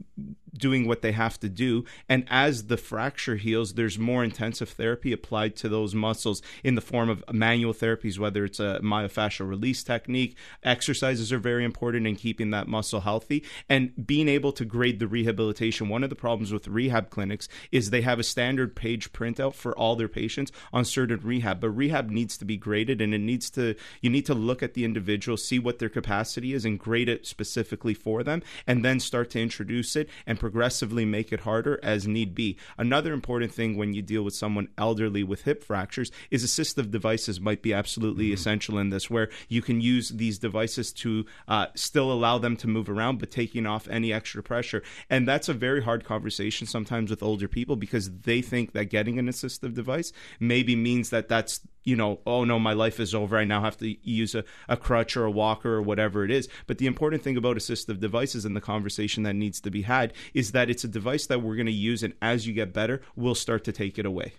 doing 0.57 0.87
what 0.87 1.03
they 1.03 1.13
have 1.13 1.39
to 1.41 1.49
do. 1.49 1.85
And 2.09 2.27
as 2.31 2.67
the 2.67 2.77
fracture 2.77 3.37
heals, 3.37 3.75
there's 3.75 3.99
more 3.99 4.25
intensive 4.25 4.71
therapy 4.71 5.13
applied 5.13 5.57
to 5.57 5.69
those 5.69 5.95
muscles 5.95 6.43
in 6.63 6.75
the 6.75 6.81
form 6.81 7.09
of 7.09 7.25
manual 7.33 7.75
therapies, 7.75 8.19
whether 8.19 8.45
it's 8.45 8.61
a 8.61 8.81
myofascial 8.83 9.49
release 9.49 9.83
technique. 9.83 10.37
Exercises 10.63 11.33
are 11.33 11.39
very 11.39 11.65
important 11.65 12.07
in 12.07 12.17
keeping 12.17 12.51
that 12.51 12.69
muscle 12.69 13.01
healthy 13.01 13.45
and 13.69 13.93
being 14.07 14.29
able 14.29 14.53
to 14.53 14.65
grade 14.65 14.99
the 14.99 15.07
rehabilitation. 15.07 15.89
One 15.89 16.05
of 16.05 16.11
the 16.11 16.17
problems 16.17 16.53
with 16.53 16.69
rehab 16.69 17.11
clinics 17.11 17.49
is 17.73 17.91
they 17.91 18.03
have 18.03 18.19
a 18.19 18.25
standard 18.25 18.77
page 18.77 19.13
printout 19.13 19.55
for 19.55 19.77
all 19.77 19.97
their 19.97 20.09
patients 20.09 20.53
on 20.73 20.85
certain 20.85 21.21
rehab, 21.23 21.61
but 21.61 21.71
rehab 21.71 22.11
needs 22.11 22.39
to 22.39 22.45
be 22.45 22.57
graded 22.57 23.01
and 23.01 23.15
it 23.15 23.19
needs 23.19 23.51
to, 23.51 23.75
you 24.01 24.11
need 24.11 24.27
to 24.27 24.35
look 24.35 24.63
at 24.63 24.75
the 24.75 24.85
individual, 24.85 25.37
see 25.37 25.59
what 25.59 25.79
their 25.79 25.89
capacity 25.89 26.53
is, 26.53 26.65
and 26.65 26.79
grade 26.79 27.09
it 27.09 27.27
specifically 27.27 27.95
for 27.95 28.23
them, 28.23 28.43
and 28.67 28.85
then 28.85 29.01
start 29.01 29.31
to 29.31 29.41
introduce 29.41 29.97
it 29.97 30.09
and 30.27 30.39
progressively 30.45 31.07
make 31.07 31.33
it 31.33 31.41
harder 31.41 31.81
as 31.83 32.07
need 32.07 32.35
be. 32.35 32.55
Another 32.77 33.15
important 33.15 33.51
thing 33.51 33.79
when 33.79 33.95
you 33.95 34.03
deal 34.03 34.23
with 34.23 34.35
someone 34.35 34.69
elderly 34.77 35.25
with 35.25 35.45
hip 35.45 35.65
fractures 35.65 36.13
is 36.31 36.45
assistive 36.45 36.91
devices 36.91 37.41
might 37.41 37.63
be 37.63 37.73
absolutely 37.73 38.27
mm-hmm. 38.27 38.35
essential 38.35 38.77
in 38.77 38.91
this, 38.91 39.09
where 39.09 39.31
you 39.49 39.63
can 39.63 39.81
use 39.81 40.11
these 40.11 40.39
devices 40.39 40.93
to 40.93 41.25
uh, 41.49 41.69
still 41.75 42.13
allow 42.13 42.37
them 42.37 42.59
to 42.59 42.69
move 42.69 42.91
around, 42.91 43.21
but 43.21 43.31
taking 43.31 43.65
off 43.65 43.89
any 43.89 44.13
extra 44.13 44.43
pressure. 44.43 44.83
And 45.09 45.27
that's 45.27 45.49
a 45.49 45.55
very 45.55 45.83
hard 45.83 46.05
conversation 46.05 46.67
sometimes 46.67 47.09
with 47.09 47.23
older 47.23 47.49
people 47.49 47.77
because 47.77 48.11
they 48.11 48.43
think 48.43 48.73
that 48.73 48.91
getting 48.91 49.19
an 49.19 49.29
assistive 49.29 49.73
device 49.73 50.13
maybe 50.39 50.77
means 50.77 51.09
that 51.09 51.31
that's 51.31 51.63
you 51.85 51.97
know, 51.97 52.21
oh 52.27 52.45
no, 52.45 52.59
my 52.59 52.73
life 52.73 52.99
is 52.99 53.15
over. 53.15 53.37
I 53.37 53.45
now 53.45 53.61
have 53.61 53.77
to 53.79 53.97
use 54.03 54.35
a, 54.35 54.45
a 54.69 54.77
crutch 54.77 55.17
or 55.17 55.25
a 55.25 55.31
walker 55.31 55.75
or 55.75 55.83
whatever 55.83 56.25
it 56.25 56.31
is. 56.31 56.49
But 56.67 56.79
the 56.79 56.87
important 56.87 57.23
thing 57.23 57.37
about 57.37 57.57
assistive 57.57 58.01
devices 58.01 58.45
and 58.45 58.57
the 58.57 58.61
conversation 58.61 59.23
that 59.25 59.35
needs 59.35 59.61
to 59.61 59.71
be 59.71 59.83
had 59.83 60.13
is 60.33 60.53
that 60.53 60.71
it's 60.71 60.85
a 60.85 60.89
device 60.89 61.27
that 61.27 61.43
we're 61.43 61.57
going 61.57 61.67
to 61.67 61.73
use, 61.73 62.03
and 62.03 62.15
as 62.21 62.47
you 62.47 62.55
get 62.55 62.73
better, 62.73 63.03
we'll 63.15 63.35
start 63.35 63.65
to 63.65 63.73
take 63.73 63.99
it 63.99 64.07
away. 64.07 64.33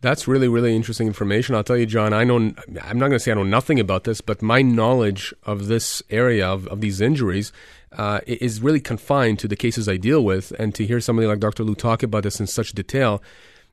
That's 0.00 0.28
really, 0.28 0.46
really 0.46 0.76
interesting 0.76 1.08
information. 1.08 1.56
I'll 1.56 1.64
tell 1.64 1.76
you, 1.76 1.86
John, 1.86 2.12
I 2.12 2.22
know, 2.22 2.36
I'm 2.36 2.98
not 2.98 3.08
going 3.08 3.12
to 3.12 3.18
say 3.18 3.32
I 3.32 3.34
know 3.34 3.42
nothing 3.42 3.80
about 3.80 4.04
this, 4.04 4.20
but 4.20 4.40
my 4.40 4.62
knowledge 4.62 5.34
of 5.42 5.66
this 5.66 6.02
area, 6.08 6.46
of, 6.46 6.68
of 6.68 6.80
these 6.80 7.00
injuries, 7.00 7.52
uh, 7.92 8.20
is 8.24 8.60
really 8.60 8.80
confined 8.80 9.40
to 9.40 9.48
the 9.48 9.56
cases 9.56 9.88
I 9.88 9.96
deal 9.96 10.24
with. 10.24 10.52
And 10.52 10.72
to 10.76 10.86
hear 10.86 11.00
somebody 11.00 11.26
like 11.26 11.40
Dr. 11.40 11.64
Lou 11.64 11.74
talk 11.74 12.04
about 12.04 12.22
this 12.22 12.38
in 12.38 12.46
such 12.46 12.72
detail, 12.72 13.20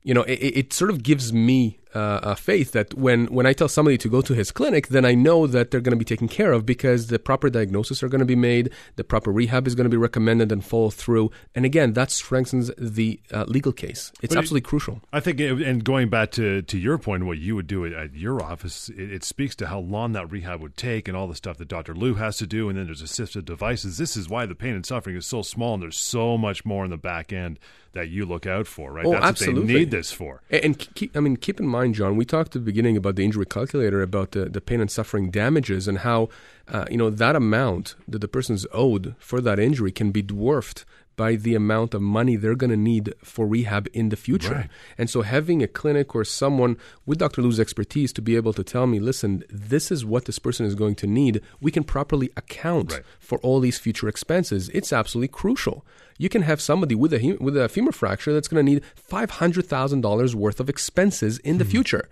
you 0.02 0.16
know, 0.16 0.24
it, 0.24 0.40
it 0.40 0.74
sort 0.74 0.90
of 0.90 1.04
gives 1.04 1.32
me 1.32 1.78
uh, 1.96 2.20
a 2.24 2.36
faith 2.36 2.74
that 2.74 2.94
when, 2.94 3.28
when 3.28 3.46
I 3.46 3.54
tell 3.54 3.70
somebody 3.70 3.98
to 4.00 4.10
go 4.10 4.22
to 4.22 4.34
his 4.34 4.52
clinic, 4.52 4.90
then 4.90 5.06
I 5.06 5.14
know 5.14 5.48
that 5.48 5.72
they're 5.72 5.82
going 5.82 5.98
to 5.98 5.98
be 5.98 6.06
taken 6.06 6.28
care 6.28 6.52
of 6.52 6.66
because 6.66 7.08
the 7.08 7.18
proper 7.18 7.50
diagnosis 7.50 8.04
are 8.04 8.10
going 8.10 8.20
to 8.20 8.26
be 8.26 8.36
made, 8.36 8.72
the 8.98 9.04
proper 9.04 9.32
rehab 9.32 9.66
is 9.66 9.76
going 9.76 9.86
to 9.86 9.90
be 9.90 9.98
recommended 9.98 10.52
and 10.52 10.64
follow 10.64 10.90
through. 10.90 11.32
And 11.56 11.66
again, 11.66 11.94
that 11.94 12.12
strengthens 12.12 12.70
the 12.78 13.20
uh, 13.32 13.46
legal 13.48 13.72
case. 13.72 14.12
It's 14.22 14.34
but 14.34 14.40
absolutely 14.40 14.66
it, 14.66 14.70
crucial. 14.70 15.02
I 15.14 15.22
think, 15.22 15.40
and 15.40 15.84
going 15.84 16.10
back 16.10 16.32
to, 16.32 16.62
to 16.64 16.78
your 16.78 16.98
point, 16.98 17.26
what 17.26 17.38
you 17.38 17.56
would 17.56 17.68
do 17.68 17.86
at 17.86 18.14
your 18.14 18.44
office, 18.44 18.90
it, 18.90 19.12
it 19.12 19.24
speaks 19.24 19.56
to 19.58 19.68
how 19.68 19.80
long 19.80 20.12
that 20.14 20.30
rehab 20.32 20.62
would 20.62 20.76
take 20.76 21.08
and 21.08 21.16
all 21.16 21.28
the 21.28 21.36
stuff 21.36 21.58
that 21.58 21.70
Dr. 21.70 21.96
Lou 21.96 22.16
has 22.16 22.38
to 22.38 22.48
do. 22.48 22.68
And 22.68 22.78
then 22.78 22.86
there's 22.86 23.02
assistive 23.02 23.46
devices. 23.46 23.98
This 23.98 24.18
is 24.18 24.28
why 24.28 24.46
the 24.46 24.56
pain 24.56 24.76
and 24.76 24.86
suffering 24.86 25.16
is 25.16 25.26
so 25.26 25.42
small, 25.42 25.76
and 25.76 25.84
there's 25.84 25.98
so 25.98 26.38
much 26.38 26.66
more 26.66 26.84
in 26.84 26.92
the 26.92 26.98
back 26.98 27.32
end 27.32 27.58
that 27.96 28.10
you 28.10 28.26
look 28.26 28.46
out 28.46 28.68
for, 28.68 28.92
right? 28.92 29.06
Oh, 29.06 29.12
That's 29.12 29.26
absolutely. 29.26 29.62
what 29.62 29.68
they 29.68 29.74
need 29.74 29.92
this 29.92 30.12
for. 30.12 30.42
And, 30.52 30.66
and 30.66 30.96
keep, 30.96 31.18
I 31.18 31.22
mean, 31.22 31.38
keep 31.38 31.60
in 31.60 31.66
mind, 31.66 31.96
John, 31.96 32.16
we 32.16 32.26
talked 32.26 32.50
at 32.50 32.62
the 32.62 32.66
beginning 32.66 32.96
about 32.96 33.16
the 33.16 33.26
injury 33.26 33.46
calculator, 33.46 34.02
about 34.02 34.32
the, 34.32 34.46
the 34.46 34.62
pain 34.62 34.80
and 34.82 34.92
suffering 34.92 35.32
damages, 35.32 35.88
and 35.88 36.00
how 36.00 36.30
uh, 36.68 36.86
you 36.90 36.98
know 36.98 37.10
that 37.10 37.36
amount 37.36 37.96
that 38.08 38.20
the 38.20 38.28
person's 38.28 38.68
owed 38.72 39.16
for 39.18 39.42
that 39.42 39.60
injury 39.60 39.92
can 39.92 40.12
be 40.12 40.22
dwarfed 40.22 40.86
by 41.16 41.36
the 41.36 41.56
amount 41.56 41.94
of 41.94 42.02
money 42.02 42.36
they're 42.36 42.56
going 42.56 42.70
to 42.70 42.78
need 42.78 43.14
for 43.24 43.48
rehab 43.48 43.88
in 43.94 44.10
the 44.10 44.16
future. 44.16 44.54
Right. 44.54 44.70
And 44.98 45.10
so 45.10 45.22
having 45.22 45.64
a 45.64 45.68
clinic 45.68 46.16
or 46.16 46.24
someone 46.24 46.78
with 47.06 47.20
Dr. 47.20 47.42
Lou's 47.42 47.60
expertise 47.60 48.12
to 48.14 48.22
be 48.22 48.36
able 48.36 48.54
to 48.54 48.64
tell 48.64 48.88
me, 48.88 49.00
listen, 49.00 49.44
this 49.50 49.92
is 49.92 50.06
what 50.06 50.26
this 50.26 50.40
person 50.40 50.66
is 50.66 50.76
going 50.76 50.96
to 50.96 51.08
need, 51.08 51.42
we 51.62 51.72
can 51.72 51.84
properly 51.84 52.30
account 52.36 52.94
right. 52.94 53.04
for 53.20 53.40
all 53.40 53.60
these 53.60 53.80
future 53.80 54.08
expenses. 54.08 54.70
It's 54.70 54.94
absolutely 54.94 55.30
crucial. 55.30 55.86
You 56.18 56.30
can 56.30 56.44
have 56.44 56.62
somebody 56.62 56.96
with 56.96 57.14
a 57.14 57.38
with 57.40 57.58
a 57.58 57.68
femur 57.68 57.92
fracture 57.92 58.34
that's 58.34 58.48
going 58.48 58.66
to 58.66 58.72
need 58.72 58.84
$500,000 59.10 60.36
worth 60.36 60.60
of 60.60 60.70
expenses 60.70 61.40
in 61.40 61.58
the 61.58 61.66
hmm. 61.66 61.72
future. 61.72 62.10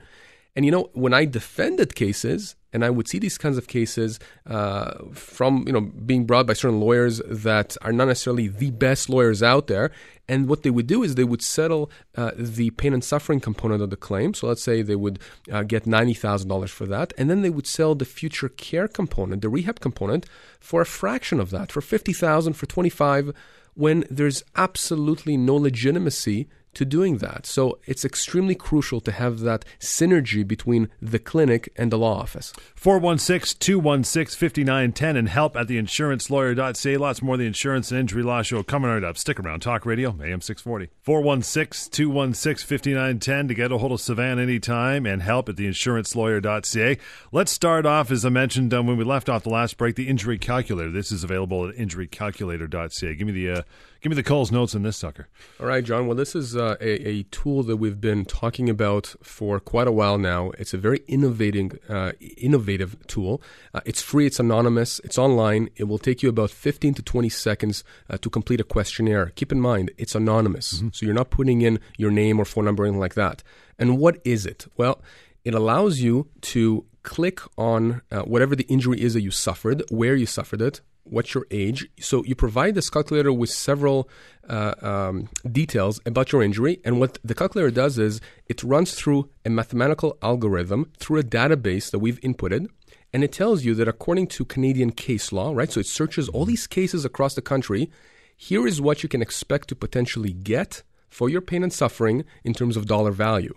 And 0.56 0.66
you 0.66 0.72
know, 0.72 0.90
when 0.94 1.14
I 1.14 1.26
defended 1.26 1.96
cases, 1.96 2.56
and 2.74 2.84
I 2.84 2.90
would 2.90 3.08
see 3.08 3.20
these 3.20 3.38
kinds 3.38 3.58
of 3.58 3.68
cases 3.68 4.20
uh, 4.48 4.94
from 5.14 5.64
you 5.68 5.74
know 5.74 5.82
being 5.82 6.26
brought 6.26 6.48
by 6.48 6.54
certain 6.54 6.80
lawyers 6.80 7.22
that 7.30 7.78
are 7.82 7.94
not 7.94 8.08
necessarily 8.08 8.48
the 8.48 8.72
best 8.72 9.10
lawyers 9.10 9.42
out 9.42 9.68
there. 9.68 9.92
And 10.28 10.48
what 10.48 10.64
they 10.64 10.70
would 10.70 10.88
do 10.88 11.04
is 11.04 11.16
they 11.16 11.26
would 11.26 11.42
settle 11.42 11.92
uh, 12.16 12.32
the 12.36 12.70
pain 12.72 12.94
and 12.94 13.04
suffering 13.04 13.42
component 13.42 13.82
of 13.82 13.90
the 13.90 13.98
claim. 13.98 14.34
So 14.34 14.48
let's 14.48 14.64
say 14.64 14.82
they 14.82 14.96
would 14.96 15.20
uh, 15.52 15.64
get 15.64 15.86
ninety 15.86 16.14
thousand 16.14 16.50
dollars 16.50 16.72
for 16.72 16.86
that, 16.88 17.14
and 17.18 17.30
then 17.30 17.42
they 17.42 17.50
would 17.50 17.68
sell 17.68 17.94
the 17.94 18.06
future 18.06 18.50
care 18.50 18.88
component, 18.88 19.42
the 19.42 19.50
rehab 19.50 19.80
component, 19.80 20.26
for 20.60 20.82
a 20.82 20.86
fraction 20.86 21.40
of 21.40 21.50
that, 21.52 21.72
for 21.72 21.82
fifty 21.82 22.14
thousand, 22.14 22.54
for 22.54 22.66
twenty 22.66 22.90
five, 22.90 23.34
when 23.76 24.06
there's 24.10 24.44
absolutely 24.56 25.38
no 25.38 25.56
legitimacy 25.56 26.48
to 26.76 26.86
doing 26.86 27.18
that. 27.18 27.46
So 27.46 27.80
it's 27.86 28.06
extremely 28.06 28.56
crucial 28.56 29.02
to 29.02 29.12
have 29.12 29.40
that 29.42 29.66
synergy 29.80 30.48
between 30.48 30.90
the 31.02 31.20
clinic 31.20 31.72
and 31.76 31.92
the 31.92 31.98
law 31.98 32.20
office. 32.20 32.54
416 32.76 33.58
216 33.60 34.38
5910 34.38 35.16
and 35.18 35.30
help 35.30 35.56
at 35.56 35.68
theinsurancelawyer.ca. 35.68 36.98
Lots 36.98 37.22
more 37.22 37.36
of 37.36 37.40
the 37.40 37.46
Insurance 37.48 37.92
and 37.92 38.00
Injury 38.00 38.24
Law 38.24 38.42
Show 38.42 38.64
coming 38.64 38.90
right 38.90 39.04
up. 39.04 39.18
Stick 39.18 39.40
around. 39.40 39.62
Talk 39.62 39.86
Radio, 39.86 40.10
AM 40.22 40.42
640. 40.42 40.90
416 41.02 41.92
216 41.92 42.68
5910 42.68 43.48
to 43.48 43.54
get 43.54 43.72
a 43.72 43.78
hold 43.78 43.94
of 43.94 44.00
Sivan 44.00 44.40
anytime 44.40 45.06
and 45.06 45.22
help 45.22 45.50
at 45.50 45.56
theinsurancelawyer.ca. 45.56 46.98
Let's 47.32 47.52
start 47.52 47.86
off, 47.86 48.12
as 48.12 48.26
I 48.26 48.30
mentioned 48.30 48.74
um, 48.74 48.88
when 48.88 48.98
we 48.98 49.04
left 49.04 49.30
off 49.30 49.44
the 49.44 49.50
last 49.50 49.78
break, 49.78 49.96
the 49.96 50.08
injury 50.08 50.38
calculator. 50.38 50.92
This 50.92 51.12
is 51.12 51.24
available 51.24 51.70
at 51.70 51.76
injurycalculator.ca. 51.76 53.16
Give 53.16 53.28
me 53.28 53.34
the. 53.34 53.52
Uh, 53.52 53.62
Give 54.04 54.10
me 54.10 54.16
the 54.18 54.24
Coles 54.24 54.52
notes 54.52 54.76
in 54.76 54.84
this 54.84 54.98
sucker. 54.98 55.30
All 55.62 55.66
right, 55.66 55.82
John. 55.82 56.08
Well, 56.08 56.18
this 56.18 56.36
is 56.36 56.58
uh, 56.58 56.76
a, 56.82 57.08
a, 57.08 57.24
tool 57.24 57.64
that 57.64 57.78
we've 57.78 58.02
been 58.02 58.26
talking 58.26 58.70
about 58.70 59.16
for 59.24 59.62
quite 59.62 59.88
a 59.88 59.94
while 59.94 60.18
now. 60.18 60.52
It's 60.58 60.74
a 60.74 60.78
very 60.78 61.00
innovating, 61.08 61.80
uh, 61.88 62.12
innovative 62.36 62.98
tool. 63.08 63.42
Uh, 63.74 63.80
it's 63.86 64.02
free. 64.02 64.26
It's 64.26 64.42
anonymous. 64.42 65.00
It's 65.06 65.18
online. 65.18 65.70
It 65.78 65.86
will 65.86 66.00
take 66.00 66.22
you 66.22 66.28
about 66.28 66.52
15 66.52 66.96
to 66.96 67.02
20 67.02 67.30
seconds 67.30 67.86
uh, 68.10 68.18
to 68.18 68.30
complete 68.30 68.60
a 68.60 68.66
questionnaire. 68.66 69.28
Keep 69.36 69.54
in 69.54 69.62
mind, 69.62 69.90
it's 69.98 70.16
anonymous, 70.16 70.74
mm-hmm. 70.74 70.90
so 70.92 71.06
you're 71.06 71.16
not 71.16 71.30
putting 71.30 71.62
in 71.62 71.80
your 71.98 72.12
name 72.12 72.40
or 72.40 72.44
phone 72.44 72.66
number 72.66 72.84
or 72.84 72.88
anything 72.88 73.00
like 73.00 73.14
that. 73.14 73.42
And 73.80 73.98
what 73.98 74.20
is 74.26 74.46
it? 74.46 74.66
Well, 74.76 75.00
it 75.46 75.54
allows 75.54 76.02
you 76.02 76.28
to 76.42 76.86
click 77.04 77.40
on 77.58 78.02
uh, 78.12 78.24
whatever 78.24 78.54
the 78.54 78.66
injury 78.66 79.02
is 79.02 79.14
that 79.14 79.22
you 79.22 79.32
suffered, 79.32 79.82
where 79.90 80.16
you 80.16 80.26
suffered 80.26 80.62
it, 80.62 80.82
what's 81.04 81.34
your 81.34 81.46
age. 81.52 81.88
So 82.00 82.24
you 82.24 82.36
provide 82.36 82.76
this 82.76 82.90
calculator 82.90 83.32
with 83.32 83.50
several 83.50 84.10
uh, 84.50 84.74
um, 84.82 85.30
details 85.50 86.00
about 86.06 86.32
your 86.32 86.44
injury. 86.44 86.80
And 86.84 87.00
what 87.00 87.18
the 87.24 87.36
calculator 87.36 87.72
does 87.72 87.98
is 87.98 88.22
it 88.48 88.64
runs 88.64 88.94
through 88.96 89.30
a 89.46 89.50
mathematical 89.50 90.18
algorithm 90.22 90.92
through 90.98 91.20
a 91.20 91.24
database 91.24 91.92
that 91.92 92.00
we've 92.00 92.20
inputted. 92.22 92.68
And 93.12 93.24
it 93.24 93.32
tells 93.32 93.64
you 93.64 93.76
that 93.76 93.88
according 93.88 94.28
to 94.28 94.46
Canadian 94.46 94.92
case 94.92 95.32
law, 95.32 95.52
right? 95.54 95.72
So 95.72 95.80
it 95.80 95.86
searches 95.86 96.30
all 96.30 96.46
these 96.46 96.68
cases 96.68 97.06
across 97.06 97.36
the 97.36 97.42
country. 97.42 97.92
Here 98.36 98.66
is 98.66 98.82
what 98.82 99.04
you 99.04 99.10
can 99.10 99.22
expect 99.22 99.70
to 99.70 99.76
potentially 99.76 100.34
get 100.34 100.84
for 101.10 101.30
your 101.30 101.42
pain 101.42 101.64
and 101.64 101.72
suffering 101.72 102.26
in 102.44 102.54
terms 102.54 102.76
of 102.76 102.88
dollar 102.88 103.12
value. 103.12 103.54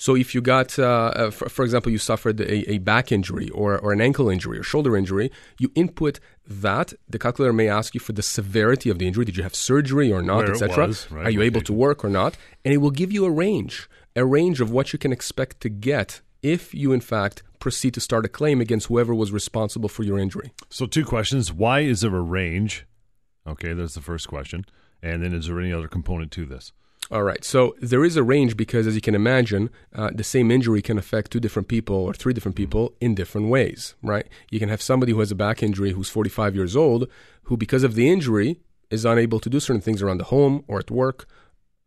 So 0.00 0.16
if 0.16 0.34
you 0.34 0.40
got, 0.40 0.78
uh, 0.78 1.12
uh, 1.14 1.30
for, 1.30 1.50
for, 1.50 1.62
example, 1.62 1.92
you 1.92 1.98
suffered 1.98 2.40
a, 2.40 2.72
a, 2.72 2.78
back 2.78 3.12
injury 3.12 3.50
or, 3.50 3.78
or 3.78 3.92
an 3.92 4.00
ankle 4.00 4.30
injury 4.30 4.58
or 4.58 4.62
shoulder 4.62 4.96
injury, 4.96 5.30
you 5.58 5.70
input 5.74 6.20
that. 6.46 6.94
The 7.06 7.18
calculator 7.18 7.52
may 7.52 7.68
ask 7.68 7.92
you 7.92 8.00
for 8.00 8.14
the 8.14 8.22
severity 8.22 8.88
of 8.88 8.98
the 8.98 9.06
injury. 9.06 9.26
Did 9.26 9.36
you 9.36 9.42
have 9.42 9.54
surgery 9.54 10.10
or 10.10 10.22
not, 10.22 10.48
etc. 10.48 10.94
Right, 11.10 11.26
Are 11.26 11.30
you 11.30 11.42
able 11.42 11.60
to 11.60 11.74
work 11.74 12.02
or 12.02 12.08
not? 12.08 12.38
And 12.64 12.72
it 12.72 12.78
will 12.78 12.90
give 12.90 13.12
you 13.12 13.26
a 13.26 13.30
range, 13.30 13.90
a 14.16 14.24
range 14.24 14.62
of 14.62 14.70
what 14.70 14.94
you 14.94 14.98
can 14.98 15.12
expect 15.12 15.60
to 15.60 15.68
get 15.68 16.22
if 16.42 16.72
you, 16.72 16.92
in 16.92 17.02
fact, 17.02 17.42
proceed 17.58 17.92
to 17.92 18.00
start 18.00 18.24
a 18.24 18.28
claim 18.30 18.62
against 18.62 18.86
whoever 18.86 19.14
was 19.14 19.32
responsible 19.32 19.90
for 19.90 20.02
your 20.02 20.18
injury. 20.18 20.50
So, 20.70 20.86
two 20.86 21.04
questions. 21.04 21.52
Why 21.52 21.80
is 21.80 22.00
there 22.00 22.16
a 22.16 22.22
range? 22.22 22.86
Okay, 23.46 23.74
that's 23.74 23.92
the 23.92 24.00
first 24.00 24.28
question. 24.28 24.64
And 25.02 25.22
then, 25.22 25.34
is 25.34 25.48
there 25.48 25.60
any 25.60 25.74
other 25.74 25.88
component 25.88 26.32
to 26.32 26.46
this? 26.46 26.72
All 27.12 27.24
right. 27.24 27.44
So 27.44 27.74
there 27.80 28.04
is 28.04 28.16
a 28.16 28.22
range 28.22 28.56
because, 28.56 28.86
as 28.86 28.94
you 28.94 29.00
can 29.00 29.16
imagine, 29.16 29.70
uh, 29.92 30.10
the 30.14 30.22
same 30.22 30.50
injury 30.52 30.80
can 30.80 30.96
affect 30.96 31.32
two 31.32 31.40
different 31.40 31.66
people 31.66 31.96
or 31.96 32.14
three 32.14 32.32
different 32.32 32.54
people 32.54 32.94
in 33.00 33.16
different 33.16 33.48
ways, 33.48 33.96
right? 34.00 34.26
You 34.50 34.60
can 34.60 34.68
have 34.68 34.80
somebody 34.80 35.10
who 35.10 35.18
has 35.18 35.32
a 35.32 35.34
back 35.34 35.60
injury 35.60 35.90
who's 35.90 36.08
45 36.08 36.54
years 36.54 36.76
old, 36.76 37.08
who, 37.44 37.56
because 37.56 37.82
of 37.82 37.96
the 37.96 38.08
injury, 38.08 38.60
is 38.90 39.04
unable 39.04 39.40
to 39.40 39.50
do 39.50 39.58
certain 39.58 39.82
things 39.82 40.02
around 40.02 40.18
the 40.18 40.24
home 40.24 40.64
or 40.68 40.78
at 40.78 40.90
work. 40.90 41.26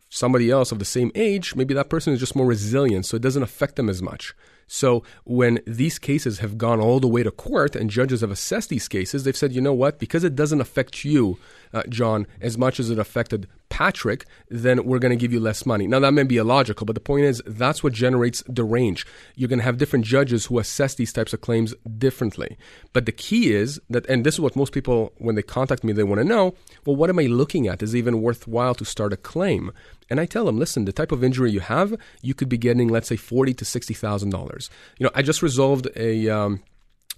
Somebody 0.10 0.52
else 0.52 0.72
of 0.74 0.80
the 0.80 0.86
same 0.86 1.12
age, 1.16 1.56
maybe 1.56 1.74
that 1.74 1.90
person 1.90 2.14
is 2.14 2.20
just 2.20 2.36
more 2.36 2.46
resilient, 2.46 3.06
so 3.06 3.16
it 3.16 3.22
doesn't 3.22 3.44
affect 3.44 3.78
them 3.78 3.90
as 3.90 4.02
much. 4.02 4.36
So 4.68 5.04
when 5.24 5.60
these 5.66 6.00
cases 6.00 6.40
have 6.40 6.58
gone 6.58 6.80
all 6.80 7.00
the 7.00 7.08
way 7.08 7.24
to 7.24 7.32
court 7.32 7.76
and 7.76 7.90
judges 7.90 8.22
have 8.22 8.32
assessed 8.32 8.70
these 8.70 8.88
cases, 8.88 9.24
they've 9.24 9.36
said, 9.36 9.54
you 9.54 9.62
know 9.62 9.74
what, 9.74 10.00
because 10.00 10.24
it 10.24 10.36
doesn't 10.36 10.62
affect 10.62 11.04
you, 11.06 11.40
uh, 11.74 11.84
John, 11.90 12.28
as 12.42 12.58
much 12.58 12.80
as 12.80 12.90
it 12.90 13.00
affected 13.00 13.48
Patrick, 13.74 14.28
then 14.50 14.86
we're 14.86 15.00
going 15.00 15.18
to 15.18 15.20
give 15.20 15.34
you 15.34 15.40
less 15.40 15.66
money. 15.66 15.88
Now, 15.88 16.00
that 16.02 16.14
may 16.14 16.22
be 16.22 16.38
illogical, 16.38 16.86
but 16.86 16.94
the 16.94 17.00
point 17.00 17.26
is 17.26 17.42
that's 17.48 17.84
what 17.84 17.92
generates 17.92 18.44
the 18.48 18.64
range. 18.64 19.04
You're 19.36 19.50
going 19.50 19.58
to 19.58 19.66
have 19.66 19.80
different 19.80 20.06
judges 20.06 20.46
who 20.46 20.60
assess 20.60 20.94
these 20.94 21.12
types 21.12 21.34
of 21.34 21.42
claims 21.42 21.74
differently. 21.98 22.56
But 22.94 23.08
the 23.08 23.12
key 23.12 23.52
is 23.52 23.82
that, 23.90 24.06
and 24.06 24.24
this 24.24 24.36
is 24.36 24.40
what 24.40 24.56
most 24.56 24.74
people, 24.74 25.12
when 25.18 25.34
they 25.34 25.42
contact 25.42 25.84
me, 25.84 25.92
they 25.92 26.04
want 26.04 26.22
to 26.22 26.24
know 26.24 26.54
well, 26.86 26.96
what 26.96 27.10
am 27.10 27.18
I 27.18 27.24
looking 27.24 27.68
at? 27.68 27.82
Is 27.82 27.96
it 27.96 27.98
even 27.98 28.22
worthwhile 28.22 28.76
to 28.76 28.86
start 28.86 29.12
a 29.12 29.18
claim? 29.18 29.72
And 30.08 30.20
I 30.20 30.28
tell 30.28 30.46
them, 30.46 30.60
listen, 30.60 30.86
the 30.86 30.94
type 30.94 31.12
of 31.12 31.24
injury 31.24 31.50
you 31.50 31.62
have, 31.62 31.96
you 32.22 32.36
could 32.36 32.50
be 32.50 32.60
getting, 32.60 32.90
let's 32.90 33.08
say, 33.08 33.16
forty 33.16 33.56
to 33.56 33.66
sixty 33.66 33.96
thousand 33.96 34.30
dollars. 34.30 34.70
You 35.00 35.06
know, 35.06 35.12
I 35.16 35.24
just 35.24 35.42
resolved 35.42 35.88
a 35.96 36.30
um, 36.30 36.62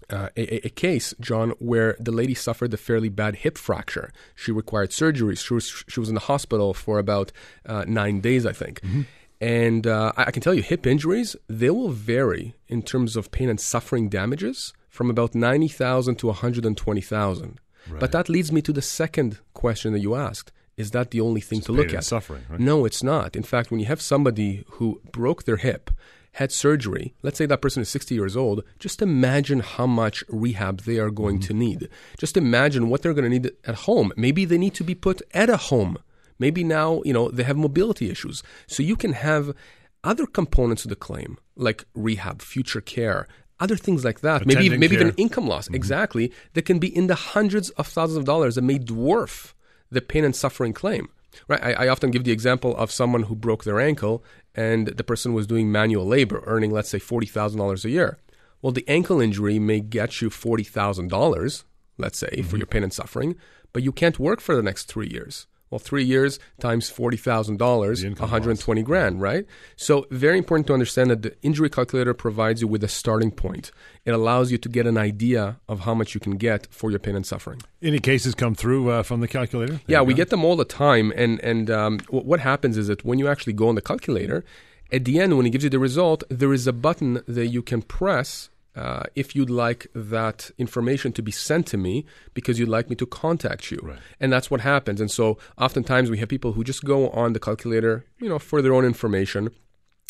uh, 0.09 0.29
a, 0.35 0.67
a, 0.67 0.69
case, 0.69 1.13
John, 1.19 1.51
where 1.59 1.95
the 1.99 2.11
lady 2.11 2.33
suffered 2.33 2.73
a 2.73 2.77
fairly 2.77 3.09
bad 3.09 3.37
hip 3.37 3.57
fracture. 3.57 4.11
She 4.35 4.51
required 4.51 4.93
surgery. 4.93 5.35
She 5.35 5.53
was, 5.53 5.83
she 5.87 5.99
was 5.99 6.09
in 6.09 6.15
the 6.15 6.21
hospital 6.21 6.73
for 6.73 6.99
about 6.99 7.31
uh, 7.65 7.85
nine 7.87 8.21
days, 8.21 8.45
I 8.45 8.53
think. 8.53 8.81
Mm-hmm. 8.81 9.01
And 9.41 9.87
uh, 9.87 10.11
I, 10.15 10.25
I 10.25 10.31
can 10.31 10.41
tell 10.41 10.53
you, 10.53 10.61
hip 10.61 10.85
injuries, 10.87 11.35
they 11.47 11.69
will 11.69 11.89
vary 11.89 12.55
in 12.67 12.81
terms 12.81 13.15
of 13.15 13.31
pain 13.31 13.49
and 13.49 13.59
suffering 13.59 14.09
damages 14.09 14.73
from 14.89 15.09
about 15.09 15.35
90,000 15.35 16.15
to 16.15 16.27
120,000. 16.27 17.59
Right. 17.87 17.99
But 17.99 18.11
that 18.13 18.29
leads 18.29 18.51
me 18.51 18.61
to 18.61 18.73
the 18.73 18.81
second 18.81 19.39
question 19.53 19.93
that 19.93 19.99
you 19.99 20.15
asked. 20.15 20.51
Is 20.77 20.91
that 20.91 21.11
the 21.11 21.21
only 21.21 21.41
thing 21.41 21.59
it's 21.59 21.67
to 21.67 21.71
look 21.71 21.93
at? 21.93 22.03
Suffering, 22.03 22.43
right? 22.49 22.59
No, 22.59 22.85
it's 22.85 23.01
not. 23.01 23.35
In 23.35 23.43
fact, 23.43 23.71
when 23.71 23.79
you 23.79 23.85
have 23.85 24.01
somebody 24.01 24.65
who 24.71 25.01
broke 25.11 25.45
their 25.45 25.57
hip 25.57 25.89
had 26.35 26.51
surgery, 26.51 27.13
let's 27.23 27.37
say 27.37 27.45
that 27.45 27.61
person 27.61 27.81
is 27.81 27.87
60 27.87 28.13
years 28.13 28.35
old, 28.35 28.61
just 28.77 29.01
imagine 29.01 29.61
how 29.61 29.87
much 29.87 30.21
rehab 30.27 30.81
they 30.81 30.97
are 30.97 31.09
going 31.09 31.37
mm-hmm. 31.37 31.47
to 31.47 31.53
need. 31.53 31.89
Just 32.19 32.35
imagine 32.35 32.89
what 32.89 33.01
they're 33.01 33.13
going 33.13 33.29
to 33.31 33.39
need 33.39 33.51
at 33.63 33.75
home. 33.75 34.11
Maybe 34.17 34.43
they 34.43 34.57
need 34.57 34.73
to 34.75 34.83
be 34.83 34.95
put 34.95 35.21
at 35.33 35.49
a 35.49 35.55
home. 35.55 35.97
Maybe 36.37 36.61
now, 36.61 37.01
you 37.05 37.13
know, 37.13 37.29
they 37.31 37.43
have 37.43 37.55
mobility 37.55 38.09
issues. 38.09 38.43
So 38.67 38.83
you 38.83 38.97
can 38.97 39.13
have 39.13 39.55
other 40.03 40.25
components 40.25 40.83
of 40.83 40.89
the 40.89 40.97
claim, 40.97 41.37
like 41.55 41.85
rehab, 41.93 42.41
future 42.41 42.81
care, 42.81 43.27
other 43.61 43.77
things 43.77 44.03
like 44.03 44.19
that. 44.19 44.41
Attending 44.41 44.57
maybe 44.57 44.77
maybe 44.77 44.95
care. 44.97 45.07
even 45.07 45.15
income 45.15 45.47
loss. 45.47 45.65
Mm-hmm. 45.65 45.75
Exactly. 45.75 46.33
That 46.53 46.63
can 46.63 46.79
be 46.79 46.93
in 46.93 47.07
the 47.07 47.15
hundreds 47.15 47.69
of 47.71 47.87
thousands 47.87 48.17
of 48.17 48.25
dollars 48.25 48.55
that 48.55 48.63
may 48.63 48.77
dwarf 48.77 49.53
the 49.89 50.01
pain 50.01 50.25
and 50.25 50.35
suffering 50.35 50.73
claim. 50.73 51.07
Right. 51.47 51.63
I, 51.63 51.73
I, 51.73 51.87
often 51.87 52.11
give 52.11 52.23
the 52.23 52.31
example 52.31 52.75
of 52.77 52.91
someone 52.91 53.23
who 53.23 53.35
broke 53.35 53.63
their 53.63 53.79
ankle 53.79 54.23
and 54.53 54.87
the 54.87 55.03
person 55.03 55.33
was 55.33 55.47
doing 55.47 55.71
manual 55.71 56.05
labor, 56.05 56.43
earning 56.45 56.71
let's 56.71 56.89
say 56.89 56.99
forty 56.99 57.27
thousand 57.27 57.59
dollars 57.59 57.85
a 57.85 57.89
year. 57.89 58.17
Well, 58.61 58.71
the 58.71 58.87
ankle 58.87 59.21
injury 59.21 59.59
may 59.59 59.79
get 59.79 60.21
you 60.21 60.29
forty 60.29 60.63
thousand 60.63 61.09
dollars, 61.09 61.65
let's 61.97 62.17
say, 62.17 62.29
mm-hmm. 62.31 62.47
for 62.47 62.57
your 62.57 62.67
pain 62.67 62.83
and 62.83 62.93
suffering, 62.93 63.35
but 63.73 63.83
you 63.83 63.91
can't 63.91 64.19
work 64.19 64.41
for 64.41 64.55
the 64.55 64.63
next 64.63 64.85
three 64.85 65.07
years. 65.07 65.47
Well, 65.69 65.79
three 65.79 66.03
years 66.03 66.39
times 66.59 66.89
forty 66.89 67.17
thousand 67.17 67.57
dollars, 67.57 68.03
one 68.03 68.15
hundred 68.15 68.59
twenty 68.59 68.83
grand, 68.83 69.21
right? 69.21 69.45
So, 69.75 70.05
very 70.11 70.37
important 70.37 70.67
to 70.67 70.73
understand 70.73 71.09
that 71.09 71.23
the 71.23 71.35
injury 71.41 71.69
calculator 71.69 72.13
provides 72.13 72.61
you 72.61 72.67
with 72.67 72.83
a 72.83 72.87
starting 72.87 73.31
point. 73.31 73.71
It 74.05 74.11
allows 74.11 74.51
you 74.51 74.57
to 74.59 74.69
get 74.69 74.85
an 74.85 74.97
idea 74.97 75.59
of 75.67 75.81
how 75.81 75.95
much 75.95 76.13
you 76.13 76.19
can 76.19 76.37
get 76.37 76.67
for 76.71 76.91
your 76.91 76.99
pain 76.99 77.15
and 77.15 77.25
suffering. 77.25 77.61
Any 77.81 77.99
cases 77.99 78.35
come 78.35 78.53
through 78.53 78.89
uh, 78.89 79.03
from 79.03 79.21
the 79.21 79.27
calculator? 79.27 79.73
There 79.73 79.81
yeah, 79.87 80.01
we 80.01 80.13
get 80.13 80.29
them 80.29 80.45
all 80.45 80.55
the 80.55 80.65
time, 80.65 81.11
and 81.15 81.39
and 81.41 81.69
um, 81.71 81.99
what 82.09 82.39
happens 82.39 82.77
is 82.77 82.87
that 82.87 83.03
when 83.03 83.17
you 83.19 83.27
actually 83.27 83.53
go 83.53 83.67
on 83.67 83.75
the 83.75 83.81
calculator, 83.81 84.45
at 84.91 85.05
the 85.05 85.19
end 85.19 85.35
when 85.35 85.45
it 85.45 85.49
gives 85.49 85.63
you 85.63 85.69
the 85.69 85.79
result, 85.79 86.23
there 86.29 86.53
is 86.53 86.67
a 86.67 86.73
button 86.73 87.23
that 87.27 87.47
you 87.47 87.61
can 87.61 87.81
press 87.81 88.49
uh, 88.75 89.03
if 89.15 89.35
you'd 89.35 89.49
like 89.49 89.87
that 89.93 90.51
information 90.57 91.11
to 91.13 91.21
be 91.21 91.31
sent 91.31 91.67
to 91.67 91.77
me 91.77 92.05
because 92.33 92.59
you'd 92.59 92.69
like 92.69 92.89
me 92.89 92.95
to 92.97 93.05
contact 93.05 93.71
you. 93.71 93.79
Right. 93.81 93.99
And 94.19 94.31
that's 94.31 94.51
what 94.51 94.61
happens. 94.61 94.99
And 94.99 95.09
so 95.09 95.37
oftentimes 95.57 96.09
we 96.11 96.17
have 96.19 96.29
people 96.29 96.53
who 96.53 96.63
just 96.63 96.83
go 96.83 97.09
on 97.09 97.33
the 97.33 97.39
calculator, 97.39 98.05
you 98.19 98.29
know, 98.29 98.39
for 98.39 98.61
their 98.61 98.73
own 98.73 98.85
information. 98.85 99.49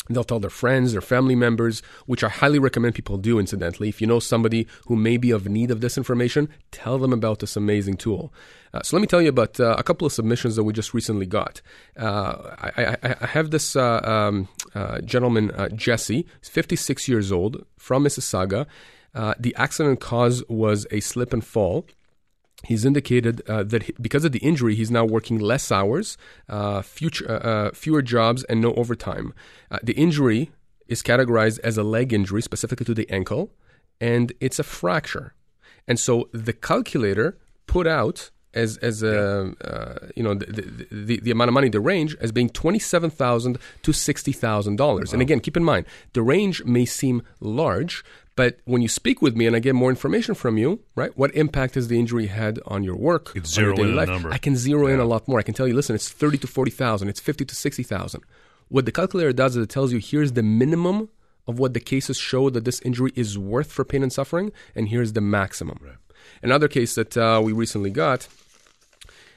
They'll 0.08 0.24
tell 0.24 0.40
their 0.40 0.50
friends, 0.50 0.92
their 0.92 1.00
family 1.00 1.34
members, 1.34 1.82
which 2.06 2.22
I 2.22 2.28
highly 2.28 2.58
recommend 2.58 2.94
people 2.94 3.16
do, 3.16 3.38
incidentally. 3.38 3.88
If 3.88 4.00
you 4.00 4.06
know 4.06 4.20
somebody 4.20 4.66
who 4.86 4.96
may 4.96 5.16
be 5.16 5.30
of 5.30 5.48
need 5.48 5.70
of 5.70 5.80
this 5.80 5.98
information, 5.98 6.48
tell 6.70 6.98
them 6.98 7.12
about 7.12 7.40
this 7.40 7.56
amazing 7.56 7.96
tool. 7.96 8.32
Uh, 8.72 8.82
so 8.82 8.96
let 8.96 9.00
me 9.00 9.06
tell 9.06 9.22
you 9.22 9.28
about 9.28 9.58
uh, 9.58 9.74
a 9.78 9.82
couple 9.82 10.06
of 10.06 10.12
submissions 10.12 10.56
that 10.56 10.64
we 10.64 10.72
just 10.72 10.92
recently 10.92 11.26
got. 11.26 11.60
Uh, 11.98 12.54
I, 12.58 12.96
I, 13.02 13.16
I, 13.20 13.26
have 13.26 13.50
this 13.50 13.74
uh, 13.74 14.00
um, 14.04 14.48
uh, 14.74 15.00
gentleman, 15.00 15.50
uh, 15.52 15.68
Jesse, 15.70 16.26
56 16.42 17.08
years 17.08 17.32
old, 17.32 17.64
from 17.78 18.04
Mississauga. 18.04 18.66
the 19.38 19.54
accident 19.56 20.00
cause 20.00 20.44
was 20.48 20.86
a 20.90 21.00
slip 21.00 21.32
and 21.32 21.44
fall 21.44 21.86
he's 22.66 22.84
indicated 22.84 23.42
uh, 23.48 23.62
that 23.64 23.84
he, 23.84 23.94
because 24.00 24.24
of 24.24 24.32
the 24.32 24.38
injury, 24.40 24.74
he's 24.74 24.90
now 24.90 25.04
working 25.04 25.38
less 25.38 25.70
hours, 25.72 26.18
uh, 26.48 26.82
future, 26.82 27.30
uh, 27.30 27.48
uh 27.48 27.70
fewer 27.72 28.02
jobs, 28.02 28.44
and 28.44 28.60
no 28.60 28.74
overtime. 28.74 29.32
Uh, 29.70 29.78
the 29.82 29.94
injury 29.94 30.50
is 30.88 31.02
categorized 31.02 31.58
as 31.60 31.78
a 31.78 31.82
leg 31.82 32.12
injury, 32.12 32.42
specifically 32.42 32.86
to 32.86 32.94
the 32.94 33.08
ankle, 33.10 33.50
and 34.00 34.32
it's 34.40 34.58
a 34.58 34.64
fracture. 34.64 35.34
And 35.88 35.98
so 35.98 36.28
the 36.32 36.52
calculator 36.52 37.38
put 37.66 37.86
out 37.86 38.30
as 38.54 38.78
as 38.78 39.02
a 39.02 39.54
uh, 39.64 40.08
you 40.16 40.22
know 40.22 40.34
the, 40.34 40.86
the, 40.90 41.20
the 41.20 41.30
amount 41.30 41.48
of 41.48 41.54
money 41.54 41.68
the 41.68 41.80
range 41.80 42.16
as 42.20 42.32
being 42.32 42.48
twenty 42.48 42.78
seven 42.78 43.10
thousand 43.10 43.58
to 43.82 43.92
sixty 43.92 44.32
thousand 44.32 44.76
dollars. 44.76 45.12
And 45.12 45.22
again, 45.22 45.40
keep 45.40 45.56
in 45.56 45.64
mind 45.64 45.86
the 46.14 46.22
range 46.22 46.64
may 46.64 46.86
seem 46.86 47.22
large, 47.40 48.02
but 48.36 48.58
when 48.66 48.82
you 48.82 48.88
speak 48.88 49.22
with 49.22 49.34
me 49.34 49.46
and 49.46 49.56
I 49.56 49.58
get 49.60 49.74
more 49.74 49.90
information 49.90 50.34
from 50.34 50.58
you, 50.58 50.80
right? 50.94 51.16
What 51.16 51.34
impact 51.34 51.74
has 51.74 51.88
the 51.88 51.98
injury 51.98 52.26
had 52.26 52.60
on 52.66 52.84
your 52.84 52.94
work? 52.94 53.32
It's 53.34 53.52
zero 53.52 53.72
on 53.72 53.78
your 53.78 53.88
in 53.88 53.96
life? 53.96 54.08
number. 54.08 54.30
I 54.30 54.38
can 54.38 54.54
zero 54.56 54.86
yeah. 54.86 54.94
in 54.94 55.00
a 55.00 55.06
lot 55.06 55.26
more. 55.26 55.38
I 55.38 55.42
can 55.42 55.54
tell 55.54 55.66
you, 55.66 55.74
listen, 55.74 55.94
it's 55.94 56.10
thirty 56.10 56.38
to 56.38 56.46
forty 56.46 56.70
thousand. 56.70 57.08
It's 57.08 57.20
fifty 57.20 57.44
to 57.46 57.54
sixty 57.54 57.82
thousand. 57.82 58.22
What 58.68 58.84
the 58.84 58.92
calculator 58.92 59.32
does 59.32 59.56
is 59.56 59.64
it 59.64 59.70
tells 59.70 59.92
you 59.92 59.98
here's 59.98 60.32
the 60.32 60.42
minimum 60.42 61.08
of 61.46 61.58
what 61.58 61.72
the 61.72 61.80
cases 61.80 62.18
show 62.18 62.50
that 62.50 62.64
this 62.64 62.80
injury 62.82 63.12
is 63.14 63.38
worth 63.38 63.72
for 63.72 63.84
pain 63.84 64.02
and 64.02 64.12
suffering, 64.12 64.52
and 64.74 64.88
here's 64.88 65.14
the 65.14 65.20
maximum. 65.20 65.78
Right. 65.82 65.96
Another 66.42 66.68
case 66.68 66.94
that 66.96 67.16
uh, 67.16 67.40
we 67.42 67.52
recently 67.52 67.90
got 67.90 68.28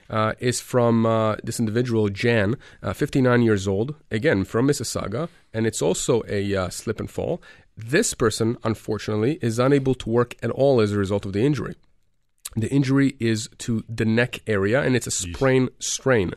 uh, 0.10 0.34
is 0.40 0.60
from 0.60 1.06
uh, 1.06 1.36
this 1.44 1.60
individual, 1.60 2.10
Jan, 2.10 2.58
uh, 2.82 2.94
59 2.94 3.42
years 3.44 3.68
old, 3.68 3.96
again 4.12 4.44
from 4.44 4.68
Mississauga, 4.68 5.30
and 5.54 5.68
it's 5.68 5.82
also 5.82 6.24
a 6.28 6.56
uh, 6.56 6.70
slip 6.70 7.00
and 7.00 7.10
fall. 7.10 7.42
This 7.86 8.14
person, 8.14 8.58
unfortunately, 8.66 9.40
is 9.42 9.58
unable 9.58 9.96
to 9.96 10.10
work 10.10 10.36
at 10.44 10.52
all 10.52 10.82
as 10.82 10.92
a 10.92 10.98
result 10.98 11.26
of 11.26 11.32
the 11.32 11.46
injury. 11.46 11.76
The 12.56 12.70
injury 12.70 13.16
is 13.22 13.48
to 13.60 13.86
the 13.88 14.04
neck 14.04 14.42
area, 14.48 14.82
and 14.82 14.98
it's 14.98 15.08
a 15.08 15.12
sprain 15.12 15.70
strain. 15.80 16.34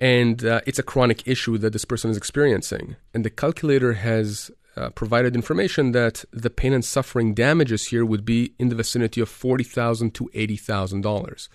And 0.00 0.44
uh, 0.44 0.60
it's 0.66 0.78
a 0.78 0.82
chronic 0.82 1.28
issue 1.28 1.56
that 1.58 1.72
this 1.72 1.84
person 1.84 2.10
is 2.10 2.16
experiencing. 2.16 2.96
And 3.14 3.24
the 3.24 3.30
calculator 3.30 3.92
has 3.92 4.50
uh, 4.76 4.90
provided 4.90 5.36
information 5.36 5.92
that 5.92 6.24
the 6.32 6.50
pain 6.50 6.72
and 6.72 6.84
suffering 6.84 7.32
damages 7.32 7.86
here 7.86 8.04
would 8.04 8.24
be 8.24 8.54
in 8.58 8.70
the 8.70 8.74
vicinity 8.74 9.20
of 9.20 9.28
40,000 9.28 10.14
to 10.14 10.30
$80,000. 10.34 11.48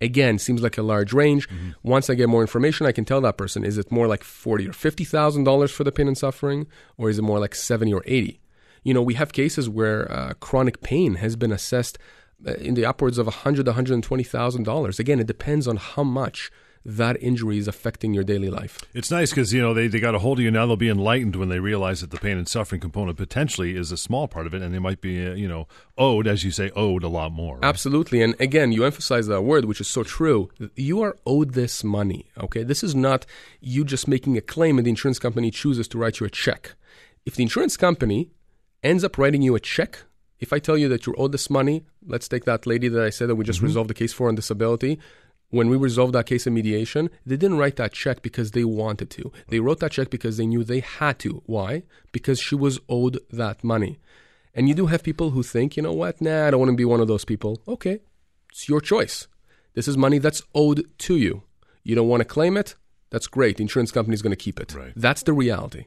Again, 0.00 0.38
seems 0.38 0.62
like 0.62 0.78
a 0.78 0.82
large 0.82 1.12
range. 1.12 1.48
Mm-hmm. 1.48 1.70
Once 1.82 2.08
I 2.08 2.14
get 2.14 2.28
more 2.28 2.40
information, 2.40 2.86
I 2.86 2.92
can 2.92 3.04
tell 3.04 3.20
that 3.20 3.36
person: 3.36 3.64
is 3.64 3.76
it 3.78 3.92
more 3.92 4.06
like 4.06 4.24
forty 4.24 4.66
or 4.66 4.72
fifty 4.72 5.04
thousand 5.04 5.44
dollars 5.44 5.70
for 5.70 5.84
the 5.84 5.92
pain 5.92 6.08
and 6.08 6.16
suffering, 6.16 6.66
or 6.96 7.10
is 7.10 7.18
it 7.18 7.22
more 7.22 7.38
like 7.38 7.54
seventy 7.54 7.92
or 7.92 8.02
eighty? 8.06 8.40
You 8.82 8.94
know, 8.94 9.02
we 9.02 9.14
have 9.14 9.32
cases 9.32 9.68
where 9.68 10.10
uh, 10.10 10.32
chronic 10.40 10.80
pain 10.80 11.16
has 11.16 11.36
been 11.36 11.52
assessed 11.52 11.98
uh, 12.46 12.54
in 12.54 12.74
the 12.74 12.86
upwards 12.86 13.18
of 13.18 13.28
a 13.28 13.30
hundred, 13.30 13.66
one 13.66 13.74
hundred 13.74 13.94
and 13.94 14.02
twenty 14.02 14.24
thousand 14.24 14.62
dollars. 14.64 14.98
Again, 14.98 15.20
it 15.20 15.26
depends 15.26 15.68
on 15.68 15.76
how 15.76 16.02
much 16.02 16.50
that 16.84 17.22
injury 17.22 17.58
is 17.58 17.68
affecting 17.68 18.14
your 18.14 18.24
daily 18.24 18.48
life. 18.48 18.80
It's 18.94 19.10
nice 19.10 19.30
because 19.30 19.52
you 19.52 19.60
know 19.60 19.74
they, 19.74 19.86
they 19.88 20.00
got 20.00 20.14
a 20.14 20.18
hold 20.18 20.38
of 20.38 20.44
you 20.44 20.50
now. 20.50 20.66
They'll 20.66 20.76
be 20.76 20.88
enlightened 20.88 21.36
when 21.36 21.48
they 21.48 21.60
realize 21.60 22.00
that 22.00 22.10
the 22.10 22.18
pain 22.18 22.38
and 22.38 22.48
suffering 22.48 22.80
component 22.80 23.18
potentially 23.18 23.76
is 23.76 23.92
a 23.92 23.96
small 23.96 24.28
part 24.28 24.46
of 24.46 24.54
it, 24.54 24.62
and 24.62 24.74
they 24.74 24.78
might 24.78 25.00
be 25.00 25.26
uh, 25.26 25.34
you 25.34 25.48
know 25.48 25.68
owed, 25.98 26.26
as 26.26 26.42
you 26.42 26.50
say, 26.50 26.70
owed 26.74 27.02
a 27.02 27.08
lot 27.08 27.32
more. 27.32 27.56
Right? 27.56 27.64
Absolutely, 27.64 28.22
and 28.22 28.34
again, 28.40 28.72
you 28.72 28.84
emphasize 28.84 29.26
that 29.26 29.42
word, 29.42 29.66
which 29.66 29.80
is 29.80 29.88
so 29.88 30.02
true. 30.02 30.50
You 30.74 31.02
are 31.02 31.16
owed 31.26 31.52
this 31.54 31.84
money. 31.84 32.30
Okay, 32.38 32.62
this 32.62 32.82
is 32.82 32.94
not 32.94 33.26
you 33.60 33.84
just 33.84 34.08
making 34.08 34.36
a 34.36 34.40
claim, 34.40 34.78
and 34.78 34.86
the 34.86 34.90
insurance 34.90 35.18
company 35.18 35.50
chooses 35.50 35.86
to 35.88 35.98
write 35.98 36.20
you 36.20 36.26
a 36.26 36.30
check. 36.30 36.74
If 37.26 37.34
the 37.34 37.42
insurance 37.42 37.76
company 37.76 38.30
ends 38.82 39.04
up 39.04 39.18
writing 39.18 39.42
you 39.42 39.54
a 39.54 39.60
check 39.60 40.04
if 40.40 40.54
I 40.54 40.58
tell 40.58 40.78
you 40.78 40.88
that 40.88 41.04
you're 41.04 41.20
owed 41.20 41.32
this 41.32 41.50
money, 41.50 41.84
let's 42.06 42.26
take 42.26 42.46
that 42.46 42.66
lady 42.66 42.88
that 42.88 43.04
I 43.04 43.10
said 43.10 43.28
that 43.28 43.36
we 43.36 43.44
just 43.44 43.58
mm-hmm. 43.58 43.66
resolved 43.66 43.90
the 43.90 43.94
case 43.94 44.14
for 44.14 44.26
on 44.26 44.34
disability 44.34 44.98
when 45.50 45.68
we 45.68 45.76
resolved 45.76 46.14
that 46.14 46.26
case 46.26 46.46
in 46.46 46.54
mediation, 46.54 47.10
they 47.26 47.36
didn't 47.36 47.58
write 47.58 47.76
that 47.76 47.92
check 47.92 48.22
because 48.22 48.52
they 48.52 48.64
wanted 48.64 49.10
to. 49.10 49.32
They 49.48 49.60
wrote 49.60 49.80
that 49.80 49.92
check 49.92 50.10
because 50.10 50.36
they 50.36 50.46
knew 50.46 50.64
they 50.64 50.80
had 50.80 51.18
to. 51.20 51.42
Why? 51.46 51.82
Because 52.12 52.40
she 52.40 52.54
was 52.54 52.80
owed 52.88 53.18
that 53.30 53.62
money. 53.62 53.98
And 54.54 54.68
you 54.68 54.74
do 54.74 54.86
have 54.86 55.02
people 55.02 55.30
who 55.30 55.42
think, 55.42 55.76
you 55.76 55.82
know 55.82 55.92
what, 55.92 56.20
nah, 56.20 56.46
I 56.46 56.50
don't 56.50 56.60
want 56.60 56.70
to 56.70 56.76
be 56.76 56.84
one 56.84 57.00
of 57.00 57.08
those 57.08 57.24
people. 57.24 57.60
Okay, 57.68 58.00
it's 58.50 58.68
your 58.68 58.80
choice. 58.80 59.28
This 59.74 59.86
is 59.86 59.96
money 59.96 60.18
that's 60.18 60.42
owed 60.54 60.86
to 60.98 61.16
you. 61.16 61.42
You 61.82 61.94
don't 61.94 62.08
want 62.08 62.20
to 62.20 62.24
claim 62.24 62.56
it? 62.56 62.74
That's 63.10 63.26
great. 63.26 63.56
The 63.56 63.62
insurance 63.62 63.92
company 63.92 64.14
is 64.14 64.22
going 64.22 64.32
to 64.32 64.36
keep 64.36 64.60
it. 64.60 64.74
Right. 64.74 64.92
That's 64.96 65.22
the 65.22 65.32
reality. 65.32 65.86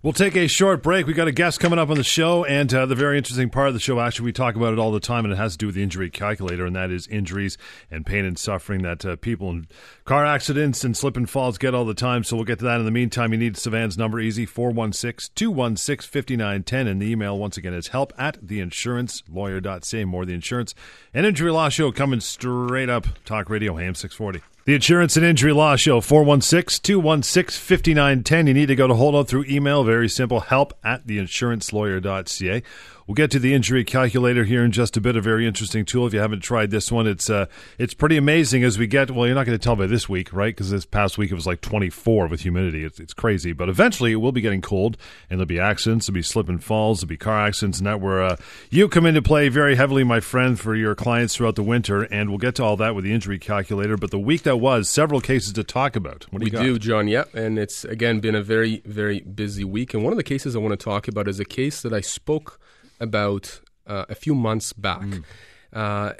We'll 0.00 0.12
take 0.12 0.36
a 0.36 0.46
short 0.46 0.84
break. 0.84 1.08
We 1.08 1.12
got 1.12 1.26
a 1.26 1.32
guest 1.32 1.58
coming 1.58 1.76
up 1.76 1.90
on 1.90 1.96
the 1.96 2.04
show, 2.04 2.44
and 2.44 2.72
uh, 2.72 2.86
the 2.86 2.94
very 2.94 3.18
interesting 3.18 3.50
part 3.50 3.66
of 3.66 3.74
the 3.74 3.80
show. 3.80 3.98
Actually, 3.98 4.26
we 4.26 4.32
talk 4.32 4.54
about 4.54 4.72
it 4.72 4.78
all 4.78 4.92
the 4.92 5.00
time, 5.00 5.24
and 5.24 5.34
it 5.34 5.36
has 5.36 5.52
to 5.52 5.58
do 5.58 5.66
with 5.66 5.74
the 5.74 5.82
injury 5.82 6.08
calculator, 6.08 6.64
and 6.64 6.76
that 6.76 6.92
is 6.92 7.08
injuries 7.08 7.58
and 7.90 8.06
pain 8.06 8.24
and 8.24 8.38
suffering 8.38 8.82
that 8.82 9.04
uh, 9.04 9.16
people 9.16 9.50
in 9.50 9.66
car 10.04 10.24
accidents 10.24 10.84
and 10.84 10.96
slip 10.96 11.16
and 11.16 11.28
falls 11.28 11.58
get 11.58 11.74
all 11.74 11.84
the 11.84 11.94
time. 11.94 12.22
So 12.22 12.36
we'll 12.36 12.44
get 12.44 12.60
to 12.60 12.64
that. 12.66 12.78
In 12.78 12.84
the 12.84 12.92
meantime, 12.92 13.32
you 13.32 13.38
need 13.38 13.54
Sivan's 13.54 13.98
number 13.98 14.20
easy 14.20 14.46
416 14.46 15.32
216 15.34 16.08
5910, 16.08 16.86
and 16.86 17.02
the 17.02 17.10
email 17.10 17.36
once 17.36 17.56
again 17.56 17.74
is 17.74 17.88
help 17.88 18.12
at 18.16 18.40
theinsurancelawyer.ca. 18.40 20.04
More 20.04 20.24
the 20.24 20.34
insurance 20.34 20.76
and 21.12 21.26
injury 21.26 21.50
law 21.50 21.70
show 21.70 21.90
coming 21.90 22.20
straight 22.20 22.88
up. 22.88 23.08
Talk 23.24 23.50
Radio 23.50 23.76
AM 23.78 23.96
640. 23.96 24.44
The 24.68 24.74
Insurance 24.74 25.16
and 25.16 25.24
Injury 25.24 25.54
Law 25.54 25.76
Show, 25.76 26.02
416 26.02 26.82
216 26.82 27.58
5910. 27.58 28.48
You 28.48 28.52
need 28.52 28.66
to 28.66 28.76
go 28.76 28.86
to 28.86 28.92
hold 28.92 29.14
on 29.14 29.24
through 29.24 29.46
email. 29.48 29.82
Very 29.82 30.10
simple 30.10 30.40
help 30.40 30.74
at 30.84 31.06
theinsurancelawyer.ca. 31.06 32.62
We'll 33.08 33.14
get 33.14 33.30
to 33.30 33.38
the 33.38 33.54
injury 33.54 33.84
calculator 33.84 34.44
here 34.44 34.62
in 34.62 34.70
just 34.70 34.94
a 34.98 35.00
bit. 35.00 35.16
A 35.16 35.22
very 35.22 35.46
interesting 35.46 35.86
tool. 35.86 36.06
If 36.06 36.12
you 36.12 36.20
haven't 36.20 36.40
tried 36.40 36.70
this 36.70 36.92
one, 36.92 37.06
it's 37.06 37.30
uh, 37.30 37.46
it's 37.78 37.94
pretty 37.94 38.18
amazing 38.18 38.64
as 38.64 38.76
we 38.78 38.86
get. 38.86 39.10
Well, 39.10 39.24
you're 39.24 39.34
not 39.34 39.46
going 39.46 39.58
to 39.58 39.64
tell 39.64 39.76
by 39.76 39.86
this 39.86 40.10
week, 40.10 40.30
right? 40.30 40.54
Because 40.54 40.70
this 40.70 40.84
past 40.84 41.16
week 41.16 41.30
it 41.30 41.34
was 41.34 41.46
like 41.46 41.62
24 41.62 42.26
with 42.26 42.42
humidity. 42.42 42.84
It's, 42.84 43.00
it's 43.00 43.14
crazy. 43.14 43.54
But 43.54 43.70
eventually 43.70 44.12
it 44.12 44.16
will 44.16 44.30
be 44.30 44.42
getting 44.42 44.60
cold, 44.60 44.98
and 45.30 45.40
there'll 45.40 45.46
be 45.46 45.58
accidents. 45.58 46.06
There'll 46.06 46.16
be 46.16 46.22
slip 46.22 46.50
and 46.50 46.62
falls. 46.62 47.00
There'll 47.00 47.08
be 47.08 47.16
car 47.16 47.46
accidents, 47.46 47.78
and 47.78 47.86
that 47.86 48.02
where 48.02 48.22
uh, 48.22 48.36
you 48.68 48.90
come 48.90 49.06
into 49.06 49.22
play 49.22 49.48
very 49.48 49.74
heavily, 49.74 50.04
my 50.04 50.20
friend, 50.20 50.60
for 50.60 50.74
your 50.74 50.94
clients 50.94 51.34
throughout 51.34 51.56
the 51.56 51.62
winter. 51.62 52.02
And 52.02 52.28
we'll 52.28 52.36
get 52.36 52.56
to 52.56 52.62
all 52.62 52.76
that 52.76 52.94
with 52.94 53.04
the 53.04 53.14
injury 53.14 53.38
calculator. 53.38 53.96
But 53.96 54.10
the 54.10 54.18
week 54.18 54.42
that 54.42 54.58
was, 54.58 54.86
several 54.86 55.22
cases 55.22 55.54
to 55.54 55.64
talk 55.64 55.96
about. 55.96 56.26
What 56.30 56.40
do 56.40 56.44
we 56.44 56.50
do, 56.50 56.78
John. 56.78 57.08
Yep, 57.08 57.34
and 57.34 57.58
it's 57.58 57.86
again 57.86 58.20
been 58.20 58.34
a 58.34 58.42
very 58.42 58.82
very 58.84 59.20
busy 59.20 59.64
week. 59.64 59.94
And 59.94 60.04
one 60.04 60.12
of 60.12 60.18
the 60.18 60.22
cases 60.22 60.54
I 60.54 60.58
want 60.58 60.78
to 60.78 60.84
talk 60.84 61.08
about 61.08 61.26
is 61.26 61.40
a 61.40 61.46
case 61.46 61.80
that 61.80 61.94
I 61.94 62.02
spoke 62.02 62.60
about 63.00 63.60
uh, 63.86 64.04
a 64.08 64.14
few 64.14 64.34
months 64.34 64.72
back. 64.72 65.00
Mm. 65.02 65.24
Uh, 65.72 66.12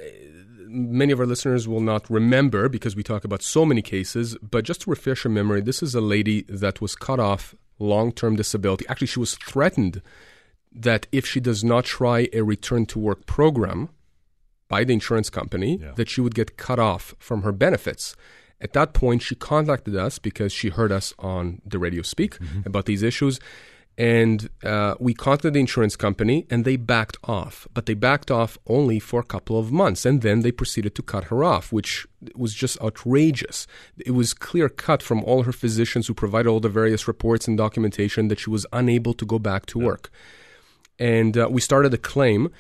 many 0.67 1.13
of 1.13 1.21
our 1.21 1.27
listeners 1.27 1.67
will 1.67 1.81
not 1.81 2.09
remember 2.11 2.69
because 2.69 2.95
we 2.95 3.03
talk 3.03 3.25
about 3.25 3.43
so 3.43 3.65
many 3.65 3.83
cases, 3.83 4.37
but 4.43 4.65
just 4.65 4.83
to 4.83 4.91
refresh 4.91 5.25
your 5.25 5.33
memory, 5.33 5.61
this 5.61 5.83
is 5.83 5.95
a 5.95 6.01
lady 6.01 6.43
that 6.49 6.81
was 6.81 6.95
cut 6.95 7.19
off 7.21 7.55
long 7.79 8.13
term 8.13 8.37
disability. 8.37 8.85
Actually, 8.89 9.07
she 9.07 9.21
was 9.21 9.35
threatened 9.37 10.03
that 10.73 11.07
if 11.13 11.27
she 11.27 11.41
does 11.41 11.65
not 11.65 11.85
try 11.85 12.29
a 12.33 12.43
return 12.43 12.85
to 12.87 12.99
work 12.99 13.25
program 13.27 13.89
by 14.69 14.85
the 14.85 14.93
insurance 14.93 15.31
company, 15.31 15.79
Yeah. 15.81 15.93
that 15.97 16.11
she 16.11 16.21
would 16.21 16.35
get 16.35 16.57
cut 16.59 16.79
off 16.79 17.15
from 17.19 17.43
her 17.43 17.53
benefits. 17.53 18.15
At 18.61 18.73
that 18.75 18.93
point, 18.93 19.23
she 19.23 19.35
contacted 19.35 19.97
us 19.97 20.19
because 20.19 20.53
she 20.53 20.69
heard 20.69 20.93
us 20.93 21.15
on 21.19 21.63
the 21.65 21.79
radio 21.79 22.03
speak 22.03 22.37
about 22.67 22.85
these 22.87 23.03
issues. 23.03 23.41
And 23.99 24.49
uh, 24.63 24.95
we 25.01 25.13
contacted 25.13 25.55
the 25.55 25.61
insurance 25.61 25.97
company 25.97 26.47
and 26.49 26.65
they 26.65 26.77
backed 26.77 27.19
off. 27.25 27.67
But 27.75 27.87
they 27.87 27.95
backed 27.95 28.31
off 28.31 28.57
only 28.69 29.01
for 29.01 29.19
a 29.19 29.25
couple 29.25 29.59
of 29.59 29.73
months. 29.73 30.07
And 30.07 30.23
then 30.23 30.43
they 30.43 30.53
proceeded 30.53 30.95
to 30.95 31.03
cut 31.03 31.25
her 31.25 31.43
off, 31.43 31.73
which 31.73 32.07
was 32.37 32.55
just 32.55 32.81
outrageous. 32.81 33.67
It 33.99 34.13
was 34.13 34.35
clear 34.35 34.69
cut 34.69 35.03
from 35.03 35.25
all 35.25 35.43
her 35.43 35.53
physicians 35.53 36.07
who 36.07 36.15
provided 36.15 36.49
all 36.49 36.61
the 36.61 36.69
various 36.69 37.09
reports 37.09 37.49
and 37.49 37.59
documentation 37.59 38.29
that 38.29 38.39
she 38.39 38.51
was 38.51 38.67
unable 38.73 39.15
to 39.15 39.27
go 39.27 39.41
back 39.41 39.67
to 39.67 39.81
work. 39.81 40.11
And 41.01 41.37
uh, 41.37 41.49
we 41.51 41.61
started 41.61 41.93
a 41.93 41.99
claim. 41.99 42.53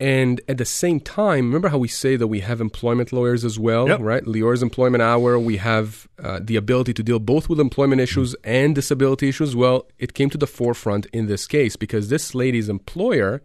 And 0.00 0.40
at 0.48 0.56
the 0.56 0.64
same 0.64 0.98
time, 0.98 1.46
remember 1.48 1.68
how 1.68 1.76
we 1.76 1.88
say 1.88 2.16
that 2.16 2.26
we 2.28 2.40
have 2.40 2.58
employment 2.60 3.12
lawyers 3.12 3.44
as 3.44 3.58
well, 3.58 3.86
Yep. 3.86 4.00
right? 4.00 4.26
Lior's 4.26 4.62
Employment 4.62 5.02
Hour. 5.02 5.38
We 5.38 5.58
have 5.58 6.08
uh, 6.22 6.40
the 6.42 6.56
ability 6.56 6.94
to 6.94 7.02
deal 7.02 7.18
both 7.18 7.50
with 7.50 7.60
employment 7.60 8.00
issues 8.00 8.34
and 8.42 8.74
disability 8.74 9.28
issues. 9.28 9.54
Well, 9.54 9.86
it 9.98 10.14
came 10.14 10.30
to 10.30 10.38
the 10.38 10.46
forefront 10.46 11.04
in 11.12 11.26
this 11.26 11.46
case 11.46 11.76
because 11.76 12.08
this 12.08 12.34
lady's 12.34 12.70
employer 12.70 13.42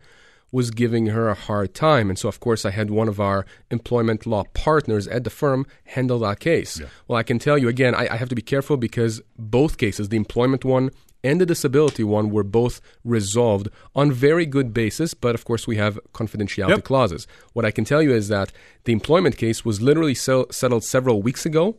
was 0.51 0.71
giving 0.71 1.07
her 1.07 1.27
a 1.27 1.33
hard 1.33 1.73
time. 1.73 2.09
And 2.09 2.17
so, 2.17 2.29
of 2.29 2.39
course, 2.39 2.63
I 2.63 2.69
had 2.71 2.89
one 2.89 3.09
of 3.09 3.19
our 3.19 3.45
employment 3.69 4.25
law 4.25 4.45
partners 4.53 5.05
at 5.09 5.25
the 5.25 5.29
firm 5.29 5.65
handle 5.83 6.19
that 6.19 6.39
case. 6.39 6.81
Well, 7.09 7.17
I 7.17 7.23
can 7.23 7.39
tell 7.39 7.57
you 7.57 7.67
again, 7.67 7.93
I, 7.93 8.07
I 8.09 8.15
have 8.15 8.29
to 8.29 8.35
be 8.35 8.41
careful 8.41 8.77
because 8.77 9.21
both 9.37 9.77
cases, 9.77 10.07
the 10.07 10.15
employment 10.15 10.63
one 10.63 10.91
and 11.25 11.41
the 11.41 11.45
disability 11.45 12.03
one, 12.03 12.29
were 12.29 12.43
both 12.43 12.79
resolved 13.03 13.67
on 13.95 14.11
very 14.11 14.45
good 14.45 14.73
basis. 14.73 15.13
But 15.13 15.35
of 15.35 15.43
course, 15.45 15.67
we 15.67 15.77
have 15.77 15.99
confidentiality 16.13 16.69
Yep. 16.77 16.83
clauses. 16.83 17.27
What 17.53 17.65
I 17.65 17.71
can 17.71 17.85
tell 17.85 18.01
you 18.01 18.13
is 18.13 18.27
that 18.29 18.51
the 18.85 18.93
employment 18.93 19.35
case 19.37 19.65
was 19.65 19.81
literally 19.81 20.15
sel- 20.15 20.47
settled 20.51 20.83
several 20.83 21.21
weeks 21.21 21.45
ago. 21.45 21.77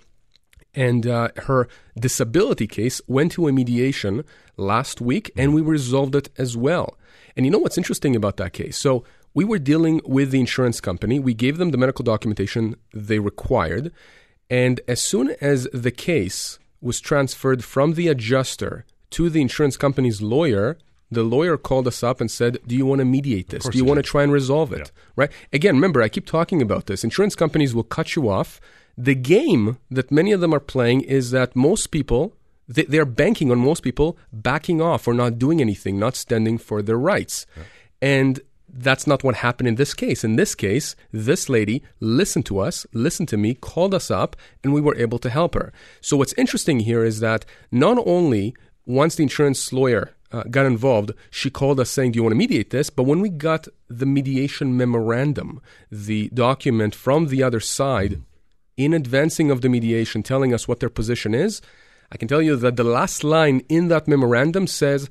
And 0.74 1.06
uh, 1.06 1.28
her 1.48 1.68
disability 1.98 2.66
case 2.66 3.00
went 3.06 3.32
to 3.32 3.48
a 3.48 3.52
mediation 3.52 4.24
last 4.58 5.00
week, 5.00 5.30
and 5.34 5.54
we 5.54 5.62
resolved 5.62 6.14
it 6.14 6.28
as 6.36 6.54
well. 6.54 6.98
And 7.34 7.46
you 7.46 7.50
know 7.52 7.58
what's 7.58 7.78
interesting 7.78 8.14
about 8.14 8.36
that 8.36 8.52
case? 8.52 8.76
So 8.76 9.02
we 9.32 9.44
were 9.44 9.58
dealing 9.58 10.02
with 10.04 10.30
the 10.32 10.40
insurance 10.40 10.80
company. 10.82 11.18
We 11.18 11.32
gave 11.34 11.56
them 11.56 11.70
the 11.70 11.78
medical 11.78 12.02
documentation 12.02 12.76
they 12.92 13.18
required. 13.18 13.90
And 14.50 14.80
as 14.86 15.00
soon 15.00 15.34
as 15.40 15.66
the 15.72 15.90
case 15.90 16.58
was 16.82 17.00
transferred 17.00 17.64
from 17.64 17.94
the 17.94 18.08
adjuster 18.08 18.84
to 19.10 19.30
the 19.30 19.40
insurance 19.40 19.76
company's 19.76 20.20
lawyer, 20.22 20.78
the 21.10 21.22
lawyer 21.22 21.56
called 21.56 21.86
us 21.86 22.02
up 22.02 22.20
and 22.20 22.30
said, 22.30 22.58
Do 22.66 22.76
you 22.76 22.86
want 22.86 23.00
to 23.00 23.04
mediate 23.04 23.48
this? 23.48 23.68
Do 23.68 23.78
you 23.78 23.84
want 23.84 23.98
to 23.98 24.02
try 24.02 24.22
and 24.22 24.32
resolve 24.32 24.72
it? 24.72 24.90
Right? 25.14 25.30
Again, 25.52 25.76
remember, 25.76 26.02
I 26.02 26.08
keep 26.08 26.26
talking 26.26 26.60
about 26.60 26.86
this. 26.86 27.04
Insurance 27.04 27.34
companies 27.34 27.74
will 27.74 27.84
cut 27.84 28.16
you 28.16 28.28
off. 28.28 28.60
The 28.98 29.14
game 29.14 29.78
that 29.90 30.10
many 30.10 30.32
of 30.32 30.40
them 30.40 30.54
are 30.54 30.60
playing 30.60 31.02
is 31.02 31.30
that 31.30 31.54
most 31.54 31.88
people, 31.88 32.34
they, 32.66 32.84
they're 32.84 33.04
banking 33.04 33.50
on 33.50 33.58
most 33.58 33.82
people 33.82 34.16
backing 34.32 34.80
off 34.80 35.06
or 35.06 35.14
not 35.14 35.38
doing 35.38 35.60
anything, 35.60 35.98
not 35.98 36.16
standing 36.16 36.58
for 36.58 36.82
their 36.82 36.98
rights. 36.98 37.46
And 38.00 38.40
that's 38.68 39.06
not 39.06 39.22
what 39.22 39.36
happened 39.36 39.68
in 39.68 39.76
this 39.76 39.94
case. 39.94 40.24
In 40.24 40.36
this 40.36 40.54
case, 40.54 40.96
this 41.12 41.48
lady 41.48 41.82
listened 42.00 42.46
to 42.46 42.58
us, 42.58 42.86
listened 42.92 43.28
to 43.28 43.36
me, 43.36 43.54
called 43.54 43.94
us 43.94 44.10
up, 44.10 44.36
and 44.62 44.72
we 44.72 44.80
were 44.80 44.96
able 44.96 45.18
to 45.20 45.30
help 45.30 45.54
her. 45.54 45.72
So, 46.00 46.16
what's 46.16 46.34
interesting 46.34 46.80
here 46.80 47.04
is 47.04 47.20
that 47.20 47.44
not 47.70 47.98
only 48.06 48.54
once 48.86 49.16
the 49.16 49.22
insurance 49.22 49.72
lawyer 49.72 50.12
uh, 50.32 50.44
got 50.44 50.66
involved, 50.66 51.12
she 51.30 51.50
called 51.50 51.80
us 51.80 51.90
saying, 51.90 52.12
Do 52.12 52.18
you 52.18 52.22
want 52.22 52.32
to 52.32 52.38
mediate 52.38 52.70
this? 52.70 52.90
But 52.90 53.04
when 53.04 53.20
we 53.20 53.28
got 53.28 53.68
the 53.88 54.06
mediation 54.06 54.76
memorandum, 54.76 55.60
the 55.90 56.28
document 56.30 56.94
from 56.94 57.26
the 57.26 57.42
other 57.42 57.60
side, 57.60 58.22
in 58.76 58.92
advancing 58.92 59.50
of 59.50 59.60
the 59.60 59.68
mediation, 59.68 60.22
telling 60.22 60.52
us 60.52 60.68
what 60.68 60.80
their 60.80 60.90
position 60.90 61.34
is, 61.34 61.62
I 62.10 62.16
can 62.16 62.28
tell 62.28 62.42
you 62.42 62.56
that 62.56 62.76
the 62.76 62.84
last 62.84 63.24
line 63.24 63.62
in 63.68 63.88
that 63.88 64.06
memorandum 64.06 64.66
says, 64.66 65.02
"We- 65.04 65.10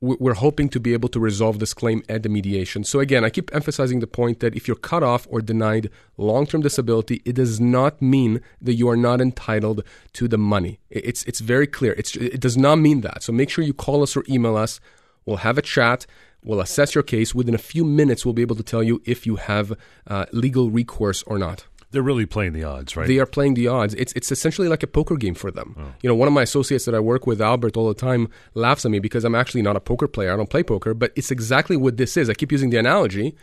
we're 0.00 0.34
hoping 0.34 0.68
to 0.68 0.78
be 0.78 0.92
able 0.92 1.08
to 1.08 1.18
resolve 1.18 1.58
this 1.58 1.72
claim 1.72 2.02
at 2.08 2.22
the 2.22 2.28
mediation. 2.28 2.84
So 2.84 3.00
again, 3.00 3.24
I 3.24 3.30
keep 3.30 3.54
emphasizing 3.54 4.00
the 4.00 4.06
point 4.06 4.40
that 4.40 4.54
if 4.54 4.68
you're 4.68 4.76
cut 4.76 5.02
off 5.02 5.26
or 5.30 5.40
denied 5.40 5.88
long-term 6.18 6.60
disability, 6.60 7.22
it 7.24 7.34
does 7.34 7.60
not 7.60 8.02
mean 8.02 8.42
that 8.60 8.74
you 8.74 8.88
are 8.90 8.96
not 8.96 9.22
entitled 9.22 9.82
to 10.12 10.28
the 10.28 10.36
money. 10.36 10.80
It's 10.90 11.24
it's 11.24 11.40
very 11.40 11.66
clear. 11.66 11.94
It's 11.94 12.14
it 12.16 12.40
does 12.40 12.58
not 12.58 12.76
mean 12.76 13.00
that. 13.00 13.22
So 13.22 13.32
make 13.32 13.48
sure 13.48 13.64
you 13.64 13.72
call 13.72 14.02
us 14.02 14.16
or 14.16 14.24
email 14.28 14.56
us. 14.56 14.80
We'll 15.24 15.38
have 15.38 15.56
a 15.56 15.62
chat. 15.62 16.06
We'll 16.44 16.60
assess 16.60 16.94
your 16.94 17.02
case. 17.02 17.34
Within 17.34 17.54
a 17.54 17.58
few 17.58 17.84
minutes, 17.84 18.24
we'll 18.24 18.34
be 18.34 18.42
able 18.42 18.56
to 18.56 18.62
tell 18.62 18.82
you 18.82 19.02
if 19.04 19.26
you 19.26 19.36
have 19.36 19.72
uh, 20.06 20.26
legal 20.30 20.70
recourse 20.70 21.22
or 21.24 21.38
not. 21.38 21.64
They're 21.92 22.02
really 22.02 22.26
playing 22.26 22.52
the 22.52 22.64
odds, 22.64 22.96
right? 22.96 23.06
They 23.06 23.18
are 23.18 23.26
playing 23.26 23.54
the 23.54 23.68
odds. 23.68 23.94
It's 23.94 24.12
it's 24.14 24.32
essentially 24.32 24.68
like 24.68 24.82
a 24.82 24.86
poker 24.86 25.16
game 25.16 25.34
for 25.34 25.50
them. 25.50 25.94
You 26.02 26.08
know, 26.08 26.14
one 26.14 26.28
of 26.28 26.34
my 26.34 26.42
associates 26.42 26.84
that 26.84 26.94
I 26.94 27.00
work 27.00 27.26
with, 27.26 27.40
Albert, 27.40 27.76
all 27.76 27.88
the 27.88 27.94
time 27.94 28.28
laughs 28.54 28.84
at 28.84 28.90
me 28.90 28.98
because 28.98 29.24
I'm 29.24 29.34
actually 29.34 29.62
not 29.62 29.76
a 29.76 29.80
poker 29.80 30.08
player. 30.08 30.32
I 30.32 30.36
don't 30.36 30.50
play 30.50 30.62
poker, 30.62 30.94
but 30.94 31.12
it's 31.16 31.30
exactly 31.30 31.76
what 31.76 31.96
this 31.96 32.16
is. 32.16 32.28
I 32.28 32.34
keep 32.34 32.52
using 32.52 32.70
the 32.70 32.78
analogy 32.78 33.36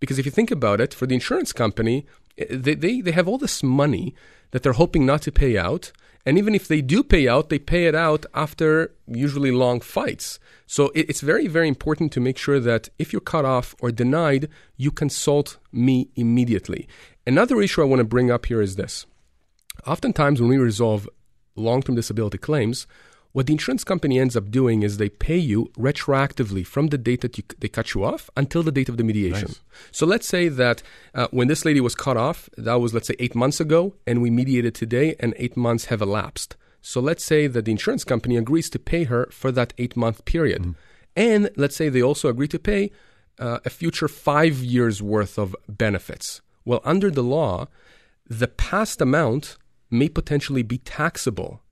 because 0.00 0.18
if 0.18 0.24
you 0.24 0.32
think 0.32 0.50
about 0.50 0.80
it, 0.80 0.94
for 0.94 1.06
the 1.06 1.14
insurance 1.14 1.52
company, 1.52 2.06
eh, 2.38 2.46
they 2.50 2.74
they, 2.74 3.00
they 3.00 3.12
have 3.12 3.28
all 3.28 3.38
this 3.38 3.62
money 3.62 4.14
that 4.50 4.62
they're 4.62 4.72
hoping 4.72 5.06
not 5.06 5.22
to 5.22 5.32
pay 5.32 5.56
out. 5.56 5.92
And 6.26 6.36
even 6.36 6.54
if 6.54 6.68
they 6.68 6.82
do 6.82 7.02
pay 7.02 7.28
out, 7.28 7.48
they 7.48 7.58
pay 7.58 7.86
it 7.86 7.94
out 7.94 8.26
after 8.34 8.92
usually 9.06 9.50
long 9.50 9.80
fights. 9.80 10.38
So 10.66 10.90
it, 10.94 11.08
it's 11.08 11.22
very, 11.22 11.46
very 11.46 11.66
important 11.66 12.12
to 12.12 12.20
make 12.20 12.36
sure 12.36 12.60
that 12.60 12.90
if 12.98 13.12
you're 13.12 13.20
cut 13.20 13.46
off 13.46 13.74
or 13.80 13.90
denied, 13.90 14.48
you 14.76 14.90
consult 14.90 15.58
me 15.72 16.10
immediately. 16.16 16.86
Another 17.30 17.62
issue 17.62 17.80
I 17.80 17.84
want 17.84 18.00
to 18.00 18.04
bring 18.04 18.28
up 18.28 18.46
here 18.46 18.60
is 18.60 18.74
this. 18.74 19.06
Oftentimes, 19.86 20.40
when 20.40 20.50
we 20.50 20.58
resolve 20.58 21.08
long 21.54 21.80
term 21.80 21.94
disability 21.94 22.38
claims, 22.38 22.88
what 23.30 23.46
the 23.46 23.52
insurance 23.52 23.84
company 23.84 24.18
ends 24.18 24.36
up 24.36 24.50
doing 24.50 24.82
is 24.82 24.96
they 24.96 25.08
pay 25.08 25.36
you 25.36 25.66
retroactively 25.78 26.66
from 26.66 26.88
the 26.88 26.98
date 26.98 27.20
that 27.20 27.38
you, 27.38 27.44
they 27.60 27.68
cut 27.68 27.94
you 27.94 28.04
off 28.04 28.30
until 28.36 28.64
the 28.64 28.72
date 28.72 28.88
of 28.88 28.96
the 28.96 29.04
mediation. 29.04 29.46
Nice. 29.46 29.60
So 29.92 30.06
let's 30.06 30.26
say 30.26 30.48
that 30.48 30.82
uh, 31.14 31.28
when 31.30 31.46
this 31.46 31.64
lady 31.64 31.80
was 31.80 31.94
cut 31.94 32.16
off, 32.16 32.50
that 32.58 32.80
was, 32.80 32.92
let's 32.92 33.06
say, 33.06 33.14
eight 33.20 33.36
months 33.36 33.60
ago, 33.60 33.94
and 34.08 34.20
we 34.20 34.28
mediated 34.28 34.74
today, 34.74 35.14
and 35.20 35.32
eight 35.36 35.56
months 35.56 35.84
have 35.84 36.02
elapsed. 36.02 36.56
So 36.82 37.00
let's 37.00 37.24
say 37.24 37.46
that 37.46 37.64
the 37.64 37.70
insurance 37.70 38.02
company 38.02 38.36
agrees 38.38 38.68
to 38.70 38.80
pay 38.80 39.04
her 39.04 39.28
for 39.30 39.52
that 39.52 39.72
eight 39.78 39.96
month 39.96 40.24
period. 40.24 40.74
And 41.14 41.48
let's 41.54 41.76
say 41.76 41.90
they 41.90 42.02
also 42.02 42.28
agree 42.28 42.48
to 42.48 42.58
pay 42.58 42.90
uh, 43.38 43.60
a 43.64 43.70
future 43.70 44.08
five 44.08 44.64
years 44.64 45.00
worth 45.00 45.38
of 45.38 45.54
benefits. 45.68 46.40
Well, 46.64 46.80
under 46.84 47.10
the 47.10 47.22
law, 47.22 47.68
the 48.26 48.48
past 48.48 49.00
amount 49.00 49.56
may 49.90 50.08
potentially 50.08 50.62
be 50.62 50.78
taxable, 50.78 51.62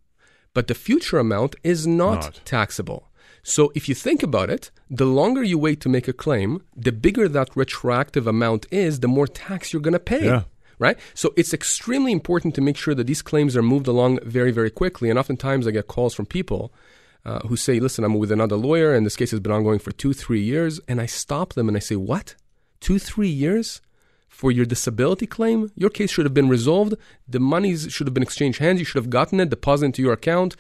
but 0.55 0.67
the 0.67 0.75
future 0.75 1.19
amount 1.19 1.57
is 1.63 1.87
not, 1.87 2.23
Not. 2.25 2.41
taxable. 2.45 3.09
So 3.43 3.73
if 3.75 3.89
you 3.89 3.95
think 3.95 4.23
about 4.23 4.51
it, 4.51 4.71
the 4.91 5.07
longer 5.07 5.43
you 5.43 5.59
wait 5.59 5.81
to 5.83 5.89
make 5.89 6.09
a 6.09 6.13
claim, 6.13 6.63
the 6.77 6.93
bigger 6.93 7.29
that 7.29 7.57
retroactive 7.57 8.27
amount 8.27 8.67
is, 8.71 9.01
the 9.01 9.09
more 9.09 9.27
tax 9.27 9.73
you're 9.73 9.83
going 9.83 9.93
to 9.93 10.01
pay. 10.01 10.27
Yeah. 10.27 10.43
Right? 10.81 10.99
So 11.15 11.33
it's 11.37 11.53
extremely 11.53 12.13
important 12.13 12.55
to 12.55 12.61
make 12.61 12.77
sure 12.77 12.95
that 12.95 13.07
these 13.09 13.23
claims 13.23 13.57
are 13.57 13.63
moved 13.63 13.89
along 13.89 14.21
very, 14.25 14.53
very 14.53 14.71
quickly. 14.71 15.11
And 15.11 15.19
oftentimes 15.19 15.67
I 15.67 15.73
get 15.73 15.89
calls 15.89 16.15
from 16.15 16.27
people 16.27 16.73
uh, 17.25 17.41
who 17.49 17.57
say, 17.57 17.81
listen, 17.81 18.05
I'm 18.05 18.15
with 18.15 18.31
another 18.31 18.55
lawyer 18.55 18.95
and 18.95 19.05
this 19.05 19.17
case 19.17 19.33
has 19.33 19.41
been 19.41 19.51
ongoing 19.51 19.81
for 19.81 19.91
two, 19.91 20.13
three 20.13 20.41
years. 20.41 20.79
And 20.87 21.01
I 21.01 21.07
stop 21.07 21.55
them 21.55 21.67
and 21.67 21.77
I 21.77 21.81
say, 21.81 21.97
what? 21.97 22.37
Two, 22.81 23.01
three 23.01 23.29
years? 23.29 23.81
For 24.29 24.53
your 24.53 24.65
disability 24.65 25.27
claim, 25.27 25.71
your 25.75 25.91
case 25.91 26.11
should 26.11 26.25
have 26.25 26.35
been 26.35 26.49
resolved. 26.49 26.95
The 27.27 27.41
monies 27.41 27.89
should 27.91 28.07
have 28.07 28.15
been 28.15 28.23
exchanged 28.23 28.61
hands. 28.61 28.79
You 28.79 28.85
should 28.85 29.03
have 29.03 29.11
gotten 29.11 29.41
it, 29.41 29.51
deposited 29.51 29.87
into 29.87 30.03
your 30.03 30.13
account, 30.13 30.55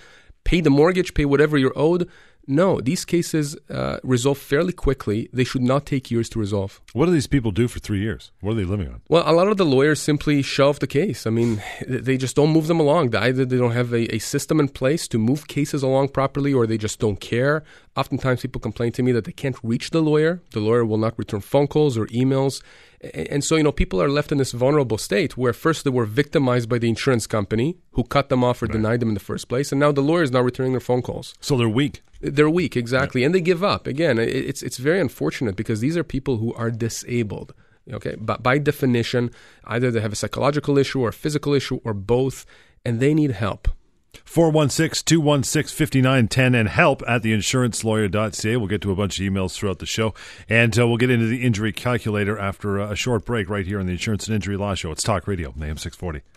pay 0.44 0.60
the 0.60 0.70
mortgage, 0.70 1.14
pay 1.14 1.24
whatever 1.24 1.56
you're 1.56 1.78
owed. 1.78 2.08
No, 2.50 2.80
these 2.80 3.04
cases 3.04 3.58
uh, 3.68 3.98
resolve 4.02 4.38
fairly 4.38 4.72
quickly. 4.72 5.28
They 5.34 5.44
should 5.44 5.60
not 5.60 5.84
take 5.84 6.10
years 6.10 6.30
to 6.30 6.38
resolve. 6.38 6.80
What 6.94 7.04
do 7.04 7.12
these 7.12 7.26
people 7.26 7.50
do 7.50 7.68
for 7.68 7.78
three 7.78 8.00
years? 8.00 8.32
What 8.40 8.52
are 8.52 8.54
they 8.54 8.64
living 8.64 8.88
on? 8.88 9.02
Well, 9.06 9.22
a 9.26 9.32
lot 9.32 9.48
of 9.48 9.58
the 9.58 9.66
lawyers 9.66 10.00
simply 10.00 10.40
shelve 10.40 10.78
the 10.78 10.86
case. 10.86 11.26
I 11.26 11.30
mean, 11.30 11.62
they 11.86 12.16
just 12.16 12.34
don't 12.34 12.50
move 12.50 12.66
them 12.66 12.80
along. 12.80 13.14
Either 13.14 13.44
they 13.44 13.58
don't 13.58 13.72
have 13.72 13.92
a, 13.92 14.14
a 14.14 14.18
system 14.18 14.60
in 14.60 14.68
place 14.68 15.06
to 15.08 15.18
move 15.18 15.46
cases 15.46 15.82
along 15.82 16.08
properly 16.08 16.54
or 16.54 16.66
they 16.66 16.78
just 16.78 16.98
don't 16.98 17.20
care. 17.20 17.64
Oftentimes, 17.98 18.40
people 18.40 18.62
complain 18.62 18.92
to 18.92 19.02
me 19.02 19.12
that 19.12 19.26
they 19.26 19.32
can't 19.32 19.58
reach 19.62 19.90
the 19.90 20.00
lawyer. 20.00 20.40
The 20.52 20.60
lawyer 20.60 20.86
will 20.86 20.96
not 20.96 21.18
return 21.18 21.42
phone 21.42 21.66
calls 21.66 21.98
or 21.98 22.06
emails. 22.06 22.62
And 23.00 23.44
so, 23.44 23.54
you 23.54 23.62
know, 23.62 23.70
people 23.70 24.02
are 24.02 24.08
left 24.08 24.32
in 24.32 24.38
this 24.38 24.50
vulnerable 24.50 24.98
state 24.98 25.36
where 25.36 25.52
first 25.52 25.84
they 25.84 25.90
were 25.90 26.04
victimized 26.04 26.68
by 26.68 26.78
the 26.78 26.88
insurance 26.88 27.28
company 27.28 27.78
who 27.92 28.02
cut 28.02 28.28
them 28.28 28.42
off 28.42 28.60
or 28.60 28.66
right. 28.66 28.72
denied 28.72 29.00
them 29.00 29.08
in 29.08 29.14
the 29.14 29.20
first 29.20 29.48
place. 29.48 29.70
And 29.70 29.78
now 29.78 29.92
the 29.92 30.00
lawyer 30.00 30.24
is 30.24 30.32
not 30.32 30.42
returning 30.42 30.72
their 30.72 30.80
phone 30.80 31.02
calls. 31.02 31.34
So 31.40 31.56
they're 31.56 31.68
weak. 31.68 32.02
They're 32.20 32.50
weak, 32.50 32.76
exactly. 32.76 33.20
Yeah. 33.20 33.26
And 33.26 33.34
they 33.34 33.40
give 33.40 33.62
up. 33.62 33.86
Again, 33.86 34.18
it's, 34.18 34.64
it's 34.64 34.78
very 34.78 35.00
unfortunate 35.00 35.54
because 35.54 35.78
these 35.78 35.96
are 35.96 36.02
people 36.02 36.38
who 36.38 36.52
are 36.54 36.70
disabled. 36.72 37.54
Okay, 37.90 38.16
but 38.18 38.42
by 38.42 38.58
definition, 38.58 39.30
either 39.64 39.90
they 39.90 40.00
have 40.00 40.12
a 40.12 40.16
psychological 40.16 40.76
issue 40.76 41.00
or 41.00 41.08
a 41.08 41.12
physical 41.12 41.54
issue 41.54 41.80
or 41.84 41.94
both, 41.94 42.44
and 42.84 43.00
they 43.00 43.14
need 43.14 43.30
help. 43.30 43.68
416 44.24 45.04
216 45.06 45.76
5910 45.76 46.54
and 46.54 46.68
help 46.68 47.02
at 47.08 47.22
theinsurancelawyer.ca. 47.22 48.56
We'll 48.56 48.66
get 48.66 48.82
to 48.82 48.92
a 48.92 48.96
bunch 48.96 49.18
of 49.18 49.24
emails 49.24 49.54
throughout 49.54 49.78
the 49.78 49.86
show, 49.86 50.14
and 50.48 50.78
uh, 50.78 50.86
we'll 50.86 50.96
get 50.96 51.10
into 51.10 51.26
the 51.26 51.44
injury 51.44 51.72
calculator 51.72 52.38
after 52.38 52.78
a 52.78 52.94
short 52.94 53.24
break 53.24 53.48
right 53.48 53.66
here 53.66 53.80
on 53.80 53.86
the 53.86 53.92
Insurance 53.92 54.26
and 54.26 54.34
Injury 54.34 54.56
Law 54.56 54.74
Show. 54.74 54.92
It's 54.92 55.02
Talk 55.02 55.26
Radio, 55.26 55.48
AM 55.50 55.78
640. 55.78 56.22